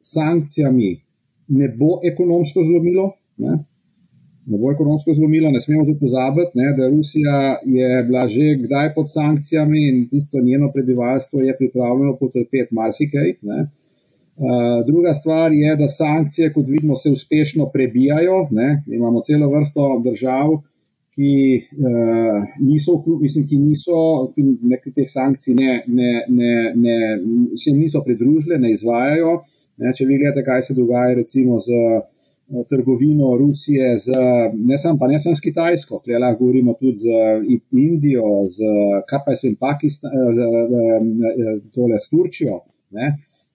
sankcijami 0.00 1.03
ne 1.48 1.68
bo 1.68 2.00
ekonomsko 2.04 2.64
zlomilo. 2.64 3.12
Ne? 3.36 3.58
Ne 4.46 4.58
bo 4.58 4.72
ekonomsko 4.72 5.14
zlomilo, 5.14 5.50
ne 5.50 5.60
smemo 5.60 5.84
tudi 5.84 5.98
pozabiti, 6.00 6.58
ne, 6.60 6.74
da 6.76 6.88
Rusija 6.88 7.38
je 7.64 8.02
bila 8.08 8.26
že 8.28 8.50
kdaj 8.66 8.90
pod 8.94 9.08
sankcijami 9.12 9.88
in 9.88 10.02
tisto 10.08 10.40
njeno 10.40 10.70
prebivalstvo 10.72 11.40
je 11.40 11.56
pripravljeno 11.56 12.16
potrpeti 12.20 12.74
marsikaj. 12.74 13.32
Ne. 13.42 13.66
Uh, 14.36 14.86
druga 14.86 15.14
stvar 15.14 15.52
je, 15.52 15.76
da 15.76 15.88
sankcije, 15.88 16.52
kot 16.52 16.66
vidimo, 16.68 16.96
se 16.96 17.10
uspešno 17.10 17.70
prebijajo. 17.72 18.48
Ne. 18.50 18.82
Imamo 18.86 19.20
celo 19.20 19.50
vrsto 19.50 20.02
držav, 20.04 20.50
ki, 21.14 21.62
uh, 21.78 22.44
niso, 22.60 22.98
mislim, 23.20 23.46
ki 23.48 23.56
niso, 23.58 23.98
ki 24.34 24.42
nekaj 24.74 24.92
teh 24.92 25.08
sankcij 25.08 25.54
ne, 25.54 25.72
ne, 25.86 26.12
ne, 26.28 26.54
ne, 26.74 26.96
se 27.56 27.70
jim 27.70 27.78
niso 27.78 28.02
pridružile, 28.04 28.58
ne 28.58 28.72
izvajajo. 28.74 29.38
Ne, 29.82 29.92
če 29.96 30.06
vi 30.06 30.18
gledate, 30.20 30.44
kaj 30.46 30.62
se 30.68 30.76
dogaja 30.76 31.14
recimo 31.18 31.58
z 31.62 31.74
eh, 31.74 32.64
trgovino 32.70 33.32
Rusije, 33.40 33.94
z, 33.98 34.24
ne 34.54 34.78
samo 34.78 35.00
pa 35.00 35.08
ne 35.10 35.18
samo 35.18 35.34
s 35.34 35.42
Kitajsko, 35.42 36.02
tukaj 36.04 36.20
lahko 36.22 36.44
govorimo 36.44 36.76
tudi 36.80 37.02
z 37.02 37.06
Indijo, 37.84 38.44
z 38.46 38.68
Kapajstvim 39.10 39.56
Pakistanom, 39.60 40.34
z, 40.36 40.50
z, 40.70 41.56
tole, 41.74 41.98
s 41.98 42.10
Turčijo. 42.12 42.60
Ne. 42.94 43.14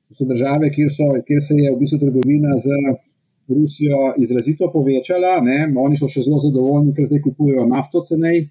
To 0.10 0.18
so 0.18 0.26
države, 0.26 0.72
kjer, 0.74 0.90
so, 0.92 1.12
kjer 1.26 1.42
se 1.46 1.56
je 1.56 1.72
v 1.72 1.78
bistvu 1.80 2.00
trgovina 2.02 2.58
z 2.58 2.74
Rusijo 3.50 4.14
izrazito 4.18 4.70
povečala, 4.74 5.40
ne. 5.42 5.60
oni 5.78 5.98
so 5.98 6.10
še 6.10 6.26
zelo 6.26 6.42
zadovoljni, 6.44 6.94
ker 6.98 7.08
zdaj 7.10 7.22
kupujejo 7.26 7.66
nafto 7.70 8.02
cenej. 8.06 8.48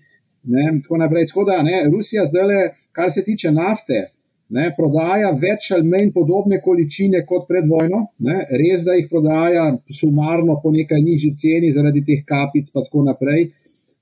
Ne, 0.48 0.64
tako 0.83 0.98
naprej. 1.02 1.26
Tako 1.31 1.44
da, 1.50 1.59
ne, 1.62 1.83
Rusija 1.92 2.24
zdaj, 2.26 2.70
kar 2.96 3.11
se 3.12 3.24
tiče 3.26 3.52
nafte, 3.52 4.07
ne, 4.55 4.69
prodaja 4.77 5.33
več 5.37 5.71
ali 5.77 5.89
manj 5.89 6.13
podobne 6.15 6.61
količine 6.65 7.25
kot 7.29 7.47
pred 7.49 7.69
vojno. 7.69 8.07
Ne, 8.25 8.41
res, 8.63 8.85
da 8.87 8.97
jih 8.97 9.09
prodaja 9.11 9.69
sumarno 10.01 10.59
po 10.63 10.73
nekaj 10.75 11.03
nižji 11.05 11.35
ceni 11.43 11.73
zaradi 11.75 12.05
teh 12.07 12.25
kapic 12.29 12.71
in 12.71 12.81
tako 12.81 13.05
naprej. 13.11 13.51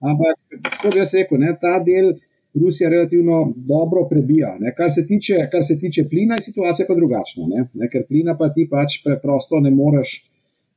Ampak, 0.07 0.63
kot 0.83 0.97
jaz 0.97 1.15
rekel, 1.17 1.41
ne, 1.43 1.57
ta 1.61 1.79
del 1.83 2.15
Rusija 2.57 2.89
relativno 2.89 3.53
dobro 3.57 4.07
prebija. 4.09 4.55
Ne. 4.61 4.73
Kar 4.77 4.91
se, 4.91 5.07
tiče, 5.07 5.43
kar 5.53 5.65
se 5.65 5.79
tiče 5.79 6.07
plina, 6.11 6.39
je 6.39 6.47
situacija 6.49 6.87
pa 6.89 6.95
drugačna. 6.95 7.49
Ne. 7.51 7.67
Ne, 7.75 7.91
ker 7.93 8.07
plina 8.09 8.37
pa 8.39 8.49
ti 8.55 8.69
pač 8.71 9.03
preprosto 9.05 9.61
ne 9.61 9.73
moreš. 9.75 10.17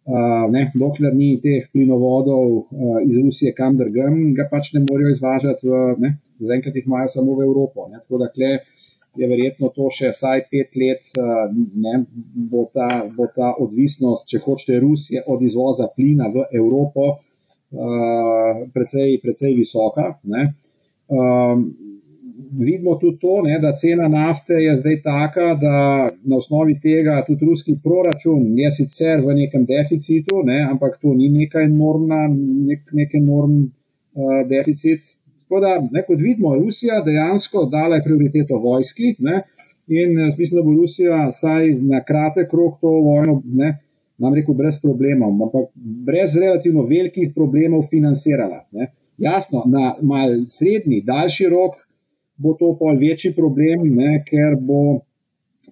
Uh, 0.10 0.48
ne, 0.50 0.64
dokler 0.74 1.14
ni 1.14 1.36
teh 1.44 1.68
plinovodov 1.70 2.46
uh, 2.50 2.96
iz 3.06 3.18
Rusije, 3.22 3.52
kam 3.54 3.76
drgem, 3.78 4.32
ga 4.34 4.48
pač 4.50 4.72
ne 4.74 4.82
morejo 4.82 5.12
izvažati, 5.14 5.70
zaenkrat 6.50 6.80
jih 6.80 6.88
imajo 6.88 7.12
samo 7.14 7.36
v 7.38 7.46
Evropo. 7.46 7.86
Ne, 7.92 8.00
tako 8.02 8.24
da, 8.24 8.30
kle, 8.34 8.56
je 9.15 9.28
verjetno 9.28 9.72
to 9.76 9.89
še 9.93 10.12
vsaj 10.13 10.43
pet 10.52 10.76
let, 10.78 11.10
eh, 11.17 11.56
ne, 11.86 11.95
bo, 12.52 12.67
ta, 12.74 12.89
bo 13.15 13.30
ta 13.36 13.54
odvisnost, 13.58 14.30
če 14.30 14.41
hočete, 14.45 14.80
Rusije 14.84 15.24
od 15.28 15.41
izvoza 15.41 15.89
plina 15.95 16.30
v 16.34 16.45
Evropo, 16.56 17.10
uh, 17.72 18.65
precej, 18.74 19.19
precej 19.22 19.54
visoka. 19.54 20.19
Um, 21.10 21.65
vidimo 22.58 22.95
tudi 23.02 23.19
to, 23.22 23.41
ne, 23.45 23.60
da 23.62 23.74
cena 23.78 24.08
nafte 24.08 24.54
je 24.54 24.76
zdaj 24.78 25.02
taka, 25.06 25.48
da 25.62 25.76
na 26.24 26.38
osnovi 26.38 26.80
tega 26.82 27.19
tudi 27.28 27.45
ruski 27.45 27.76
proračun 27.84 28.58
je 28.58 28.72
sicer 28.72 29.22
v 29.26 29.36
nekem 29.41 29.65
deficitu, 29.69 30.43
ne, 30.45 30.62
ampak 30.72 30.98
to 31.02 31.13
ni 31.13 31.30
neka 31.30 31.62
enormna, 31.65 32.28
nek, 32.69 32.88
nek 32.91 33.15
enorm 33.22 33.58
uh, 33.63 34.41
deficit, 34.50 35.19
Tako 35.50 35.60
da, 35.62 35.87
ne, 35.91 36.04
kot 36.08 36.19
vidimo, 36.21 36.56
Rusija 36.56 37.02
dejansko 37.06 37.63
dala 37.65 37.95
je 37.95 38.04
prioriteto 38.04 38.58
vojski 38.58 39.15
ne, 39.19 39.41
in 39.87 40.12
mislim, 40.37 40.60
da 40.60 40.65
bo 40.65 40.75
Rusija 40.77 41.23
vsaj 41.27 41.71
na 41.93 42.04
kratek 42.06 42.54
rok 42.54 42.75
to 42.81 42.91
vojno, 43.08 43.41
ne, 43.45 43.71
nam 44.17 44.35
rekel, 44.37 44.54
brez 44.54 44.77
problemov, 44.81 45.33
ampak 45.47 45.71
brez 46.06 46.37
relativno 46.37 46.85
velikih 46.85 47.31
problemov 47.35 47.87
financirala. 47.89 48.62
Ne. 48.71 48.91
Jasno, 49.17 49.63
na 49.65 49.95
mal 50.02 50.37
srednji, 50.47 51.02
daljši 51.02 51.50
rok 51.50 51.81
bo 52.37 52.54
to 52.54 52.75
pol 52.79 53.02
večji 53.02 53.33
problem, 53.33 53.89
ne, 53.95 54.23
ker 54.29 54.54
bo 54.62 55.00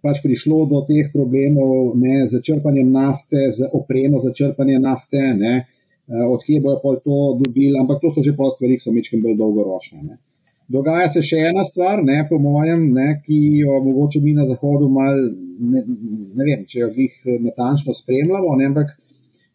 pač 0.02 0.26
prišlo 0.26 0.66
do 0.74 0.82
teh 0.90 1.14
problemov 1.14 1.94
ne, 2.02 2.24
z 2.28 2.42
črpanjem 2.42 2.90
nafte, 2.92 3.46
z 3.54 3.70
opremo 3.74 4.26
za 4.26 4.34
črpanje 4.34 4.80
nafte. 4.80 5.22
Ne, 5.38 5.56
Eh, 5.60 5.77
odkje 6.08 6.62
bojo 6.62 6.96
to 7.04 7.18
dobili, 7.44 7.76
ampak 7.80 8.02
to 8.02 8.12
so 8.12 8.24
že 8.24 8.36
pol 8.36 8.52
stvari, 8.52 8.78
ki 8.78 8.88
so 8.88 8.96
mečkim 8.96 9.22
bolj 9.22 9.38
dolgoročne. 9.40 10.04
Ne. 10.04 10.18
Dogaja 10.68 11.08
se 11.12 11.24
še 11.24 11.40
ena 11.48 11.64
stvar, 11.64 12.02
ne, 12.04 12.22
po 12.30 12.40
mojem, 12.44 12.90
ne, 12.96 13.08
ki 13.24 13.38
jo 13.62 13.80
mogoče 13.86 14.20
mi 14.24 14.34
na 14.36 14.48
Zahodu 14.50 14.90
mal, 14.92 15.20
ne, 15.74 15.84
ne 16.36 16.48
vem, 16.48 16.66
če 16.68 16.82
jo 16.82 16.90
jih 16.96 17.20
natančno 17.46 17.96
spremljamo, 17.96 18.56
ne, 18.60 18.68
ampak 18.72 18.92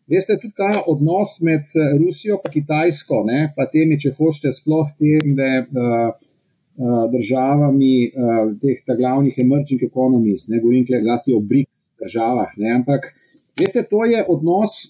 veste, 0.08 0.38
tudi 0.40 0.56
ta 0.56 0.70
odnos 0.88 1.34
med 1.44 1.68
Rusijo 2.00 2.38
in 2.40 2.54
Kitajsko, 2.54 3.20
ne, 3.28 3.42
pa 3.56 3.68
temi, 3.72 4.00
če 4.00 4.14
hočete, 4.16 4.54
sploh 4.56 4.88
temi 4.96 5.36
uh, 5.36 6.16
uh, 6.16 7.04
državami, 7.12 7.92
uh, 8.08 8.40
teh 8.64 8.80
glavnih 8.88 9.36
emerging 9.44 9.84
economies, 9.84 10.48
ne 10.48 10.64
govorim 10.64 10.88
tukaj 10.88 11.04
zlasti 11.04 11.36
o 11.36 11.44
BRICS 11.44 11.92
državah, 12.06 12.56
ne, 12.56 12.72
ampak 12.78 13.12
veste, 13.60 13.84
to 13.88 14.08
je 14.08 14.24
odnos, 14.32 14.80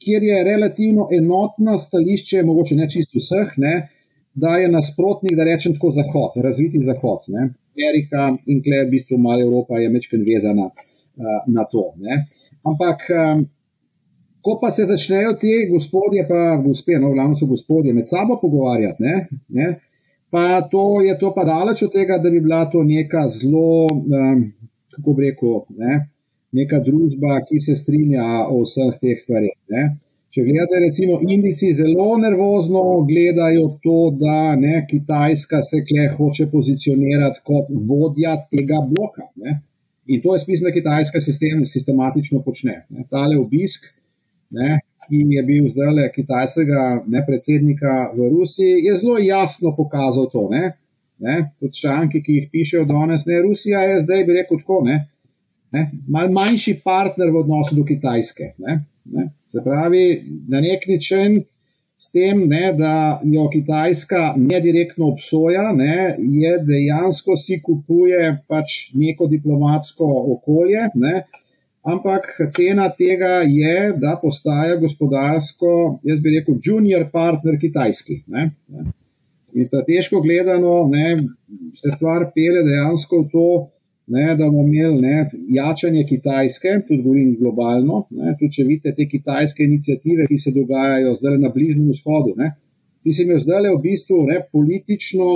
kjer 0.00 0.22
je 0.22 0.44
relativno 0.44 1.08
enotno 1.12 1.78
stališče, 1.78 2.42
mogoče 2.42 2.76
ne 2.76 2.88
čisto 2.90 3.20
vseh, 3.20 3.52
ne, 3.56 3.74
da 4.34 4.56
je 4.56 4.68
nasprotnik, 4.68 5.36
da 5.36 5.44
rečem 5.44 5.74
tako, 5.74 5.90
Zahod, 5.90 6.36
razviti 6.44 6.80
Zahod. 6.80 7.26
Ne. 7.28 7.48
Amerika 7.76 8.28
in 8.46 8.62
kle, 8.64 8.84
v 8.86 8.90
bistvu 8.94 9.18
malo 9.18 9.42
Evropa 9.42 9.78
je 9.78 9.90
večkrat 9.90 10.22
vezana 10.26 10.68
uh, 10.70 11.40
na 11.46 11.64
to. 11.72 11.92
Ne. 11.96 12.24
Ampak, 12.66 13.06
um, 13.10 13.44
ko 14.40 14.56
pa 14.62 14.70
se 14.70 14.86
začnejo 14.88 15.34
te 15.40 15.54
gospodje, 15.70 16.24
pa 16.28 16.56
gospe, 16.64 16.98
no, 17.00 17.12
glavno 17.12 17.34
so 17.34 17.46
gospodje, 17.46 17.94
med 17.94 18.08
sabo 18.08 18.38
pogovarjati, 18.40 19.02
ne, 19.02 19.16
ne, 19.48 19.68
pa 20.30 20.62
to 20.70 21.00
je 21.04 21.18
to 21.18 21.32
pa 21.34 21.44
daleč 21.44 21.82
od 21.82 21.92
tega, 21.92 22.18
da 22.22 22.30
bi 22.30 22.40
bila 22.40 22.64
to 22.70 22.84
neka 22.86 23.26
zelo, 23.28 23.86
um, 23.90 24.46
kako 24.96 25.16
bi 25.16 25.28
rekel, 25.28 25.60
ne, 25.76 26.00
neka 26.56 26.80
družba, 26.86 27.40
ki 27.48 27.60
se 27.62 27.76
strinja 27.78 28.26
o 28.48 28.62
vseh 28.64 28.96
teh 29.02 29.18
stvarih. 29.18 29.54
Če 30.30 30.44
gledate, 30.46 30.78
recimo, 30.84 31.16
Indici 31.26 31.72
zelo 31.74 32.12
nervozno 32.22 32.82
gledajo 33.06 33.64
to, 33.82 33.98
da 34.18 34.54
ne, 34.58 34.84
Kitajska 34.90 35.62
se 35.66 35.80
kle 35.86 36.06
hoče 36.14 36.46
pozicionirati 36.52 37.42
kot 37.46 37.72
vodja 37.88 38.36
tega 38.50 38.78
bloka. 38.92 39.26
Ne. 39.42 39.56
In 40.10 40.22
to 40.22 40.36
je 40.36 40.44
smisel, 40.44 40.68
da 40.68 40.74
Kitajska 40.76 41.22
sistem 41.22 41.64
sistematično 41.66 42.44
počne. 42.46 42.84
Ne. 42.94 43.08
Tale 43.10 43.38
obisk, 43.42 43.90
ne, 44.54 44.78
ki 45.08 45.24
je 45.34 45.42
bil 45.46 45.66
zdaj 45.72 45.92
le 45.96 46.06
kitajskega 46.14 46.84
ne, 47.06 47.24
predsednika 47.26 47.96
v 48.14 48.30
Rusiji, 48.30 48.84
je 48.86 48.94
zelo 49.02 49.18
jasno 49.18 49.74
pokazal 49.76 50.30
to. 50.30 50.46
Ne. 50.52 50.76
Ne, 51.20 51.40
tudi 51.60 51.76
članki, 51.76 52.22
ki 52.24 52.38
jih 52.38 52.46
pišejo 52.52 52.86
danes, 52.88 53.26
ne, 53.28 53.42
Rusija 53.44 53.82
je 53.84 53.98
zdaj, 54.06 54.22
bi 54.24 54.38
rekel, 54.38 54.62
tako, 54.62 54.78
ne, 54.86 54.94
ne, 55.72 55.86
mal 56.08 56.30
manjši 56.34 56.80
partner 56.84 57.30
v 57.30 57.44
odnosu 57.44 57.78
do 57.78 57.84
Kitajske. 57.86 58.54
Ne, 58.58 58.82
ne. 59.04 59.30
Se 59.50 59.62
pravi, 59.64 60.04
na 60.48 60.60
nek 60.62 60.86
način 60.88 61.40
s 62.00 62.10
tem, 62.12 62.46
ne, 62.48 62.72
da 62.78 63.20
jo 63.24 63.48
Kitajska 63.52 64.34
nedirektno 64.36 65.10
obsoja, 65.12 65.70
ne, 65.76 66.16
je 66.18 66.54
dejansko 66.64 67.36
si 67.36 67.60
kupuje 67.62 68.30
pač 68.48 68.78
neko 68.96 69.28
diplomatsko 69.28 70.08
okolje, 70.36 70.88
ne, 70.94 71.24
ampak 71.82 72.30
cena 72.56 72.88
tega 72.96 73.40
je, 73.48 73.92
da 74.00 74.16
postaja 74.22 74.78
gospodarsko, 74.80 76.00
jaz 76.04 76.22
bi 76.24 76.38
rekel, 76.38 76.56
junior 76.64 77.06
partner 77.12 77.60
Kitajski. 77.60 78.22
Ne, 78.32 78.50
ne. 78.68 78.88
In 79.50 79.66
strateško 79.66 80.20
gledano, 80.22 80.84
ne, 80.88 81.16
se 81.74 81.90
stvar 81.90 82.28
pele 82.34 82.62
dejansko 82.64 83.24
v 83.24 83.30
to, 83.32 83.46
ne, 84.10 84.26
da 84.36 84.48
bomo 84.50 84.64
imeli 84.66 85.00
ne, 85.00 85.30
jačanje 85.54 86.04
Kitajske, 86.08 86.74
tudi 86.88 87.02
govorim 87.02 87.36
globalno. 87.38 88.04
Ne, 88.10 88.34
tudi 88.40 88.56
če 88.56 88.66
vidite 88.66 88.94
te 88.96 89.06
kitajske 89.08 89.62
inicijative, 89.64 90.26
ki 90.30 90.38
se 90.38 90.52
dogajajo 90.56 91.14
zdaj 91.20 91.38
na 91.38 91.50
Bližnjem 91.54 91.92
vzhodu, 91.94 92.34
ne, 92.40 92.50
ki 93.04 93.14
se 93.14 93.22
jim 93.22 93.34
je 93.36 93.38
zdaj 93.46 93.70
v 93.70 93.80
bistvu 93.84 94.24
ne, 94.26 94.40
politično 94.52 95.28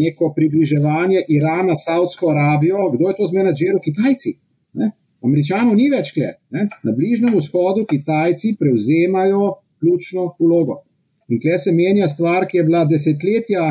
neko 0.00 0.32
približevanje 0.36 1.22
Irana, 1.36 1.74
Saudsko 1.78 2.32
Arabijo, 2.34 2.90
kdo 2.96 3.08
je 3.10 3.16
to 3.18 3.30
zmenadžiral? 3.30 3.80
Kitajci. 3.84 4.34
Ne. 4.80 4.90
Američanov 5.26 5.74
ni 5.76 5.88
več 5.92 6.12
kle. 6.16 6.34
Ne. 6.54 6.66
Na 6.86 6.94
Bližnjem 6.96 7.34
vzhodu 7.38 7.86
Kitajci 7.90 8.56
prevzemajo 8.58 9.54
ključno 9.80 10.32
vlogo. 10.38 10.82
In 11.30 11.40
kle 11.42 11.58
se 11.62 11.72
menja 11.74 12.08
stvar, 12.10 12.46
ki 12.50 12.58
je 12.58 12.66
bila 12.66 12.84
desetletja, 12.90 13.66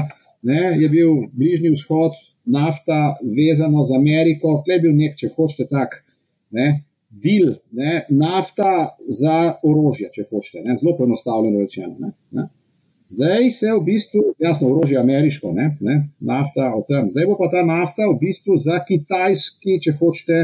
ne, 0.47 0.61
je 0.79 0.89
bil 0.91 1.25
Bližnji 1.35 1.75
vzhod 1.75 2.15
nafta 2.49 3.15
vezano 3.21 3.83
z 3.83 3.97
Ameriko, 3.97 4.59
tle 4.65 4.77
je 4.77 4.83
bil 4.85 4.95
nek, 4.97 5.17
če 5.19 5.31
hočete, 5.35 5.67
tak, 5.71 5.99
ne, 6.55 6.69
del, 7.09 7.55
ne, 7.75 8.03
nafta 8.09 8.95
za 9.07 9.55
orožje, 9.65 10.09
če 10.13 10.25
hočete, 10.29 10.63
ne, 10.65 10.77
zelo 10.81 10.95
poenostavljeno 10.97 11.61
rečeno. 11.65 11.95
Ne, 11.99 12.13
ne. 12.37 12.47
Zdaj 13.09 13.49
se 13.49 13.71
v 13.73 13.81
bistvu, 13.87 14.23
jasno, 14.37 14.69
orožje 14.69 14.99
ameriško, 15.01 15.51
ne, 15.53 15.71
ne, 15.81 15.95
nafta 16.21 16.69
o 16.77 16.83
tem. 16.85 17.09
Zdaj 17.13 17.25
bo 17.25 17.37
pa 17.39 17.49
ta 17.49 17.63
nafta 17.65 18.05
v 18.05 18.19
bistvu 18.21 18.57
za 18.61 18.83
kitajski, 18.85 19.79
če 19.81 19.95
hočete, 19.97 20.41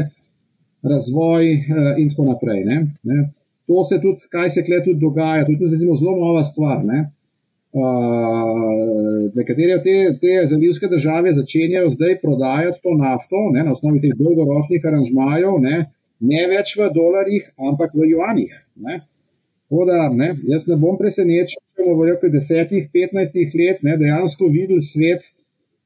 razvoj 0.86 1.52
eh, 1.52 2.00
in 2.02 2.10
tako 2.10 2.30
naprej. 2.32 2.64
Ne, 2.64 2.80
ne. 3.02 3.28
To 3.66 3.84
se 3.84 4.00
tudi, 4.02 4.26
kaj 4.30 4.50
se 4.50 4.64
kle 4.66 4.82
tudi 4.84 5.00
dogaja, 5.02 5.44
to 5.46 5.54
je 5.54 5.58
tudi 5.58 5.78
zelo 5.78 6.16
nova 6.18 6.44
stvar. 6.44 6.84
Ne. 6.84 7.10
Uh, 7.76 9.28
nekatere 9.36 9.74
te, 9.84 9.94
te 10.20 10.36
zalivske 10.48 10.88
države 10.88 11.34
začenjajo 11.36 11.90
zdaj 11.92 12.14
prodajati 12.22 12.80
to 12.82 12.94
nafto 12.96 13.42
ne, 13.52 13.64
na 13.66 13.74
osnovi 13.74 14.00
teh 14.00 14.14
dolgoročnih 14.16 14.86
aranžmajev, 14.90 15.58
ne, 15.60 15.82
ne 16.30 16.46
več 16.52 16.72
v 16.78 16.88
dolarjih, 16.94 17.50
ampak 17.68 17.92
v 17.92 18.08
juanih. 18.14 18.56
Ne. 18.86 19.02
Da, 19.68 20.08
ne, 20.14 20.30
jaz 20.48 20.64
ne 20.70 20.80
bom 20.80 20.96
presenečen, 20.96 21.60
če 21.74 21.84
bomo 21.84 21.98
v 22.00 22.10
roku 22.12 22.32
10-15 22.32 23.56
let 23.60 23.84
ne, 23.84 23.96
dejansko 24.00 24.48
videli 24.56 24.80
svet 24.80 25.26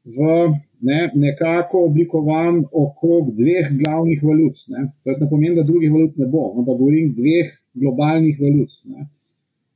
v 0.04 0.50
ne, 0.86 1.00
nekako 1.26 1.86
oblikovan 1.88 2.64
okrog 2.70 3.32
dveh 3.34 3.72
glavnih 3.80 4.22
valut. 4.22 4.62
Ne. 4.70 4.90
To 5.02 5.16
ne 5.16 5.30
pomeni, 5.32 5.56
da 5.58 5.66
drugih 5.66 5.90
valut 5.90 6.20
ne 6.20 6.28
bo, 6.30 6.52
ampak 6.54 6.76
govorim 6.76 7.10
dveh 7.18 7.50
globalnih 7.82 8.38
valut. 8.38 8.78
Ne. 8.84 9.10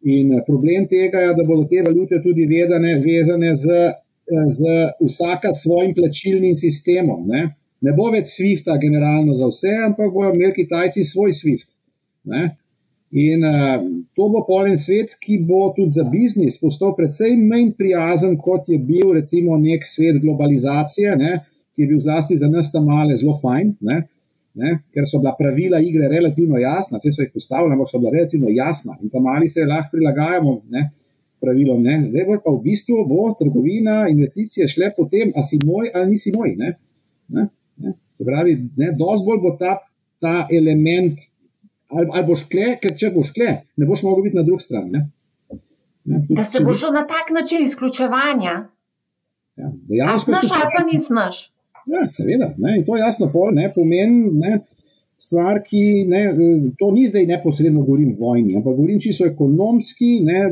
In 0.04 0.32
eh, 0.32 0.42
problem 0.46 0.86
tega 0.88 1.22
je, 1.22 1.34
da 1.34 1.44
bodo 1.48 1.64
te 1.68 1.82
valute 1.84 2.20
tudi 2.22 2.46
vedene, 2.46 2.98
vezane 3.04 3.54
z, 3.56 3.78
eh, 4.28 4.48
z 4.58 4.74
vsaka 5.00 5.52
svojim 5.52 5.94
plačilnim 5.96 6.54
sistemom. 6.54 7.24
Ne, 7.28 7.46
ne 7.80 7.94
bo 7.96 8.10
več 8.12 8.34
SWIFT-a 8.36 8.76
generalno 8.82 9.38
za 9.40 9.48
vse, 9.52 9.72
ampak 9.88 10.12
bodo 10.12 10.34
imeli 10.34 10.52
Kitajci 10.58 11.04
svoj 11.08 11.32
SWIFT. 11.40 11.70
Ne. 12.32 12.44
In 13.14 13.44
uh, 13.46 13.82
to 14.18 14.26
bo 14.32 14.40
polen 14.42 14.74
svet, 14.80 15.12
ki 15.22 15.36
bo 15.46 15.68
tudi 15.76 15.92
za 15.94 16.02
biznis 16.10 16.56
postal 16.58 16.96
precej 16.96 17.36
manj 17.38 17.68
prijazen, 17.78 18.32
kot 18.42 18.66
je 18.66 18.78
bil 18.82 19.12
recimo 19.14 19.54
nek 19.60 19.86
svet 19.86 20.18
globalizacije, 20.24 21.12
ne, 21.20 21.36
ki 21.76 21.84
je 21.84 21.92
bil 21.92 22.00
zlasti 22.02 22.40
za 22.40 22.48
nas 22.50 22.72
tam 22.72 22.88
male 22.90 23.14
zelo 23.20 23.36
fajn. 23.38 23.70
Ne 23.86 24.00
ne, 24.54 24.76
ker 24.94 25.06
so 25.06 25.18
bila 25.18 25.34
pravila 25.38 25.80
igre 25.82 26.08
relativno 26.08 26.58
jasna, 26.62 26.98
vse 26.98 27.12
so 27.12 27.24
jih 27.24 27.32
postavili, 27.34 27.74
ampak 27.74 27.90
so 27.90 27.98
bila 27.98 28.12
relativno 28.14 28.52
jasna 28.54 28.98
in 29.02 29.10
tam 29.10 29.26
ali 29.26 29.48
se 29.48 29.66
lahko 29.66 29.96
prilagajamo 29.96 30.60
ne, 30.70 30.90
pravilom. 31.44 31.82
Ne. 31.82 31.96
Zdaj 32.10 32.40
pa 32.44 32.52
v 32.52 32.62
bistvu 32.64 33.04
bo 33.08 33.26
trgovina, 33.38 34.04
investicije 34.10 34.68
šle 34.70 34.92
potem, 34.96 35.32
a 35.36 35.42
si 35.42 35.60
moj 35.64 35.90
ali 35.94 36.14
nisi 36.14 36.32
moj. 36.34 36.54
Ne. 36.60 36.74
Ne, 37.28 37.48
ne. 37.76 37.94
Se 38.16 38.24
pravi, 38.24 38.56
dosti 38.98 39.26
bolj 39.26 39.40
bo 39.42 39.56
ta, 39.60 39.78
ta 40.22 40.34
element, 40.52 41.26
ali, 41.90 42.06
ali 42.10 42.26
boš 42.26 42.46
kle, 42.50 42.74
ker 42.82 42.94
če 42.96 43.10
boš 43.14 43.32
kle, 43.36 43.50
ne 43.76 43.88
boš 43.88 44.04
mogel 44.06 44.28
biti 44.28 44.38
na 44.38 44.46
drugi 44.46 44.66
strani. 44.68 45.02
Ne, 46.04 46.20
da 46.28 46.44
se 46.44 46.62
bo 46.64 46.74
šel 46.76 46.92
na 46.94 47.06
tak 47.08 47.32
način 47.34 47.64
izključevanja. 47.64 48.54
Ja, 49.56 49.70
dejansko. 49.88 50.32
Znaš 50.32 50.56
ali 50.58 50.70
pa 50.76 50.84
nisi 50.84 51.06
znaš. 51.06 51.42
Ja, 51.90 52.06
seveda, 52.08 52.54
ne, 52.58 52.78
in 52.78 52.84
to 52.86 52.96
jasno 52.96 53.28
pol, 53.32 53.52
ne, 53.56 53.68
pomeni 53.74 54.30
ne, 54.40 54.58
stvar, 55.20 55.60
ki 55.66 55.82
ne, 56.08 56.22
to 56.80 56.90
ni 56.94 57.06
zdaj 57.08 57.26
neposredno 57.28 57.82
govorim 57.84 58.14
vojni, 58.18 58.56
ampak 58.56 58.76
govorim 58.76 59.00
čisto 59.00 59.26
ekonomski, 59.28 60.18
ne, 60.24 60.46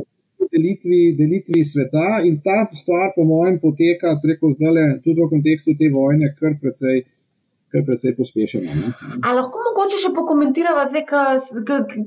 delitvi, 0.53 1.01
delitvi 1.17 1.65
sveta 1.65 2.21
in 2.29 2.41
ta 2.45 2.67
stvar, 2.77 3.13
po 3.17 3.25
mojem, 3.25 3.59
poteka 3.63 4.17
preko 4.23 4.53
zdaj, 4.59 4.99
tudi 5.05 5.23
v 5.23 5.31
kontekstu 5.31 5.77
te 5.79 5.89
vojne, 5.93 6.35
kar 6.39 6.59
precej 6.61 7.05
kar 7.73 7.85
precej 7.89 8.13
pospešeno. 8.17 8.69
Ali 9.25 9.37
lahko 9.39 9.63
mogoče 9.93 10.09
še 10.09 10.15
pokomentiramo, 10.17 10.83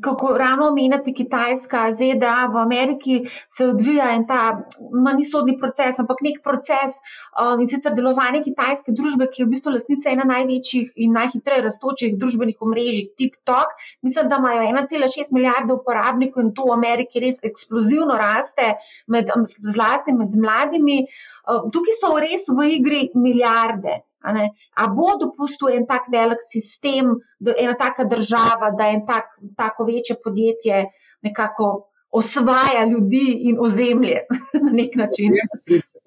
kako 0.01 0.29
ravno 0.38 0.69
omenjate 0.71 1.13
Kitajska, 1.13 1.91
ZDA 1.93 2.47
v 2.53 2.57
Ameriki 2.57 3.17
se 3.49 3.67
odvija 3.67 4.09
en 4.15 4.25
ta, 4.25 4.65
manj 4.91 5.23
sodni 5.29 5.57
proces, 5.59 5.99
ampak 6.01 6.23
nek 6.25 6.41
proces 6.43 6.95
um, 7.38 7.61
in 7.61 7.69
sicer 7.69 7.93
delovanje 7.93 8.41
kitajske 8.45 8.95
družbe, 8.95 9.27
ki 9.29 9.43
je 9.43 9.45
v 9.45 9.53
bistvu 9.53 9.75
lasnica 9.75 10.09
ena 10.09 10.25
največjih 10.31 10.97
in 11.05 11.13
najhitreje 11.13 11.65
raztočih 11.67 12.17
družbenih 12.17 12.57
omrežij, 12.65 13.11
TikTok. 13.21 13.77
Mislim, 14.01 14.29
da 14.29 14.41
imajo 14.41 14.65
1,6 14.71 15.31
milijarde 15.36 15.77
uporabnikov 15.77 16.43
in 16.43 16.53
to 16.57 16.65
v 16.71 16.77
Ameriki 16.79 17.21
res 17.21 17.38
eksplozivno 17.45 18.17
raste, 18.17 18.73
med, 19.07 19.29
zlasti 19.61 20.17
med 20.17 20.33
mladimi. 20.33 21.03
Uh, 21.45 21.69
tukaj 21.69 22.01
so 22.01 22.15
res 22.17 22.49
v 22.49 22.71
igri 22.79 23.05
milijarde. 23.13 24.01
A 24.26 24.88
bo 24.95 25.15
dopustil 25.21 25.76
en 25.78 25.86
tak 25.89 26.07
velik 26.11 26.41
sistem, 26.41 27.15
ena 27.57 27.76
taka 27.78 28.07
država, 28.09 28.71
da 28.78 28.89
en 28.89 29.05
tak, 29.07 29.36
tako 29.57 29.86
večje 29.86 30.15
podjetje 30.23 30.86
nekako 31.21 31.89
osvaja 32.15 32.84
ljudi 32.91 33.28
in 33.49 33.57
ozemlje 33.59 34.19
na 34.65 34.71
nek 34.80 34.95
način. 35.01 35.34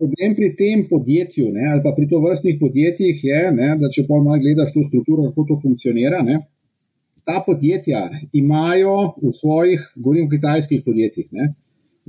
Problem 0.00 0.34
pri 0.38 0.48
tem 0.60 0.86
podjetju 0.90 1.50
ne, 1.56 1.64
ali 1.72 1.82
pa 1.84 1.92
pri 1.96 2.08
to 2.10 2.20
vrstnih 2.24 2.56
podjetjih 2.60 3.24
je, 3.30 3.42
ne, 3.60 3.68
da 3.80 3.90
če 3.94 4.06
pa 4.08 4.20
malo 4.24 4.40
gledaš 4.44 4.72
to 4.74 4.84
strukturo, 4.88 5.28
kako 5.28 5.46
to 5.50 5.58
funkcionira. 5.62 6.22
Ne, 6.30 6.40
ta 7.28 7.42
podjetja 7.46 8.02
imajo 8.32 8.96
v 9.22 9.32
svojih, 9.40 9.84
govorim 9.96 10.26
o 10.26 10.32
kitajskih 10.32 10.82
podjetjih, 10.86 11.28
ne, 11.38 11.52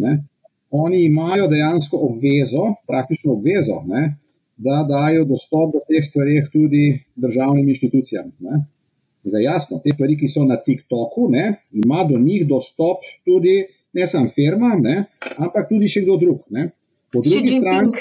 ne, 0.03 0.13
oni 0.71 1.03
imajo 1.05 1.49
dejansko 1.51 1.99
obvezo, 2.09 2.73
praktično 2.87 3.33
obvezo, 3.35 3.81
ne, 3.89 4.03
da 4.59 4.83
dajo 4.87 5.23
dostop 5.25 5.73
do 5.73 5.81
teh 5.87 6.03
stvari 6.03 6.41
tudi 6.53 6.83
državnim 7.15 7.69
inštitucijam. 7.69 8.31
Ne. 8.43 8.63
Zdaj, 9.23 9.43
jasno, 9.43 9.79
te 9.83 9.93
stvari, 9.93 10.17
ki 10.19 10.27
so 10.31 10.43
na 10.47 10.57
TikToku, 10.63 11.27
ne, 11.31 11.45
ima 11.71 12.03
do 12.09 12.19
njih 12.19 12.47
dostop 12.47 13.03
tudi 13.27 13.63
ne 13.93 14.07
samo 14.07 14.31
firma, 14.35 14.75
ne, 14.79 15.03
ampak 15.37 15.67
tudi 15.69 15.89
še 15.91 16.03
kdo 16.05 16.17
drug. 16.21 16.43
Ne. 16.55 16.69
Po 17.13 17.23
drugi 17.25 17.55
strani. 17.57 17.91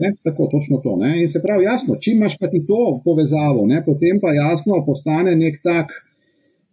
Ne, 0.00 0.12
tako, 0.26 0.48
točno 0.52 0.80
to. 0.84 0.96
Ne. 1.00 1.14
In 1.22 1.28
se 1.28 1.40
pravi, 1.42 1.64
jasno, 1.64 1.96
če 2.00 2.14
imaš 2.16 2.36
pa 2.40 2.50
ti 2.52 2.62
to 2.66 3.00
povezavo, 3.04 3.66
ne, 3.68 3.82
potem 3.86 4.20
pa 4.20 4.32
jasno 4.34 4.80
postane 4.86 5.36
nek 5.38 5.60
tak, 5.64 5.92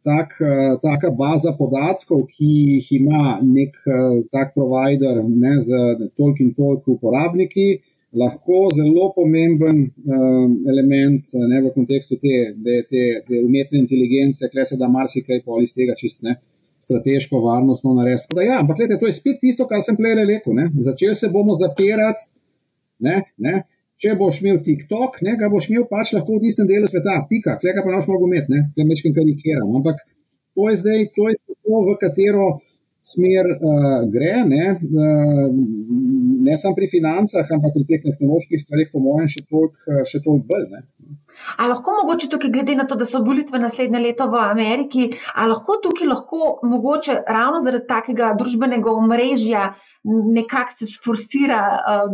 tak, 0.08 0.34
taka 0.82 1.12
baza 1.16 1.54
podatkov, 1.58 2.26
ki 2.32 2.50
jih 2.72 2.90
ima 2.98 3.38
nek 3.44 3.76
uh, 3.86 4.24
tak 4.32 4.56
provider 4.56 5.22
ne, 5.28 5.58
z 5.64 6.10
toliko 6.16 6.44
in 6.44 6.54
toliko 6.56 6.96
uporabniki, 6.98 7.68
lahko 8.16 8.68
zelo 8.76 9.12
pomemben 9.16 9.82
um, 9.84 10.54
element 10.70 11.34
ne, 11.34 11.62
v 11.62 11.72
kontekstu 11.76 12.18
te, 12.22 12.36
te, 12.64 12.78
te, 12.90 13.06
te 13.28 13.42
umetne 13.44 13.82
inteligence, 13.82 14.48
kle 14.52 14.66
se 14.66 14.78
da 14.80 14.88
marsikaj 14.92 15.44
pol 15.46 15.66
iz 15.66 15.76
tega 15.76 15.96
čist 16.00 16.24
ne. 16.24 16.38
Strateško 16.88 17.42
varnostno 17.44 17.98
narediti. 17.98 18.38
Ja, 18.48 18.62
ampak, 18.62 18.78
gledajte, 18.78 19.02
to 19.02 19.10
je 19.10 19.16
spet 19.18 19.42
tisto, 19.42 19.66
kar 19.68 19.82
sem 19.84 19.98
prej 20.00 20.22
rekel. 20.22 20.62
Začeli 20.88 21.18
se 21.20 21.28
bomo 21.34 21.58
zapirati. 21.60 22.30
Ne, 23.04 23.22
ne. 23.44 23.64
Če 23.98 24.14
boš 24.16 24.40
imel 24.44 24.62
TikTok, 24.64 25.18
ne, 25.26 25.34
ga 25.42 25.50
boš 25.50 25.68
imel 25.72 25.88
pač 25.90 26.14
lahko 26.14 26.38
v 26.38 26.46
tistem 26.46 26.68
delu 26.70 26.88
sveta, 26.88 27.18
pika, 27.30 27.58
klega 27.60 27.82
pa 27.84 27.96
naš 27.96 28.06
mogo 28.08 28.30
imeti, 28.30 28.54
ne, 28.54 28.68
nekaj 28.78 29.14
karikiram. 29.16 29.74
Ampak 29.80 30.04
to 30.54 30.70
je 30.70 30.76
zdaj, 30.84 31.06
to 31.16 31.28
je 31.32 31.36
to, 31.50 31.82
v 31.88 31.96
katero 32.00 32.48
smer 33.08 33.50
uh, 33.56 34.00
gre, 34.12 34.34
ne, 34.50 34.66
uh, 34.76 35.46
ne 36.48 36.58
samo 36.60 36.76
pri 36.78 36.90
financah, 36.92 37.48
ampak 37.58 37.76
pri 37.76 37.86
teh 37.92 38.06
tehnoloških 38.08 38.64
stvarih, 38.64 38.92
po 38.92 39.04
mojem, 39.04 39.30
še 39.32 39.46
toliko 39.48 40.04
tolik 40.26 40.48
bolj. 40.50 40.68
Ne. 40.74 40.84
A 41.58 41.68
lahko 41.70 41.94
mogoče 42.02 42.28
tukaj, 42.32 42.50
glede 42.52 42.76
na 42.76 42.86
to, 42.90 42.96
da 43.00 43.06
so 43.06 43.22
volitve 43.24 43.60
naslednje 43.62 44.00
leto 44.04 44.28
v 44.32 44.40
Ameriki, 44.42 45.04
a 45.36 45.46
lahko 45.48 45.78
tukaj 45.84 46.08
lahko 46.10 46.40
mogoče 46.68 47.18
ravno 47.28 47.62
zaradi 47.64 47.88
takega 47.90 48.32
družbenega 48.40 48.92
omrežja 48.92 49.68
nekako 50.38 50.76
se 50.78 50.88
sforsira, 50.92 51.60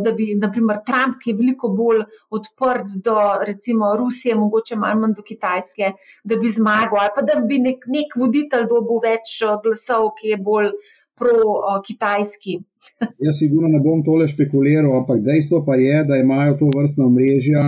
da 0.04 0.12
bi, 0.16 0.30
naprimer, 0.40 0.82
Trump, 0.86 1.20
ki 1.22 1.32
je 1.32 1.38
veliko 1.40 1.70
bolj 1.76 2.04
odprt 2.30 2.98
do 3.04 3.16
recimo 3.46 3.94
Rusije, 3.96 4.36
mogoče 4.38 4.76
malo 4.76 5.00
manj 5.00 5.16
do 5.18 5.24
Kitajske, 5.26 5.94
da 6.24 6.40
bi 6.40 6.52
zmagal 6.52 7.00
ali 7.04 7.14
pa 7.16 7.24
da 7.26 7.40
bi 7.40 7.58
nek, 7.62 7.88
nek 7.96 8.18
voditelj 8.20 8.68
dobil 8.70 9.00
več 9.04 9.38
glasov, 9.64 10.12
ki 10.20 10.34
je 10.34 10.38
bolj 10.50 10.70
pro-kitajski. 11.18 12.58
Jaz 13.26 13.38
sigurno 13.38 13.70
ne 13.70 13.80
bom 13.80 14.02
tole 14.04 14.26
špekuliral, 14.28 14.90
ampak 14.98 15.22
dejstvo 15.24 15.62
pa 15.66 15.78
je, 15.78 16.04
da 16.08 16.18
imajo 16.18 16.56
to 16.60 16.70
vrstno 16.74 17.06
omrežje 17.06 17.62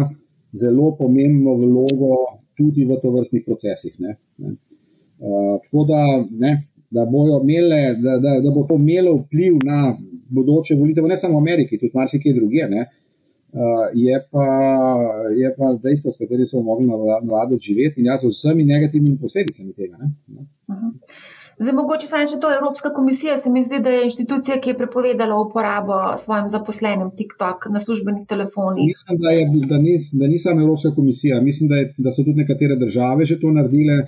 zelo 0.56 0.96
pomembno 0.98 1.54
vlogo 1.54 2.16
tudi 2.56 2.84
v 2.84 2.96
to 3.02 3.10
vrstnih 3.10 3.44
procesih. 3.46 3.94
Ne, 4.00 4.16
ne. 4.38 4.54
Uh, 5.18 5.56
tako 5.62 5.84
da, 5.88 6.02
ne, 6.30 6.52
da, 6.90 7.06
imele, 7.42 7.96
da, 8.02 8.18
da, 8.18 8.40
da 8.44 8.50
bo 8.50 8.66
to 8.68 8.74
imelo 8.74 9.16
vpliv 9.16 9.58
na 9.64 9.96
bodoče 10.28 10.74
volitve, 10.74 11.08
ne 11.08 11.16
samo 11.16 11.38
v 11.38 11.42
Ameriki, 11.44 11.78
tudi 11.78 11.92
marsikje 11.94 12.34
druge. 12.34 12.66
Ne, 12.70 12.86
uh, 13.52 13.86
je, 13.94 14.20
pa, 14.30 14.46
je 15.36 15.54
pa 15.58 15.72
dejstvo, 15.82 16.12
s 16.12 16.20
katerim 16.20 16.46
smo 16.46 16.62
mogli 16.62 16.86
navaditi 16.86 17.72
živeti 17.72 18.00
in 18.00 18.06
jaz 18.12 18.24
z 18.24 18.32
vsemi 18.32 18.64
negativnimi 18.64 19.18
posledicami 19.20 19.72
tega. 19.72 19.96
Ne. 19.96 20.10
Uh 20.68 20.76
-huh. 20.76 20.92
Zdaj, 21.56 21.72
mogoče 21.72 22.08
samo 22.10 22.28
še 22.28 22.36
to 22.40 22.50
Evropska 22.52 22.90
komisija, 22.92 23.38
se 23.40 23.50
mi 23.52 23.62
zdi, 23.64 23.78
da 23.84 23.92
je 23.94 24.02
inštitucija, 24.10 24.58
ki 24.60 24.70
je 24.70 24.76
prepovedala 24.76 25.38
uporabo 25.40 25.96
svojim 26.20 26.50
zaposlenim 26.52 27.14
TikTok 27.16 27.70
na 27.72 27.80
službenih 27.80 28.26
telefonih. 28.28 28.90
Mislim, 28.92 29.20
da, 29.22 29.32
je, 29.32 29.46
da, 29.70 29.78
ni, 29.80 29.94
da 30.20 30.28
ni 30.32 30.38
samo 30.42 30.60
Evropska 30.66 30.92
komisija, 30.98 31.40
mislim, 31.40 31.72
da, 31.72 31.80
je, 31.80 31.88
da 31.96 32.12
so 32.12 32.26
tudi 32.26 32.42
nekatere 32.42 32.76
države 32.76 33.24
že 33.24 33.40
to 33.40 33.54
naredile. 33.56 34.02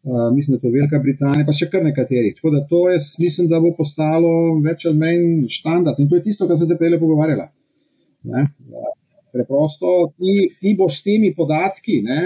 Uh, 0.00 0.28
mislim, 0.34 0.54
da 0.54 0.56
je 0.56 0.62
to 0.64 0.74
Velika 0.76 0.98
Britanija, 0.98 1.44
pa 1.44 1.52
še 1.52 1.66
kar 1.72 1.82
nekaterih. 1.84 2.36
Tako 2.36 2.52
da 2.54 2.60
to 2.68 2.86
je, 2.88 3.00
mislim, 3.20 3.48
da 3.48 3.58
bo 3.60 3.72
postalo 3.76 4.30
več 4.64 4.86
ali 4.88 4.96
manj 4.96 5.26
standard. 5.52 6.00
In 6.00 6.08
to 6.08 6.16
je 6.16 6.24
tisto, 6.28 6.48
kar 6.48 6.56
sem 6.60 6.70
se 6.70 6.78
prej 6.80 6.96
pogovarjala. 7.00 7.50
Ne? 8.32 8.46
Preprosto 9.32 10.12
ti, 10.16 10.48
ti 10.60 10.72
boš 10.76 11.00
s 11.00 11.04
temi 11.04 11.34
podatki, 11.36 12.00
ne? 12.04 12.22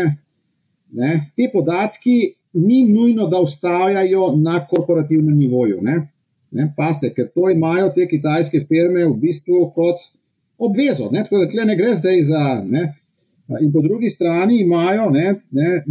Ne? 0.95 1.11
te 1.35 1.51
podatki 1.51 2.15
ni 2.55 2.85
nujno, 2.89 3.27
da 3.29 3.39
ustajajo 3.39 4.33
na 4.37 4.67
korporativnem 4.67 5.37
nivoju. 5.39 5.79
Ne? 5.83 6.01
Ne? 6.51 6.73
Paste, 6.77 7.11
ker 7.15 7.29
to 7.35 7.51
imajo 7.51 7.91
te 7.95 8.07
kitajske 8.09 8.65
firme 8.69 9.07
v 9.07 9.15
bistvu 9.21 9.71
kot 9.75 10.05
obvezo. 10.59 11.11
Ne? 11.13 11.25
Tako 11.25 11.43
da 11.43 11.51
tle 11.51 11.65
ne 11.71 11.77
gre 11.77 11.95
zdaj 11.99 12.23
za. 12.31 12.45
Ne? 12.65 12.85
In 13.61 13.73
po 13.73 13.83
drugi 13.83 14.09
strani 14.11 14.61
imajo 14.61 15.11
ne, 15.11 15.35
ne, 15.51 15.83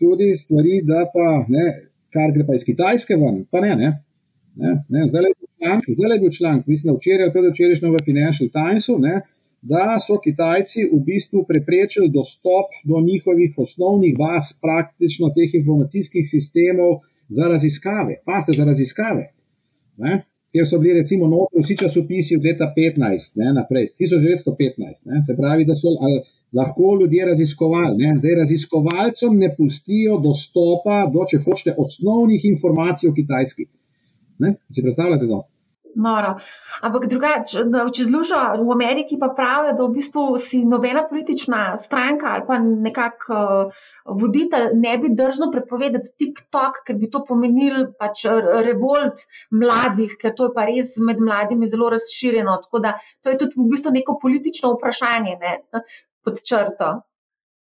tudi 0.00 0.34
stvari, 0.34 0.78
da 0.82 1.04
pa, 1.12 1.44
ne, 1.48 1.66
kar 2.12 2.32
gre 2.32 2.46
pa 2.48 2.56
iz 2.56 2.64
Kitajske 2.64 3.18
ven, 3.20 3.42
pa 3.50 3.60
ne. 3.60 3.74
ne, 3.76 3.90
ne, 4.56 4.72
ne. 4.88 5.06
Zdaj 5.08 5.28
je 6.14 6.20
bil 6.20 6.30
članek, 6.30 6.66
mislim, 6.66 6.92
da 6.92 6.96
včeraj 6.96 7.26
ali 7.26 7.32
predvčerajšnjo 7.32 7.90
v 7.92 8.00
Financial 8.04 8.48
Timesu, 8.48 8.96
ne, 8.98 9.20
da 9.62 9.98
so 10.02 10.18
Kitajci 10.18 10.88
v 10.90 10.98
bistvu 11.06 11.44
preprečili 11.48 12.10
dostop 12.10 12.74
do 12.84 13.00
njihovih 13.00 13.54
osnovnih 13.56 14.16
baz, 14.18 14.50
praktično 14.62 15.30
teh 15.36 15.54
informacijskih 15.54 16.26
sistemov 16.28 16.98
za 17.28 17.48
raziskave. 17.48 18.18
Paste 18.26 18.52
za 18.52 18.64
raziskave. 18.64 19.28
Ne? 19.96 20.24
Ker 20.52 20.66
so 20.68 20.78
bili 20.78 20.98
recimo 21.00 21.28
notri 21.30 21.62
vsi 21.62 21.76
časopisi 21.80 22.36
od 22.36 22.44
leta 22.44 22.66
15, 22.76 23.38
ne, 23.40 23.52
naprej, 23.56 23.86
1915, 24.00 25.06
ne, 25.08 25.22
se 25.26 25.36
pravi, 25.36 25.64
da 25.64 25.74
so 25.74 25.94
ali, 26.00 26.18
lahko 26.52 26.98
ljudje 27.00 27.24
raziskovali, 27.30 27.96
ne, 27.96 28.10
da 28.20 28.34
raziskovalcem 28.40 29.38
ne 29.38 29.48
pustijo 29.56 30.18
dostopa 30.26 30.98
do, 31.14 31.24
če 31.30 31.40
hočete, 31.46 31.74
osnovnih 31.78 32.44
informacij 32.50 33.08
o 33.08 33.14
Kitajski. 33.16 33.64
Ne, 34.44 34.54
si 34.68 34.84
predstavljate 34.84 35.30
to? 35.30 35.40
Noro. 35.94 36.32
Ampak 36.86 37.06
drugače, 37.10 37.64
če 37.96 38.06
zlužo 38.08 38.40
v 38.62 38.72
Ameriki, 38.74 39.18
pa 39.20 39.28
pravijo, 39.36 39.74
da 39.78 39.84
v 39.84 39.94
bistvu 39.98 40.24
si 40.40 40.62
nobena 40.64 41.04
politična 41.08 41.60
stranka 41.80 42.32
ali 42.32 42.46
pa 42.48 42.58
nekak 42.62 43.28
uh, 43.28 43.84
voditelj 44.22 44.72
ne 44.80 44.96
bi 45.02 45.12
držal 45.18 45.52
prepovedati 45.52 46.14
TikTok, 46.22 46.82
ker 46.86 46.98
bi 47.02 47.10
to 47.12 47.22
pomenil 47.28 47.92
pač 48.00 48.24
revolt 48.68 49.26
mladih, 49.50 50.16
ker 50.20 50.36
to 50.38 50.48
je 50.48 50.56
pa 50.56 50.66
res 50.70 50.96
med 50.98 51.20
mladimi 51.20 51.68
zelo 51.68 51.92
razširjeno. 51.92 52.58
Tako 52.66 52.84
da 52.86 52.96
to 53.20 53.32
je 53.32 53.40
tudi 53.44 53.60
v 53.60 53.70
bistvu 53.76 53.96
neko 54.00 54.18
politično 54.22 54.74
vprašanje 54.76 55.38
ne, 55.44 55.56
pod 56.24 56.40
črto 56.40 56.92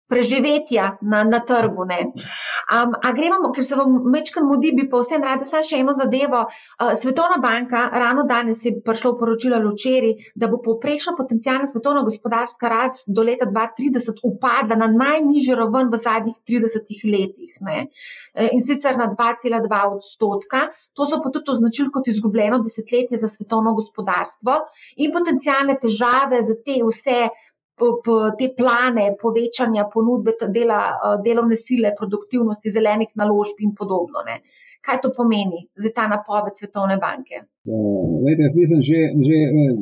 preživetja 0.08 0.98
na, 1.02 1.24
na 1.24 1.40
trgu. 1.40 1.84
Um, 1.84 2.94
a 3.04 3.12
gremo, 3.16 3.52
ker 3.56 3.66
se 3.66 3.76
vam 3.76 3.96
mečkam 4.12 4.48
mudi, 4.48 4.74
bi 4.76 4.86
pa 4.90 5.02
vsem 5.02 5.24
rada 5.24 5.46
samo 5.48 5.66
še 5.68 5.80
eno 5.82 5.96
zadevo. 5.98 6.44
Uh, 6.46 6.94
Svetovna 7.00 7.40
banka 7.44 7.86
ravno 7.92 8.26
danes 8.30 8.64
je 8.66 8.76
prišlo 8.86 9.16
poročilo 9.20 9.60
Lučeri, 9.64 10.14
da 10.36 10.50
bo 10.52 10.60
povprečna 10.64 11.16
potencijalna 11.18 11.68
svetovna 11.70 12.04
gospodarska 12.08 12.72
rast 12.72 13.08
do 13.08 13.26
leta 13.26 13.48
2030 13.50 14.22
upadla 14.28 14.78
na 14.84 14.90
najnižjo 14.92 15.58
raven 15.60 15.92
v 15.94 16.02
zadnjih 16.04 16.38
30 16.50 16.94
letih. 17.08 17.56
Ne? 17.62 17.88
E, 18.34 18.50
in 18.52 18.62
sicer 18.62 19.00
na 19.00 19.10
2,2 19.14 19.82
odstotka. 19.96 20.68
To 20.94 21.08
so 21.10 21.22
pa 21.24 21.32
tudi 21.34 21.56
označili 21.56 21.92
kot 21.94 22.08
izgubljeno 22.12 22.60
desetletje 22.64 23.18
za 23.18 23.32
svetovno 23.32 23.74
gospodarstvo 23.80 24.60
in 24.98 25.14
potencijalne 25.16 25.80
težave 25.82 26.44
za 26.44 26.56
te 26.66 26.80
vse 26.84 27.18
te 28.38 28.54
plane 28.58 29.16
povečanja 29.22 29.88
ponudbe 29.94 30.34
dela, 30.50 30.82
eh, 30.94 31.22
delovne 31.26 31.56
sile, 31.56 31.94
produktivnosti, 31.98 32.70
zelenih 32.70 33.10
naložb 33.16 33.58
in 33.60 33.74
podobno. 33.76 34.22
Ne. 34.26 34.42
Kaj 34.84 35.00
to 35.02 35.10
pomeni 35.16 35.62
za 35.80 35.90
ta 35.96 36.08
napoved 36.08 36.54
Svetovne 36.56 36.98
banke? 36.98 37.48
Lejte, 38.26 38.42
jaz 38.44 38.56
mislim, 38.56 38.82
že, 38.90 39.00
že 39.28 39.38
eh, 39.48 39.74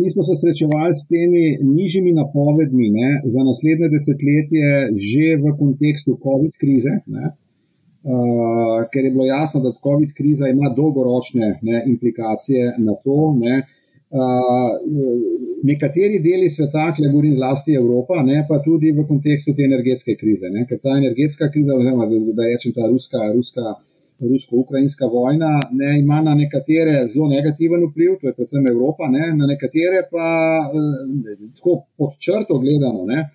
mi 0.00 0.08
smo 0.10 0.22
se 0.28 0.34
srečevali 0.42 0.94
s 1.00 1.06
temi 1.08 1.44
nižjimi 1.76 2.12
napovedmi 2.12 2.86
ne, 2.98 3.10
za 3.24 3.40
naslednje 3.48 3.88
desetletje, 3.94 4.66
že 5.08 5.26
v 5.42 5.56
kontekstu 5.58 6.18
COVID 6.24 6.54
krize. 6.62 6.94
Ne. 7.06 7.26
Uh, 8.06 8.84
ker 8.92 9.02
je 9.04 9.10
bilo 9.10 9.24
jasno, 9.26 9.60
da 9.64 9.72
COVID 9.86 10.12
kriza 10.14 10.46
ima 10.48 10.68
dolgoročne 10.76 11.58
ne, 11.62 11.82
implikacije 11.92 12.74
na 12.78 12.94
to. 13.04 13.34
Ne. 13.38 13.64
Uh, 14.06 14.78
nekateri 15.66 16.20
deli 16.22 16.50
sveta, 16.50 16.92
ki 16.94 17.08
govorim, 17.08 17.34
zlasti 17.40 17.74
Evropa, 17.74 18.20
ne, 18.22 18.44
pa 18.48 18.60
tudi 18.62 18.92
v 18.94 19.04
kontekstu 19.08 19.54
te 19.54 19.66
energetske 19.66 20.14
krize. 20.20 20.50
Ne, 20.52 20.62
ker 20.68 20.78
ta 20.82 20.94
energetska 20.94 21.50
kriza, 21.50 21.74
oziroma 21.74 22.06
da, 22.06 22.46
rečem 22.46 22.74
ta 22.76 22.86
ruska, 22.86 23.24
ruska 23.34 23.74
rusko-ukrajinska 24.20 25.06
vojna, 25.06 25.60
ne, 25.72 25.98
ima 26.00 26.20
na 26.22 26.34
nekatere 26.34 27.08
zelo 27.08 27.28
negativen 27.28 27.84
vpliv, 27.90 28.14
to 28.20 28.30
je 28.30 28.34
predvsem 28.34 28.66
Evropa, 28.66 29.08
ne, 29.12 29.32
na 29.36 29.46
nekatere 29.46 30.06
pa 30.10 30.28
eh, 30.70 31.48
tako 31.58 31.82
pod 31.98 32.16
črto 32.20 32.58
gledano. 32.62 33.04
Ne, 33.10 33.26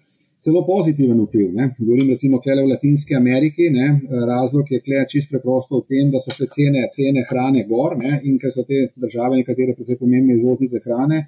celo 0.42 0.64
pozitiven 0.66 1.20
vpliv. 1.22 1.52
Ne. 1.54 1.70
Govorim 1.78 2.10
recimo 2.10 2.42
v 2.42 2.70
Latinski 2.70 3.16
Ameriki, 3.16 3.70
ne. 3.70 3.88
razlog 4.28 4.72
je 4.72 4.82
klej 4.82 5.06
čist 5.10 5.30
preprosto 5.30 5.82
v 5.82 5.86
tem, 5.88 6.12
da 6.12 6.20
so 6.20 6.34
še 6.34 6.50
cene, 6.50 6.88
cene 6.96 7.26
hrane 7.30 7.66
gor 7.70 7.98
ne. 7.98 8.20
in 8.24 8.40
ker 8.42 8.52
so 8.52 8.66
te 8.66 8.90
države 8.96 9.38
nekatere 9.38 9.76
predvsej 9.78 10.00
pomembne 10.02 10.40
izvoznice 10.40 10.82
hrane, 10.86 11.28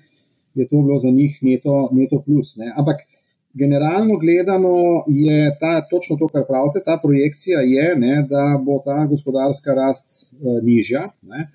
je 0.56 0.68
to 0.68 0.82
bilo 0.82 1.00
za 1.00 1.10
njih 1.10 1.38
neto, 1.42 1.90
neto 1.94 2.22
plus. 2.26 2.58
Ne. 2.58 2.74
Ampak 2.78 3.06
generalno 3.54 4.18
gledano 4.18 5.06
je 5.08 5.58
ta, 5.60 5.82
točno 5.90 6.18
to, 6.18 6.28
kar 6.28 6.48
pravite, 6.50 6.82
ta 6.86 6.98
projekcija 7.02 7.62
je, 7.62 7.96
ne, 7.96 8.26
da 8.30 8.62
bo 8.66 8.82
ta 8.86 9.06
gospodarska 9.06 9.74
rast 9.78 10.34
uh, 10.34 10.58
nižja. 10.64 11.12
Ne. 11.30 11.52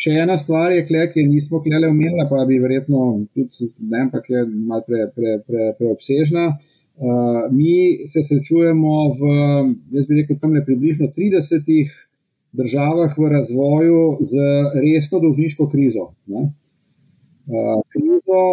Še 0.00 0.16
ena 0.24 0.38
stvar 0.40 0.72
je, 0.72 0.86
kle, 0.88 1.06
ki 1.12 1.28
nismo 1.28 1.60
klele 1.60 1.92
omenili, 1.92 2.24
pa 2.30 2.46
bi 2.48 2.56
verjetno 2.58 3.26
tudi, 3.36 3.68
ne, 3.84 4.06
ampak 4.06 4.30
je 4.32 4.46
malo 4.48 4.84
preobsežna. 4.88 5.12
Pre, 5.12 5.36
pre, 5.46 5.72
pre 5.76 6.71
Uh, 7.02 7.50
mi 7.50 8.06
se 8.06 8.22
srečujemo 8.22 8.92
v, 9.18 9.30
jaz 9.90 10.04
bi 10.06 10.20
rekel, 10.20 10.36
tam 10.38 10.52
le 10.54 10.60
približno 10.62 11.08
30 11.16 11.66
državah 12.54 13.16
v 13.18 13.30
razvoju 13.32 14.02
z 14.20 14.44
resno 14.84 15.18
dolžniško 15.18 15.66
krizo. 15.72 16.12
Uh, 16.30 16.46
krizo, 17.90 18.44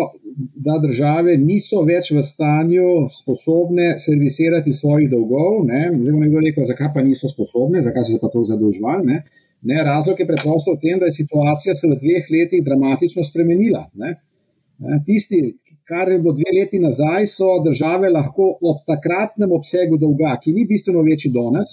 da 0.65 0.79
države 0.81 1.37
niso 1.37 1.83
več 1.85 2.09
v 2.15 2.23
stanju 2.25 3.05
sposobne 3.13 3.99
servisirati 4.01 4.73
svojih 4.73 5.11
dolgov. 5.13 5.61
Ne? 5.69 5.83
Zdaj 5.93 6.09
bomo 6.09 6.25
nekdo 6.25 6.41
rekel, 6.47 6.65
zakaj 6.65 6.89
pa 6.95 7.05
niso 7.05 7.29
sposobne, 7.29 7.85
zakaj 7.85 8.07
so 8.07 8.17
se 8.17 8.23
pa 8.23 8.33
to 8.33 8.47
zadolževali. 8.49 9.05
Ne? 9.11 9.21
Ne, 9.61 9.83
razlog 9.83 10.17
je 10.19 10.25
preprosto 10.25 10.73
v 10.73 10.81
tem, 10.81 10.97
da 10.97 11.05
je 11.05 11.19
situacija 11.21 11.77
se 11.77 11.87
v 11.91 12.01
dveh 12.01 12.33
letih 12.33 12.65
dramatično 12.65 13.23
spremenila. 13.27 13.85
Ne? 13.93 14.15
Tisti, 15.05 15.43
kar 15.89 16.11
je 16.11 16.19
bilo 16.21 16.33
dve 16.37 16.51
leti 16.59 16.79
nazaj, 16.79 17.27
so 17.27 17.47
države 17.65 18.09
lahko 18.13 18.51
ob 18.71 18.83
takratnem 18.91 19.51
obsegu 19.57 19.97
dolga, 19.97 20.35
ki 20.43 20.53
ni 20.53 20.65
bistveno 20.69 21.01
večji 21.07 21.31
danes, 21.33 21.71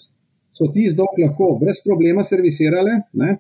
so 0.57 0.71
ti 0.73 0.87
zdolg 0.93 1.21
lahko 1.21 1.51
brez 1.61 1.83
problema 1.85 2.25
servisirale, 2.25 2.95
ne? 3.23 3.37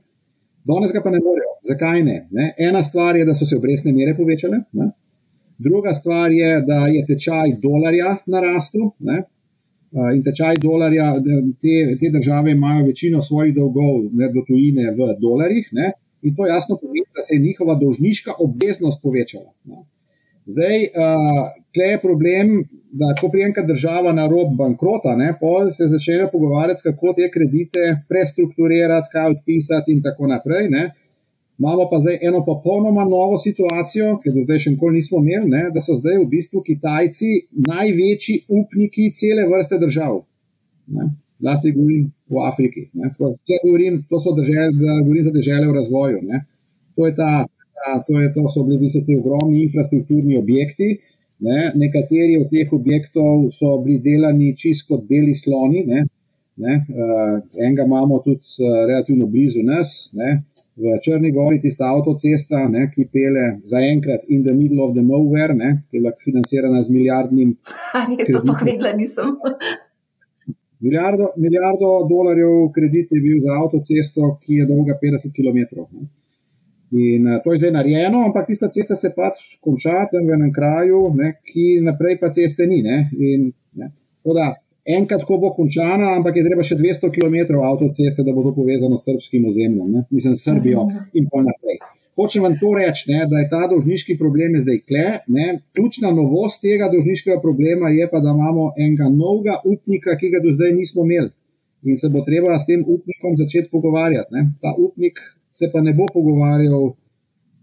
danes 0.69 0.93
ga 0.93 1.01
pa 1.05 1.15
ne 1.15 1.23
morejo. 1.25 1.55
Zakaj 1.67 2.03
ne? 2.05 2.19
ne? 2.31 2.51
Ena 2.69 2.83
stvar 2.83 3.17
je, 3.17 3.25
da 3.25 3.35
so 3.35 3.49
se 3.49 3.57
obrestne 3.57 3.95
mere 3.97 4.15
povečale, 4.19 4.61
ne? 4.81 4.91
druga 5.59 5.95
stvar 5.95 6.33
je, 6.33 6.53
da 6.69 6.85
je 6.93 7.07
tečaj 7.09 7.57
dolarja 7.63 8.19
narastel. 8.27 8.91
Ne? 9.09 9.23
In 10.13 10.23
tečaj 10.27 10.59
dolarja, 10.61 11.09
te, 11.63 11.75
te 12.01 12.11
države 12.19 12.53
imajo 12.53 12.85
večino 12.91 13.23
svojih 13.23 13.55
dolgov 13.57 14.11
ne, 14.13 14.29
do 14.35 14.45
tujine 14.49 14.91
v 14.99 15.15
dolarjih, 15.23 15.73
ne? 15.73 15.93
in 16.23 16.35
to 16.37 16.47
jasno 16.47 16.77
pomeni, 16.77 17.07
da 17.17 17.23
se 17.23 17.35
je 17.35 17.45
njihova 17.49 17.79
dolžniška 17.81 18.37
obveznost 18.45 19.01
povečala. 19.03 19.53
Ne? 19.65 19.87
Zdaj, 20.47 20.77
uh, 20.83 21.53
je 21.91 22.01
problem, 22.03 22.65
da 22.93 23.15
ko 23.21 23.29
prijenka 23.29 23.63
država 23.63 24.13
na 24.13 24.27
rob 24.27 24.57
bankrota, 24.57 25.17
se 25.71 25.87
začnejo 25.87 26.29
pogovarjati, 26.33 26.83
kako 26.83 27.13
te 27.17 27.31
kredite 27.35 27.83
prestrukturirati, 28.09 29.09
kaj 29.13 29.31
odpisati 29.31 29.93
in 29.93 30.03
tako 30.03 30.27
naprej. 30.27 30.69
Ne? 30.71 30.85
Imamo 31.59 31.89
pa 31.91 31.99
zdaj 31.99 32.19
eno 32.23 32.45
popolnoma 32.45 33.05
novo 33.05 33.39
situacijo, 33.39 34.19
ki 34.23 34.31
do 34.31 34.43
zdaj 34.47 34.59
še 34.59 34.71
nikoli 34.71 34.95
nismo 35.01 35.19
imeli, 35.19 35.51
ne? 35.51 35.63
da 35.75 35.81
so 35.81 35.97
zdaj 35.97 36.19
v 36.23 36.29
bistvu 36.35 36.63
Kitajci 36.63 37.33
največji 37.69 38.43
upniki 38.49 39.11
cele 39.21 39.49
vrste 39.53 39.79
držav. 39.79 40.21
Zlasti 41.41 41.73
govorim 41.73 42.11
v 42.33 42.45
Afriki. 42.49 42.89
Govorim, 43.65 44.05
to 44.11 44.21
so 44.21 44.33
države, 44.37 44.71
govorim 45.03 45.25
za 45.25 45.33
države 45.33 45.67
v 45.67 45.75
razvoju. 45.81 46.23
Ne? 46.23 46.45
To 46.97 47.07
je 47.07 47.15
ta 47.17 47.47
to, 48.07 48.21
je, 48.21 48.33
to 48.35 48.49
so 48.49 48.65
bili 48.65 48.87
vsi 48.87 49.05
ti 49.05 49.17
ogromni 49.17 49.63
infrastrukturni 49.63 50.39
objekti. 50.39 50.97
Ne, 51.47 51.73
nekateri 51.75 52.39
od 52.41 52.49
teh 52.51 52.73
objektov 52.73 53.51
so 53.53 53.77
bili 53.85 53.99
delani 54.05 54.55
čist 54.57 54.89
kot 54.89 55.05
beli 55.09 55.35
sloni. 55.35 55.85
Ne, 55.87 56.07
ne, 56.57 56.77
uh, 56.89 57.35
enega 57.61 57.85
imamo 57.85 58.23
tudi 58.25 58.41
uh, 58.65 58.77
relativno 58.89 59.27
blizu 59.27 59.63
nas, 59.63 60.13
ne, 60.17 60.39
v 60.77 60.99
Črni 61.05 61.33
Gori, 61.33 61.61
tista 61.61 61.89
avtocesta, 61.89 62.67
ne, 62.69 62.87
ki 62.93 63.09
pele 63.13 63.45
zaenkrat 63.69 64.29
in 64.29 64.45
the 64.45 64.53
middle 64.53 64.85
of 64.85 64.95
the 64.95 65.05
nowhere, 65.05 65.55
ne, 65.57 65.71
ki 65.91 66.01
je 66.05 66.13
financirana 66.25 66.83
z 66.83 66.93
milijardnim. 66.93 67.57
Res, 68.19 68.29
to 68.29 68.43
sploh 68.45 68.65
vedela 68.65 68.93
nisem. 68.97 69.37
Milijardo, 70.85 71.31
milijardo 71.41 71.89
dolarjev 72.09 72.69
kredit 72.75 73.13
je 73.13 73.21
bil 73.21 73.39
za 73.41 73.55
avtocesto, 73.57 74.35
ki 74.45 74.61
je 74.61 74.67
dolga 74.69 74.99
50 75.01 75.33
km. 75.33 75.61
Ne. 75.97 76.05
In 76.95 77.27
uh, 77.27 77.41
to 77.43 77.53
je 77.53 77.59
zdaj 77.59 77.73
narejeno, 77.75 78.21
ampak 78.29 78.47
tista 78.47 78.69
cesta 78.71 78.95
se 78.97 79.11
pač 79.17 79.41
konča 79.61 80.07
tam 80.13 80.29
v 80.29 80.37
enem 80.37 80.53
kraju, 80.55 81.09
ne, 81.19 81.33
ki 81.43 81.81
naprej 81.83 82.21
pa 82.21 82.31
ceste 82.31 82.67
ni. 82.71 82.79
Ne, 82.87 83.01
in, 83.19 83.49
ne, 83.75 83.91
da, 84.37 84.53
enkrat, 84.87 85.25
ko 85.27 85.41
bo 85.43 85.51
končana, 85.57 86.15
ampak 86.21 86.39
je 86.39 86.47
treba 86.47 86.63
še 86.67 86.79
200 86.79 87.11
km 87.11 87.59
avtoceste, 87.59 88.23
da 88.23 88.35
bo 88.37 88.47
to 88.47 88.55
povezano 88.55 89.01
s 89.01 89.09
srpskim 89.09 89.49
ozemljem, 89.51 89.93
ne, 89.99 90.07
mislim, 90.15 90.39
s 90.39 90.47
Srbijo 90.47 90.87
in 91.19 91.27
pa 91.33 91.43
naprej. 91.43 91.83
Hočem 92.17 92.47
vam 92.47 92.55
to 92.57 92.71
reči, 92.73 93.11
ne, 93.11 93.27
da 93.29 93.43
je 93.43 93.49
ta 93.51 93.67
dolžniški 93.69 94.15
problem 94.17 94.55
zdaj 94.63 94.79
kle. 94.89 95.05
Ne. 95.37 95.49
Ključna 95.77 96.15
novost 96.17 96.63
tega 96.65 96.89
dolžniškega 96.93 97.43
problema 97.43 97.91
je 97.93 98.07
pa, 98.09 98.23
da 98.25 98.33
imamo 98.33 98.71
enega 98.79 99.11
novega 99.13 99.59
upnika, 99.69 100.17
ki 100.17 100.31
ga 100.33 100.41
do 100.45 100.55
zdaj 100.55 100.73
nismo 100.79 101.05
imeli. 101.05 101.29
In 101.85 102.01
se 102.01 102.09
bo 102.09 102.23
treba 102.25 102.57
s 102.57 102.65
tem 102.71 102.81
upnikom 102.81 103.37
začeti 103.37 103.69
pogovarjati. 103.69 104.33
Ne. 104.33 104.47
Ta 104.65 104.73
upnik 104.73 105.21
se 105.59 105.71
pa 105.73 105.81
ne 105.81 105.95
bo 105.97 106.05
pogovarjal, 106.13 106.91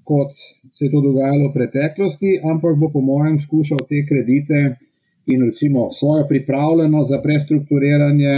kot 0.03 0.31
se 0.73 0.85
je 0.85 0.91
to 0.91 1.01
dogajalo 1.01 1.49
v 1.49 1.53
preteklosti, 1.53 2.39
ampak 2.43 2.79
bo, 2.79 2.89
po 2.89 3.01
mojem, 3.01 3.37
skušal 3.39 3.85
te 3.89 4.01
kredite 4.09 4.61
in 5.29 5.45
recimo 5.45 5.91
svojo 5.91 6.25
pripravljenost 6.27 7.09
za 7.09 7.21
prestrukturiranje, 7.21 8.33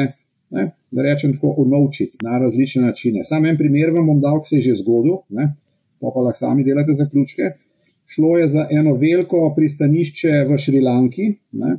ne, 0.56 0.66
da 0.92 1.06
rečem 1.08 1.34
tako, 1.34 1.56
unovčiti 1.64 2.18
na 2.24 2.38
različne 2.38 2.84
načine. 2.90 3.24
Sam 3.24 3.46
en 3.46 3.58
primer 3.58 3.94
vam 3.96 4.12
bom 4.12 4.20
dal, 4.22 4.42
ki 4.44 4.50
se 4.50 4.60
je 4.60 4.68
že 4.68 4.82
zgodil, 4.84 5.24
ne, 5.30 5.54
pa 6.00 6.12
pa 6.14 6.28
lahko 6.28 6.40
sami 6.44 6.68
delate 6.68 6.94
zaključke. 6.94 7.56
Šlo 8.06 8.38
je 8.38 8.48
za 8.48 8.68
eno 8.70 8.94
veliko 9.02 9.48
pristanišče 9.56 10.44
v 10.50 10.60
Šrilanki, 10.62 11.32
ne, 11.64 11.78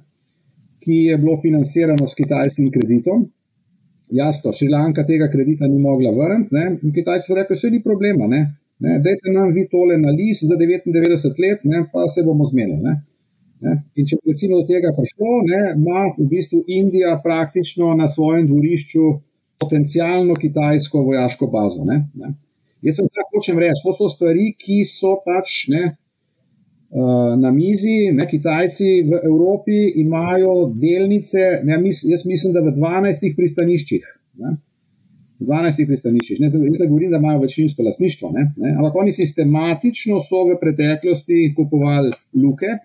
ki 0.82 0.96
je 1.10 1.18
bilo 1.18 1.36
financirano 1.42 2.08
s 2.08 2.18
kitajskim 2.18 2.72
kreditom. 2.72 3.28
Jasno, 4.10 4.52
Šrilanka 4.52 5.02
tega 5.06 5.26
kredita 5.32 5.66
ni 5.66 5.78
mogla 5.82 6.12
vrniti. 6.14 6.92
Kitajci 6.94 7.26
so 7.26 7.34
rekli, 7.34 7.56
da 7.62 7.70
ni 7.70 7.82
problema, 7.82 8.26
ne, 8.30 8.40
ne, 8.78 8.98
dajte 9.02 9.32
nam 9.34 9.52
vi 9.52 9.66
tole 9.68 9.98
na 9.98 10.14
list 10.14 10.46
za 10.46 10.56
99 10.56 11.42
let, 11.42 11.64
ne, 11.64 11.84
pa 11.92 12.06
se 12.08 12.22
bomo 12.22 12.46
zmenili. 12.46 12.82
Ne. 12.82 12.96
Ne. 13.60 13.76
In 13.96 14.06
če 14.06 14.18
recimo 14.28 14.60
do 14.60 14.66
tega 14.68 14.92
prišlo, 14.94 15.36
ne, 15.48 15.60
ima 15.74 16.02
v 16.18 16.26
bistvu 16.30 16.62
Indija 16.78 17.16
praktično 17.24 17.94
na 17.96 18.08
svojem 18.08 18.46
dvorišču 18.50 19.12
potencijalno 19.58 20.36
kitajsko 20.36 21.02
vojaško 21.06 21.48
bazo. 21.52 21.84
Ne, 21.88 22.02
ne. 22.14 22.34
Jaz 22.84 23.00
sem 23.00 23.08
samo 23.10 23.30
hočem 23.34 23.58
reči, 23.58 23.82
to 23.82 23.94
so 23.96 24.10
stvari, 24.12 24.50
ki 24.60 24.82
so 24.84 25.16
pač 25.24 25.64
ne, 25.72 25.96
Eh, 26.86 27.36
na 27.36 27.50
mizi, 27.50 28.12
ne, 28.12 28.28
Kitajci 28.30 29.02
v 29.02 29.18
Evropi 29.24 29.92
imajo 29.98 30.70
delnice, 30.74 31.60
ne, 31.64 31.78
mis, 31.82 32.04
jaz 32.06 32.22
mislim, 32.26 32.54
da 32.54 32.62
v 32.62 32.76
12 32.76 33.34
pristaniščih. 33.34 34.06
Ne, 34.38 34.52
v 35.40 35.48
12 35.48 35.82
pristaniščih. 35.90 36.38
Ne, 36.40 36.46
jaz 36.46 36.54
ne 36.54 36.86
govorim, 36.86 37.10
da 37.10 37.18
imajo 37.18 37.42
večinsko 37.42 37.82
lasništvo, 37.88 38.30
ne, 38.38 38.46
ne, 38.62 38.76
ampak 38.78 39.00
oni 39.02 39.12
sistematično 39.12 40.20
so 40.22 40.44
v 40.46 40.60
preteklosti 40.62 41.50
kupovali 41.58 42.14
luke 42.38 42.78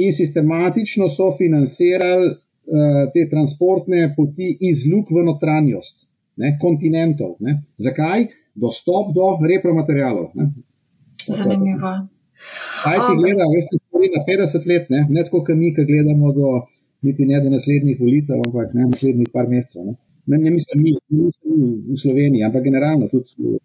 in 0.00 0.12
sistematično 0.16 1.06
so 1.08 1.30
financirali 1.38 2.30
uh, 2.34 3.00
te 3.14 3.28
transportne 3.30 4.08
poti 4.16 4.52
iz 4.68 4.86
luk 4.90 5.10
v 5.14 5.22
notranjost, 5.30 6.08
ne, 6.42 6.56
kontinentov. 6.60 7.36
Ne. 7.46 7.60
Zakaj? 7.78 8.26
Dostop 8.54 9.14
do 9.14 9.36
repromaterialov. 9.46 10.32
Zanimivo. 11.28 11.94
Kaj 12.80 12.98
si 13.06 13.16
gledal, 13.20 13.48
veste, 13.54 13.78
stvari 13.80 14.08
na 14.14 14.20
50 14.28 14.68
let, 14.70 14.92
ne, 14.94 15.00
ne 15.16 15.24
tako, 15.26 15.42
kot 15.46 15.58
mi, 15.62 15.72
ki 15.76 15.84
gledamo 15.88 16.32
do, 16.36 16.52
niti 17.06 17.26
ne 17.28 17.40
do 17.44 17.52
naslednjih 17.54 17.98
volitev, 18.00 18.40
ampak 18.46 18.76
ne 18.78 18.88
naslednjih 18.92 19.28
par 19.34 19.48
mesecev. 19.48 19.88
Ne, 19.88 19.96
ne, 20.26 20.38
ne 20.44 20.54
mislim 20.56 20.84
mi, 20.84 20.94
ne 21.08 21.26
mislim 21.26 21.60
mi 21.60 21.70
v 21.92 21.98
Sloveniji, 22.04 22.46
ampak 22.48 22.64
generalno 22.68 23.10
tudi. 23.12 23.58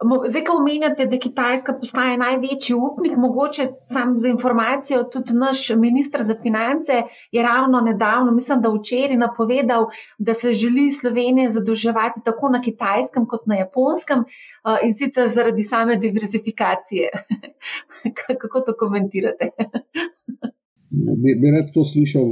Zdaj, 0.00 0.44
ko 0.48 0.54
omenjate, 0.56 1.04
da 1.06 1.18
Kitajska 1.20 1.74
postaje 1.80 2.16
največji 2.18 2.74
upnik, 2.74 3.16
mogoče 3.20 3.66
sam 3.84 4.14
za 4.18 4.28
informacijo, 4.28 5.02
tudi 5.12 5.34
naš 5.36 5.66
ministr 5.76 6.22
za 6.24 6.36
finance 6.42 7.02
je 7.32 7.42
ravno 7.42 7.80
nedavno, 7.80 8.32
mislim, 8.32 8.62
da 8.64 8.72
včeraj 8.72 9.16
napovedal, 9.20 9.90
da 10.18 10.34
se 10.34 10.54
želi 10.54 10.86
Slovenija 10.90 11.50
zadolževati 11.50 12.24
tako 12.24 12.48
na 12.48 12.62
kitajskem 12.62 13.26
kot 13.26 13.46
na 13.46 13.60
japonskem 13.60 14.24
in 14.86 14.94
sicer 14.94 15.28
zaradi 15.28 15.62
same 15.62 15.96
diverzifikacije. 15.96 17.10
Kako 18.40 18.60
to 18.60 18.76
komentirate? 18.78 19.50
Bi, 20.90 21.34
bi 21.40 21.50
rad 21.50 21.72
to 21.74 21.84
slišal 21.84 22.24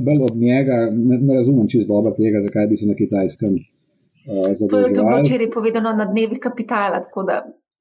bolj 0.00 0.22
od 0.30 0.36
njega, 0.36 0.76
ne, 0.92 1.18
ne 1.18 1.34
razumem 1.34 1.68
čisto 1.68 1.94
dobro 1.94 2.16
tega, 2.16 2.42
zakaj 2.42 2.66
bi 2.66 2.76
se 2.76 2.86
na 2.86 2.94
kitajskem 2.94 3.58
to 4.70 4.78
je 4.78 4.90
bilo 4.90 5.20
včeraj 5.22 5.50
povedano 5.50 5.92
na 5.92 6.04
dnevih 6.04 6.40
kapitala. 6.42 7.02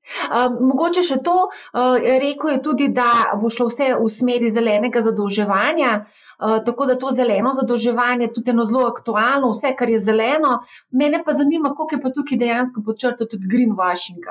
Uh, 0.05 0.53
mogoče 0.61 1.01
še 1.01 1.15
to, 1.25 1.33
uh, 1.49 1.95
rekel 2.21 2.51
je 2.53 2.59
tudi, 2.61 2.87
da 2.93 3.33
bo 3.41 3.49
šlo 3.49 3.71
vse 3.71 3.87
v 3.97 4.09
smeri 4.13 4.51
zelenega 4.53 5.01
zadolževanja, 5.01 5.93
uh, 6.05 6.59
tako 6.67 6.85
da 6.91 6.97
to 7.01 7.09
zeleno 7.15 7.55
zadolževanje 7.57 8.27
je 8.27 8.33
tudi 8.35 8.53
eno 8.53 8.67
zelo 8.69 8.85
aktualno, 8.91 9.49
vse, 9.55 9.73
kar 9.79 9.89
je 9.89 10.03
zeleno. 10.03 10.59
Mene 10.93 11.23
pa 11.25 11.33
zanima, 11.33 11.73
koliko 11.73 11.97
je 11.97 12.03
pa 12.03 12.13
tukaj 12.19 12.41
dejansko 12.43 12.85
podčrto 12.85 13.25
tudi 13.31 13.49
greenwashing. 13.49 14.21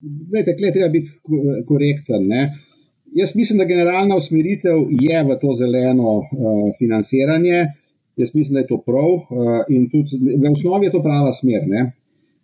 Glede, 0.00 0.56
tukaj 0.56 0.72
treba 0.78 0.88
biti 0.96 1.12
korekten. 1.68 2.24
Ne? 2.32 2.42
Jaz 3.20 3.36
mislim, 3.36 3.60
da 3.60 3.68
generalna 3.68 4.16
usmeritev 4.16 4.86
je 5.04 5.22
v 5.28 5.36
to 5.44 5.52
zeleno 5.60 6.16
uh, 6.22 6.72
financiranje. 6.80 7.66
Jaz 8.16 8.34
mislim, 8.34 8.54
da 8.54 8.60
je 8.60 8.66
to 8.66 8.80
prav 8.82 9.12
uh, 9.14 9.62
in 9.68 9.86
tudi 9.90 10.18
v 10.18 10.50
osnovi 10.50 10.86
je 10.86 10.92
to 10.92 11.02
prava 11.02 11.32
smer. 11.32 11.62
Ne? 11.66 11.92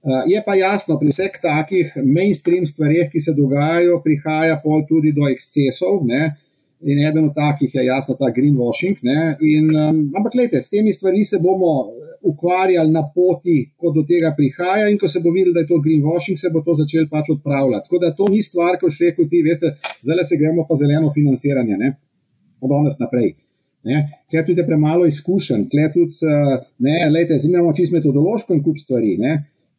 Eh, 0.07 0.23
je 0.27 0.43
pa 0.47 0.55
jasno, 0.55 0.95
pri 1.01 1.11
vseh 1.11 1.39
takih 1.43 1.95
mainstream 1.99 2.67
stvarih, 2.67 3.09
ki 3.11 3.21
se 3.21 3.33
dogajajo, 3.35 3.99
prihaja 4.05 4.61
pol 4.63 4.85
tudi 4.87 5.11
do 5.17 5.27
ekscesov. 5.27 6.05
Ne? 6.07 6.37
In 6.87 7.01
eden 7.03 7.25
od 7.31 7.35
takih 7.35 7.75
je 7.75 7.87
jasno 7.89 8.15
ta 8.15 8.29
greenwashing. 8.37 9.01
In, 9.03 9.73
um, 9.75 9.99
ampak, 10.15 10.37
gledajte, 10.37 10.61
s 10.63 10.71
temi 10.71 10.93
stvarmi 10.95 11.25
se 11.25 11.41
bomo 11.43 11.73
ukvarjali 12.23 12.93
na 12.93 13.03
poti, 13.15 13.57
ko 13.77 13.91
do 13.97 14.05
tega 14.07 14.31
prihaja, 14.37 14.87
in 14.93 14.99
ko 15.01 15.09
se 15.11 15.23
bo 15.25 15.33
videl, 15.35 15.57
da 15.57 15.65
je 15.65 15.71
to 15.73 15.81
greenwashing, 15.83 16.39
se 16.39 16.53
bo 16.55 16.63
to 16.63 16.77
začel 16.79 17.09
pač 17.11 17.33
odpravljati. 17.35 17.89
Tako 17.89 18.03
da 18.05 18.13
to 18.15 18.29
ni 18.31 18.45
stvar, 18.47 18.79
ko 18.79 18.93
še 18.93 19.11
rekel 19.11 19.27
ti, 19.33 19.43
veste, 19.43 19.75
zdaj 20.07 20.23
se 20.31 20.39
gremo 20.39 20.69
pa 20.69 20.79
zeleno 20.79 21.11
financiranje, 21.17 21.81
ne? 21.83 21.97
od 22.61 22.71
danes 22.71 23.01
naprej. 23.03 23.35
Ker 24.31 24.47
tudi 24.47 24.65
premalo 24.67 25.07
izkušenj, 25.07 25.69
ker 25.71 25.93
tudi, 25.95 26.17
uh, 26.27 26.57
ne, 26.83 26.97
lejte, 27.11 27.39
zdaj 27.39 27.53
imamo 27.53 27.75
čisto 27.77 27.97
metodološko 27.97 28.55
in 28.57 28.63
kup 28.65 28.81
stvari. 28.83 29.17
Ne? 29.23 29.35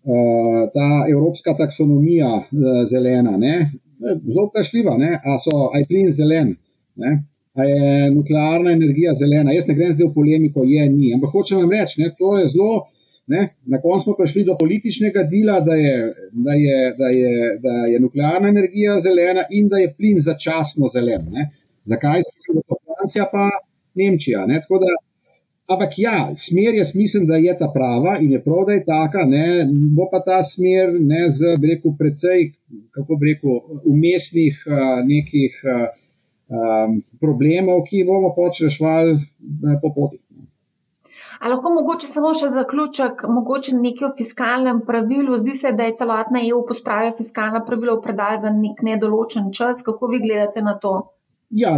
Eh, 0.07 0.69
ta 0.73 1.05
evropska 1.11 1.53
taksonomija 1.59 2.29
uh, 2.37 2.83
zelena, 2.87 3.33
ne? 3.37 3.71
zelo 3.99 4.45
vprašljiva, 4.45 4.93
ali 4.93 5.81
je 5.81 5.87
plin 5.89 6.11
zelen, 6.11 6.53
ali 7.53 7.71
je 7.71 8.11
nuklearna 8.11 8.71
energija 8.71 9.13
zelena. 9.13 9.51
Jaz 9.51 9.67
ne 9.67 9.75
grem 9.75 9.95
zdaj 9.95 10.07
v 10.07 10.13
polemiko, 10.13 10.63
je 10.63 10.85
ni. 10.89 11.09
Ampak 11.15 11.33
hočem 11.33 11.59
vam 11.59 11.73
reči, 11.73 12.01
ne, 12.01 12.11
to 12.19 12.37
je 12.37 12.47
zelo. 12.53 12.85
Ne? 13.27 13.41
Na 13.65 13.81
koncu 13.81 14.03
smo 14.03 14.13
prišli 14.15 14.45
do 14.47 14.55
političnega 14.59 15.25
dela, 15.27 15.59
da 15.59 15.75
je, 15.75 15.95
da, 16.31 16.53
je, 16.55 16.77
da, 16.99 17.09
je, 17.11 17.33
da 17.65 17.73
je 17.91 17.99
nuklearna 17.99 18.47
energija 18.53 18.99
zelena 19.03 19.43
in 19.49 19.67
da 19.67 19.81
je 19.81 19.93
plin 19.97 20.21
začasno 20.23 20.87
zelen. 20.93 21.25
Ne? 21.31 21.49
Zakaj 21.83 22.23
se 22.23 22.53
je 22.53 22.61
Francija, 22.69 23.27
pa 23.31 23.49
Nemčija? 23.97 24.45
Tako 24.61 24.81
da 24.85 24.95
Ampak 25.67 25.97
ja, 25.99 26.31
smer 26.31 26.75
jaz 26.75 26.93
mislim, 26.95 27.25
da 27.27 27.35
je 27.35 27.51
ta 27.59 27.67
prava 27.73 28.17
in 28.23 28.31
je 28.31 28.39
prav, 28.43 28.61
da 28.67 28.73
je 28.73 28.85
taka. 28.85 29.25
Ne, 29.27 29.67
bo 29.97 30.05
pa 30.11 30.21
ta 30.23 30.39
smer 30.43 30.93
ne, 30.99 31.25
z 31.29 31.57
rekel, 31.63 31.91
precej, 31.99 32.53
kako 32.95 33.17
bi 33.19 33.33
rekel, 33.33 33.57
umestnih 33.93 34.61
uh, 34.63 34.77
nekih 35.09 35.57
uh, 35.67 35.81
um, 36.47 37.01
problemov, 37.19 37.83
ki 37.89 38.05
bomo 38.07 38.31
pač 38.37 38.61
rešvali 38.63 39.17
uh, 39.17 39.75
po 39.81 39.91
poti. 39.97 40.21
Ali 41.39 41.53
lahko 41.53 41.73
mogoče 41.75 42.07
samo 42.07 42.31
še 42.33 42.47
zaključek, 42.55 43.27
mogoče 43.29 43.75
nekaj 43.75 44.07
o 44.07 44.13
fiskalnem 44.17 44.79
pravilu? 44.87 45.35
Zdi 45.43 45.57
se, 45.65 45.75
da 45.75 45.89
je 45.89 45.97
celotna 45.99 46.47
EU 46.47 46.63
pospravila 46.71 47.11
fiskalna 47.19 47.65
pravila 47.67 47.99
v 47.99 48.05
predal 48.07 48.39
za 48.39 48.55
nek 48.55 48.79
nedoločen 48.87 49.51
čas. 49.51 49.83
Kako 49.83 50.13
vi 50.15 50.23
gledate 50.23 50.63
na 50.63 50.79
to? 50.79 50.95
Ja, 51.49 51.77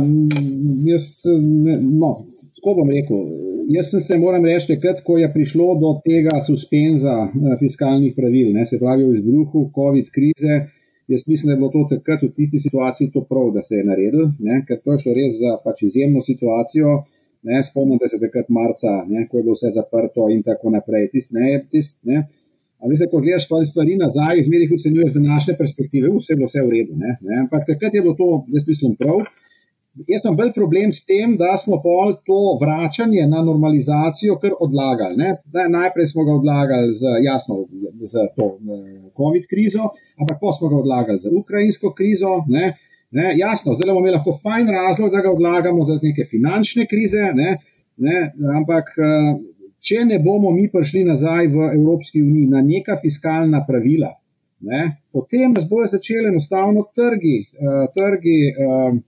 jaz, 0.86 1.24
no, 1.82 2.26
tako 2.58 2.74
bom 2.82 2.90
rekel 2.90 3.50
jaz 3.70 3.92
sem 3.92 4.02
se, 4.02 4.18
moram 4.18 4.46
reči, 4.46 4.74
takrat, 4.74 5.04
ko 5.06 5.18
je 5.20 5.30
prišlo 5.34 5.70
do 5.82 5.94
tega 6.06 6.40
suspenza 6.46 7.16
eh, 7.28 7.56
fiskalnih 7.62 8.16
pravil, 8.18 8.52
ne, 8.56 8.66
se 8.66 8.80
pravi 8.82 9.06
v 9.06 9.20
izbruhu 9.20 9.70
COVID 9.76 10.10
krize, 10.16 10.58
jaz 11.10 11.28
mislim, 11.28 11.52
da 11.52 11.56
je 11.56 11.62
bilo 11.62 11.72
to 11.76 11.86
takrat 11.94 12.26
v 12.26 12.32
tisti 12.36 12.62
situaciji 12.66 13.12
to 13.14 13.24
prav, 13.30 13.52
da 13.54 13.64
se 13.66 13.80
je 13.80 13.86
naredil, 13.86 14.28
ne, 14.40 14.64
ker 14.68 14.82
to 14.84 14.96
je 14.96 15.06
šlo 15.06 15.16
res 15.18 15.40
za 15.42 15.56
pač 15.64 15.86
izjemno 15.90 16.26
situacijo. 16.26 17.00
Ne, 17.48 17.62
spomnite 17.64 18.10
se 18.12 18.18
takrat 18.20 18.50
marca, 18.52 18.98
ne, 19.08 19.22
ko 19.30 19.38
je 19.38 19.44
bilo 19.46 19.54
vse 19.56 19.70
zaprto 19.72 20.26
in 20.28 20.42
tako 20.44 20.74
naprej. 20.74 21.06
Tist, 21.14 21.32
ne, 21.32 21.54
tist, 21.72 22.02
ne. 22.04 22.26
A 22.84 22.90
veste, 22.92 23.08
ko 23.08 23.22
gledaš 23.24 23.46
pa 23.48 23.62
stvari 23.64 23.96
nazaj, 23.96 24.42
izmeri 24.42 24.66
jih 24.66 24.74
ocenjuješ 24.76 25.14
z 25.14 25.22
današnje 25.22 25.56
perspektive, 25.56 26.12
vse 26.18 26.34
je 26.34 26.40
bilo 26.42 26.50
vse 26.50 26.66
v 26.66 26.74
redu. 26.74 26.98
Ne, 27.00 27.14
ne. 27.22 27.38
Ampak 27.46 27.64
takrat 27.70 27.96
je 27.96 28.02
bilo 28.04 28.18
to, 28.20 28.28
jaz 28.52 28.68
mislim, 28.68 28.98
prav. 29.00 29.24
Jaz 30.08 30.24
imam 30.26 30.38
bolj 30.38 30.52
problem 30.56 30.92
s 30.94 31.06
tem, 31.06 31.36
da 31.38 31.58
smo 31.58 31.80
pol 31.84 32.14
to 32.26 32.58
vračanje 32.62 33.26
na 33.28 33.42
normalizacijo 33.44 34.38
kar 34.40 34.54
odlagali. 34.60 35.18
Ne? 35.18 35.38
Najprej 35.70 36.08
smo 36.14 36.24
ga 36.24 36.36
odlagali 36.40 36.94
z, 36.96 37.16
jasno, 37.24 37.66
z 38.02 38.28
to 38.36 38.52
COVID 39.18 39.48
krizo, 39.50 39.90
ampak 40.22 40.38
pa 40.42 40.54
smo 40.54 40.70
ga 40.70 40.78
odlagali 40.78 41.20
z 41.20 41.34
ukrajinsko 41.42 41.94
krizo. 41.98 42.44
Ne? 42.48 42.78
Ne? 43.12 43.34
Jasno, 43.38 43.74
zdaj 43.74 43.90
bomo 43.90 44.00
imeli 44.06 44.16
lahko 44.16 44.38
fajn 44.44 44.70
razlog, 44.70 45.12
da 45.12 45.26
ga 45.26 45.34
odlagamo 45.34 45.86
zaradi 45.86 46.14
neke 46.14 46.26
finančne 46.30 46.86
krize, 46.86 47.32
ne? 47.34 47.58
Ne? 47.98 48.32
ampak 48.56 48.94
če 49.84 50.06
ne 50.06 50.20
bomo 50.24 50.52
mi 50.56 50.70
prišli 50.72 51.04
nazaj 51.08 51.48
v 51.52 51.72
Evropski 51.74 52.22
uniji 52.22 52.48
na 52.48 52.62
neka 52.62 53.00
fiskalna 53.02 53.66
pravila, 53.68 54.14
ne? 54.60 54.82
potem 55.12 55.56
nas 55.58 55.68
bojo 55.68 55.88
začeli 55.92 56.30
enostavno 56.30 56.86
trgi. 56.96 57.38
Uh, 57.58 57.88
trgi 57.96 58.40
uh, 58.54 59.00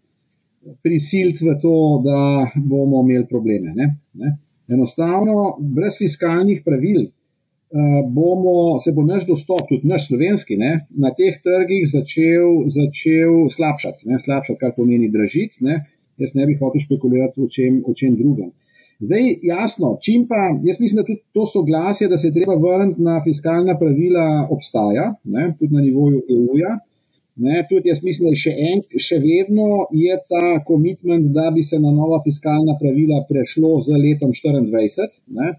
prisiliti 0.84 1.46
v 1.46 1.56
to, 1.62 2.02
da 2.06 2.20
bomo 2.56 3.02
imeli 3.06 3.26
probleme. 3.30 3.74
Ne? 3.76 3.88
Ne? 4.14 4.38
Enostavno, 4.72 5.58
brez 5.60 5.98
fiskalnih 6.00 6.62
pravil 6.66 7.02
uh, 7.08 8.02
bomo, 8.08 8.78
se 8.80 8.94
bo 8.96 9.04
naš 9.04 9.26
dostop, 9.28 9.66
tudi 9.70 9.88
naš 9.88 10.08
slovenski, 10.08 10.58
ne, 10.58 10.74
na 10.92 11.12
teh 11.18 11.40
trgih 11.44 11.88
začel, 11.90 12.68
začel 12.72 13.48
slabšati, 13.50 14.08
ne, 14.12 14.20
slabšati, 14.20 14.60
kar 14.60 14.76
pomeni 14.78 15.12
dražiti. 15.12 15.64
Ne? 15.66 15.82
Jaz 16.22 16.36
ne 16.38 16.46
bi 16.46 16.58
hotel 16.60 16.84
špekulirati 16.84 17.42
o 17.42 17.48
čem, 17.50 17.82
o 17.88 17.96
čem 17.98 18.16
drugem. 18.20 18.52
Zdaj, 19.02 19.32
jasno, 19.42 19.96
čim 20.06 20.28
pa, 20.30 20.52
jaz 20.62 20.78
mislim, 20.80 21.00
da 21.02 21.08
tudi 21.08 21.24
to 21.34 21.46
soglasje, 21.50 22.08
da 22.08 22.20
se 22.22 22.30
treba 22.34 22.54
vrniti 22.62 23.02
na 23.02 23.18
fiskalna 23.24 23.74
pravila, 23.80 24.48
obstaja, 24.54 25.08
ne, 25.24 25.48
tudi 25.60 25.74
na 25.74 25.82
nivoju 25.82 26.22
EU-ja. 26.36 26.76
Ne, 27.42 27.66
tudi 27.70 27.90
jaz 27.90 28.04
mislim, 28.06 28.30
da 28.30 28.38
še, 28.38 28.52
en, 28.70 28.82
še 29.02 29.18
vedno 29.24 29.88
je 29.98 30.18
ta 30.30 30.60
komitment, 30.68 31.32
da 31.34 31.50
bi 31.56 31.64
se 31.66 31.80
na 31.82 31.90
nova 31.96 32.20
fiskalna 32.26 32.76
pravila 32.78 33.24
prešlo 33.30 33.80
z 33.88 33.98
letom 33.98 34.34
2024. 34.38 35.56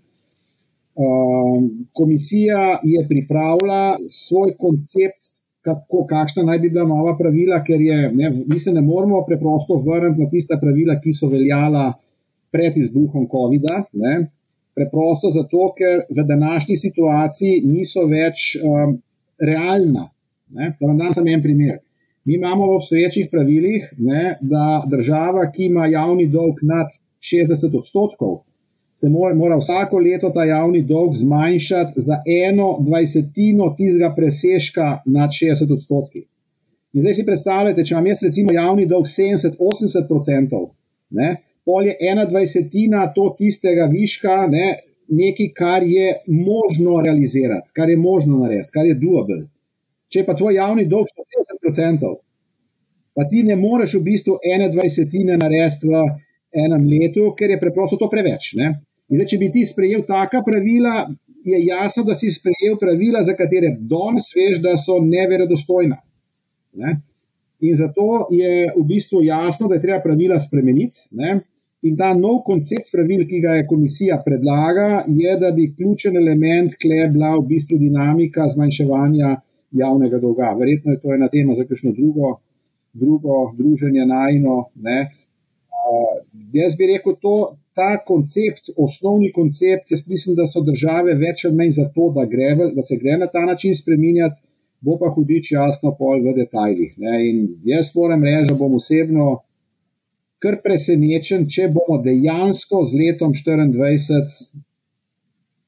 Um, 0.92 1.88
komisija 1.92 2.78
je 2.84 3.02
pripravila 3.08 3.98
svoj 4.06 4.52
koncept, 4.60 5.40
kako, 5.66 6.04
kakšna 6.10 6.44
naj 6.46 6.60
bi 6.62 6.70
bila 6.70 6.84
nova 6.86 7.16
pravila, 7.18 7.62
ker 7.66 7.80
je, 7.80 7.98
ne, 8.14 8.30
mi 8.46 8.58
se 8.60 8.72
ne 8.72 8.82
moramo 8.84 9.24
preprosto 9.26 9.80
vrniti 9.82 10.22
na 10.22 10.30
tista 10.30 10.60
pravila, 10.60 11.00
ki 11.00 11.14
so 11.16 11.30
veljala 11.32 11.92
pred 12.52 12.76
izbruhom 12.76 13.26
COVID-a. 13.32 13.82
Preprosto 14.76 15.30
zato, 15.34 15.72
ker 15.78 16.04
v 16.10 16.26
današnji 16.28 16.76
situaciji 16.76 17.62
niso 17.64 18.06
več 18.06 18.52
um, 18.62 18.98
realna. 19.38 20.11
Ne? 20.52 20.76
Da 20.80 20.86
vam 20.86 20.98
dam 20.98 21.14
samo 21.14 21.30
en 21.30 21.42
primer. 21.42 21.78
Mi 22.24 22.34
imamo 22.34 22.66
v 22.66 22.76
obstoječih 22.76 23.28
pravilih, 23.30 23.88
ne, 23.98 24.38
da 24.40 24.84
država, 24.90 25.50
ki 25.50 25.64
ima 25.64 25.86
javni 25.86 26.26
dolg 26.30 26.60
nad 26.62 26.86
60 27.20 27.78
odstotkov, 27.78 28.42
se 28.94 29.08
mora, 29.08 29.34
mora 29.34 29.56
vsako 29.56 29.98
leto 29.98 30.30
ta 30.30 30.44
javni 30.44 30.82
dolg 30.82 31.14
zmanjšati 31.14 31.92
za 31.96 32.20
eno 32.48 32.76
dvajsetino 32.80 33.74
tistega 33.78 34.12
presežka 34.16 34.98
nad 35.06 35.30
60 35.30 35.72
odstotki. 35.72 36.22
In 36.92 37.02
zdaj 37.02 37.14
si 37.14 37.24
predstavljate, 37.26 37.84
če 37.84 37.94
imam 37.94 38.06
jaz 38.06 38.22
recimo 38.22 38.52
javni 38.52 38.86
dolg 38.86 39.08
70-80 39.08 40.12
odstotkov, 40.18 40.68
pol 41.64 41.86
je 41.86 41.96
ena 42.10 42.24
dvajsetina 42.30 43.06
to 43.16 43.28
tistega 43.38 43.88
viška, 43.90 44.36
ne, 44.50 44.68
nekaj, 45.08 45.48
kar 45.56 45.82
je 45.86 46.12
možno 46.26 47.00
realizirati, 47.04 47.70
kar 47.72 47.90
je 47.90 47.96
možno 47.96 48.38
narediti, 48.44 48.72
kar 48.72 48.86
je 48.86 48.94
doable. 48.94 49.42
Če 50.12 50.26
pa 50.26 50.36
tvoj 50.36 50.58
javni 50.58 50.84
dolg 50.88 51.08
je 51.08 51.24
50%, 51.64 52.12
pa 53.16 53.24
ti 53.30 53.42
ne 53.48 53.56
moreš 53.56 53.96
v 53.98 54.04
bistvu 54.10 54.38
ene 54.54 54.68
dvajsetine 54.72 55.38
narediti 55.40 55.88
v 55.88 56.02
enem 56.64 56.84
letu, 56.88 57.30
ker 57.36 57.54
je 57.54 57.60
preprosto 57.60 57.96
to 58.00 58.08
preveč. 58.12 58.52
Zdaj, 58.56 59.28
če 59.28 59.38
bi 59.40 59.48
ti 59.52 59.64
sprejel 59.68 60.04
taka 60.08 60.42
pravila, 60.44 61.06
je 61.44 61.58
jasno, 61.64 62.04
da 62.04 62.14
si 62.14 62.30
sprejel 62.30 62.76
pravila, 62.80 63.22
za 63.24 63.34
katere 63.38 63.74
danes 63.78 64.28
veš, 64.36 64.60
da 64.64 64.76
so 64.80 64.98
neverodostojna. 65.04 65.96
Ne? 66.82 66.98
In 67.62 67.74
zato 67.78 68.26
je 68.34 68.68
v 68.74 68.84
bistvu 68.86 69.22
jasno, 69.26 69.68
da 69.68 69.78
je 69.78 69.84
treba 69.84 70.00
pravila 70.04 70.38
spremeniti. 70.40 71.08
Ne? 71.18 71.40
In 71.82 71.96
ta 71.98 72.12
nov 72.14 72.42
koncept 72.46 72.92
pravil, 72.94 73.24
ki 73.26 73.40
ga 73.42 73.56
je 73.58 73.66
komisija 73.66 74.20
predlaga, 74.24 75.04
je, 75.08 75.32
da 75.38 75.50
bi 75.54 75.72
ključen 75.74 76.16
element 76.16 76.76
klej 76.78 77.08
bila 77.14 77.34
v 77.38 77.46
bistvu 77.54 77.78
dinamika 77.80 78.46
zmanjševanja 78.48 79.34
javnega 79.72 80.18
dolga. 80.18 80.52
Verjetno 80.58 80.92
je 80.92 81.00
to 81.00 81.14
ena 81.14 81.28
tema 81.28 81.54
za 81.54 81.64
kakšno 81.64 81.92
drugo, 81.92 82.36
drugo 82.92 83.52
druženje 83.56 84.06
najno. 84.06 84.58
Uh, 84.58 86.20
jaz 86.52 86.76
bi 86.76 86.86
rekel, 86.92 87.16
to, 87.20 87.56
ta 87.74 87.96
koncept, 88.06 88.70
osnovni 88.76 89.32
koncept, 89.32 89.90
jaz 89.90 90.06
mislim, 90.08 90.36
da 90.36 90.46
so 90.46 90.60
države 90.60 91.14
več 91.14 91.44
ali 91.44 91.56
manj 91.56 91.70
za 91.78 91.88
to, 91.94 92.10
da, 92.16 92.24
gre, 92.24 92.54
da 92.76 92.82
se 92.82 92.96
gre 92.96 93.16
na 93.18 93.26
ta 93.26 93.44
način 93.46 93.74
spremenjati, 93.74 94.40
bo 94.80 94.98
pa 94.98 95.12
hudič 95.14 95.52
jasno 95.52 95.94
pol 95.98 96.20
v 96.26 96.34
detajlih. 96.36 96.94
Ne. 96.98 97.16
In 97.30 97.48
jaz 97.64 97.92
moram 97.96 98.24
reči, 98.24 98.50
da 98.50 98.58
bom 98.58 98.74
osebno 98.76 99.28
kar 100.42 100.58
presenečen, 100.64 101.46
če 101.46 101.68
bomo 101.70 102.00
dejansko 102.02 102.82
z 102.90 102.98
letom 102.98 103.34
2024 103.34 104.62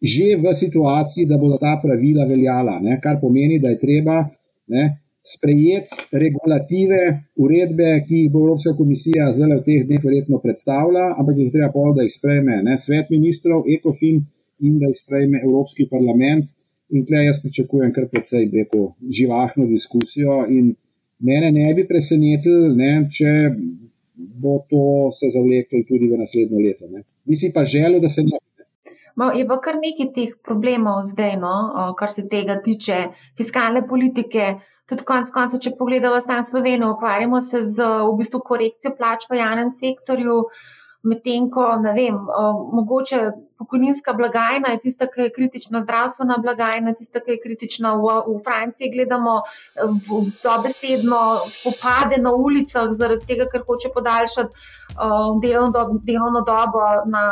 že 0.02 0.36
v 0.36 0.54
situaciji, 0.54 1.26
da 1.26 1.38
bodo 1.38 1.58
ta 1.58 1.78
pravila 1.82 2.26
veljala, 2.28 2.78
ne, 2.82 2.98
kar 3.02 3.20
pomeni, 3.20 3.58
da 3.62 3.72
je 3.72 3.78
treba 3.80 4.24
ne, 4.68 4.84
sprejeti 5.24 5.96
regulative, 6.12 7.00
uredbe, 7.40 8.04
ki 8.08 8.24
jih 8.24 8.32
bo 8.32 8.42
Evropska 8.44 8.74
komisija 8.76 9.30
zdaj 9.32 9.56
v 9.56 9.62
teh 9.64 9.86
dneh 9.88 10.02
verjetno 10.04 10.40
predstavila, 10.42 11.14
ampak 11.18 11.40
jih 11.40 11.52
treba 11.54 11.70
pol, 11.72 11.94
da 11.96 12.04
jih 12.04 12.12
sprejme 12.12 12.60
ne, 12.66 12.76
svet 12.76 13.08
ministrov, 13.14 13.64
ECOFIN 13.76 14.20
in 14.68 14.76
da 14.82 14.90
jih 14.92 15.00
sprejme 15.00 15.40
Evropski 15.40 15.88
parlament. 15.90 16.52
In 16.92 17.06
tukaj 17.06 17.24
jaz 17.24 17.40
pričakujem 17.40 17.94
kar 17.96 18.04
precej 18.12 18.44
rekel, 18.52 18.90
živahno 19.08 19.64
diskusijo. 19.66 20.42
In 20.52 20.74
mene 21.24 21.48
ne 21.56 21.72
bi 21.74 21.86
presenetil, 21.88 22.74
ne, 22.76 22.92
če 23.10 23.32
bo 24.14 24.58
to 24.68 25.10
se 25.16 25.32
zavleklo 25.32 25.80
tudi 25.88 26.10
v 26.12 26.20
naslednjo 26.20 26.60
leto. 26.60 26.90
Ne. 26.92 27.02
Bi 27.24 27.40
si 27.40 27.50
pa 27.54 27.64
želel, 27.64 28.02
da 28.04 28.12
se 28.12 28.22
ne. 28.28 28.38
Je 29.14 29.46
pa 29.46 29.56
kar 29.62 29.76
nekaj 29.78 30.08
teh 30.14 30.30
problemov 30.42 31.04
zdaj, 31.06 31.36
no, 31.38 31.54
kar 31.98 32.10
se 32.10 32.24
tega 32.30 32.56
tiče 32.62 32.96
fiskalne 33.38 33.84
politike. 33.88 34.54
Tudi 34.90 35.06
konec 35.08 35.30
koncev, 35.32 35.62
če 35.64 35.76
pogledamo 35.78 36.18
samo 36.20 36.42
Slovenijo, 36.44 36.90
ukvarjamo 36.96 37.40
se 37.40 37.62
z 37.64 37.86
v 38.04 38.16
bistvu 38.18 38.42
korekcijo 38.44 38.92
plač 38.98 39.28
v 39.30 39.38
javnem 39.38 39.70
sektorju, 39.72 40.40
medtem 41.08 41.46
ko, 41.52 41.64
ne 41.80 41.92
vem, 41.96 42.18
mogoče 42.74 43.20
pokojninska 43.60 44.12
blagajna 44.18 44.74
je 44.74 44.80
tista, 44.84 45.06
ki 45.06 45.28
je 45.28 45.32
kritična, 45.36 45.80
zdravstvena 45.80 46.38
blagajna 46.42 46.92
je 46.92 46.98
tista, 47.00 47.20
ki 47.24 47.36
je 47.36 47.40
kritična. 47.42 47.94
V, 48.00 48.14
v 48.28 48.38
Franciji 48.44 48.90
gledamo 48.92 49.40
dobesedno 50.42 51.20
spopade 51.48 52.18
na 52.20 52.32
ulicah 52.34 52.92
zaradi 52.92 53.28
tega, 53.30 53.48
ker 53.52 53.64
hoče 53.68 53.92
podaljšati 53.94 54.72
delovno, 55.42 55.70
do, 55.76 56.00
delovno 56.08 56.44
dobo 56.48 56.88
na, 57.06 57.24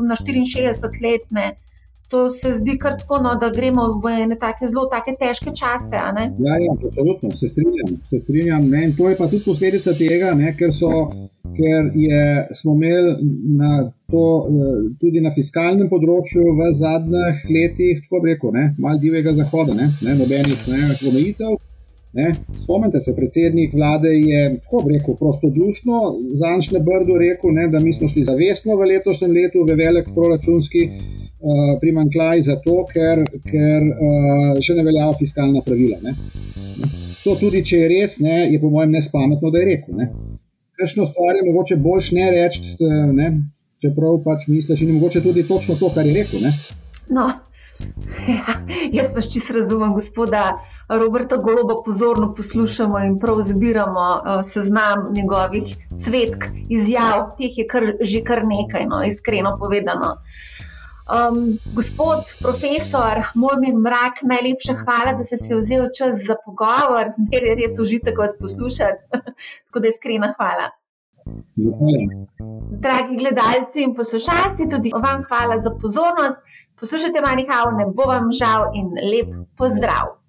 na 0.00 0.16
64 0.16 1.02
let. 1.02 1.28
Ne 1.30 1.52
to 2.12 2.28
se 2.30 2.54
zdi 2.60 2.76
kar 2.78 2.98
tako, 3.00 3.18
no, 3.24 3.30
da 3.40 3.48
gremo 3.56 3.84
v 4.04 4.10
ene 4.24 4.36
take 4.42 4.68
zelo 4.68 4.84
take 4.92 5.14
težke 5.20 5.52
čase. 5.60 5.96
Ja, 5.96 6.56
ja, 6.64 6.74
absolutno, 6.74 7.30
se 7.40 7.48
strinjam. 7.52 7.94
Se 8.10 8.18
strinjam 8.24 8.68
to 8.98 9.08
je 9.08 9.16
pa 9.20 9.28
tudi 9.30 9.42
posledica 9.46 9.94
tega, 10.02 10.34
ne, 10.42 10.52
ker, 10.58 10.74
so, 10.80 10.90
ker 11.56 11.88
je, 12.04 12.22
smo 12.60 12.76
imeli 12.76 13.16
na 13.62 13.72
to, 14.12 14.26
eh, 14.52 14.78
tudi 15.00 15.24
na 15.24 15.32
fiskalnem 15.38 15.88
področju 15.94 16.52
v 16.60 16.70
zadnjih 16.82 17.44
letih, 17.56 18.04
tako 18.04 18.24
rekel, 18.28 18.60
malo 18.76 19.00
divjega 19.06 19.32
zahoda, 19.40 19.78
ne, 19.80 19.88
ne, 20.04 20.18
nobenih 20.20 20.68
omejitev. 21.12 21.60
Ne, 22.12 22.34
spomnite 22.56 23.00
se, 23.00 23.14
predsednik 23.16 23.74
vlade 23.74 24.08
je, 24.08 24.60
kako 24.64 24.84
bi 24.84 24.98
rekel, 24.98 25.14
prostodušno 25.16 26.00
za 26.34 26.46
Anšle 26.46 26.80
Brdo 26.80 27.16
rekel, 27.18 27.52
ne, 27.52 27.68
da 27.68 27.80
mi 27.80 27.92
smo 27.92 28.08
šli 28.08 28.24
zavestno 28.24 28.76
v 28.76 28.88
letošnjem 28.90 29.32
letu 29.32 29.64
v 29.68 29.76
velik 29.78 30.10
proračunski 30.14 30.82
uh, 30.88 31.62
primankljaj, 31.80 32.42
zato 32.50 32.74
ker, 32.92 33.24
ker 33.48 33.86
uh, 33.88 34.60
še 34.60 34.76
ne 34.76 34.84
veljajo 34.88 35.14
fiskalna 35.22 35.64
pravila. 35.64 36.02
Ne. 36.04 36.12
To 37.24 37.38
tudi, 37.40 37.62
če 37.64 37.80
je 37.80 37.88
res, 37.94 38.18
ne, 38.20 38.36
je 38.52 38.60
po 38.60 38.68
mojem 38.74 38.92
nespametno, 38.98 39.48
da 39.54 39.62
je 39.62 39.70
rekel. 39.70 40.04
Kajšno 40.76 41.06
stvar 41.08 41.38
je 41.38 41.46
mogoče 41.48 41.78
boljš 41.80 42.10
ne 42.18 42.28
reči, 42.34 42.76
ne, 43.16 43.30
čeprav 43.80 44.20
pač 44.26 44.50
misliš 44.52 44.84
in 44.84 44.92
mogoče 44.98 45.24
tudi 45.24 45.46
točno 45.48 45.78
to, 45.80 45.88
kar 45.94 46.04
je 46.06 46.12
rekel. 46.18 46.44
Ne. 46.44 46.52
No. 47.08 47.30
Ja, 48.28 48.54
jaz 48.98 49.14
pač 49.14 49.30
čisto 49.34 49.54
razumem, 49.56 49.94
gospoda 49.96 50.42
Roberta 50.88 51.36
Goloba, 51.36 51.80
pozorno 51.84 52.32
poslušamo 52.34 53.00
in 53.06 53.18
prav 53.18 53.42
zbiramo 53.42 54.06
uh, 54.16 54.42
seznam 54.46 55.08
njegovih 55.14 55.74
cvetk, 56.04 56.44
izjav, 56.68 57.32
teh 57.38 57.58
je 57.58 57.66
kar, 57.66 57.92
že 58.00 58.22
kar 58.24 58.44
nekaj, 58.46 58.86
no, 58.90 59.02
iskreno 59.06 59.56
povedano. 59.58 60.16
Um, 61.12 61.58
gospod 61.74 62.30
profesor 62.42 63.24
Mojmir 63.34 63.74
Mrak, 63.74 64.22
najlepša 64.22 64.76
hvala, 64.84 65.16
da 65.18 65.24
ste 65.24 65.36
se 65.36 65.56
vzeli 65.56 65.88
čas 65.98 66.22
za 66.26 66.36
pogovor. 66.44 67.10
Zmeraj 67.16 67.50
je 67.50 67.56
res 67.58 67.80
užitek 67.82 68.18
vas 68.18 68.36
poslušati. 68.38 69.24
Tako 69.66 69.82
da 69.82 69.90
iskrena 69.90 70.30
hvala. 70.36 70.70
Dragi 72.86 73.16
gledalci 73.16 73.82
in 73.82 73.94
poslušalci, 73.94 74.68
tudi 74.70 74.90
vam 74.94 75.26
hvala 75.28 75.58
za 75.58 75.70
pozornost. 75.82 76.38
Poslušajte, 76.82 77.20
manjhav, 77.22 77.70
ne 77.78 77.86
bo 77.94 78.08
vam 78.10 78.32
žal 78.34 78.72
in 78.74 78.90
lep 78.98 79.30
pozdrav. 79.56 80.21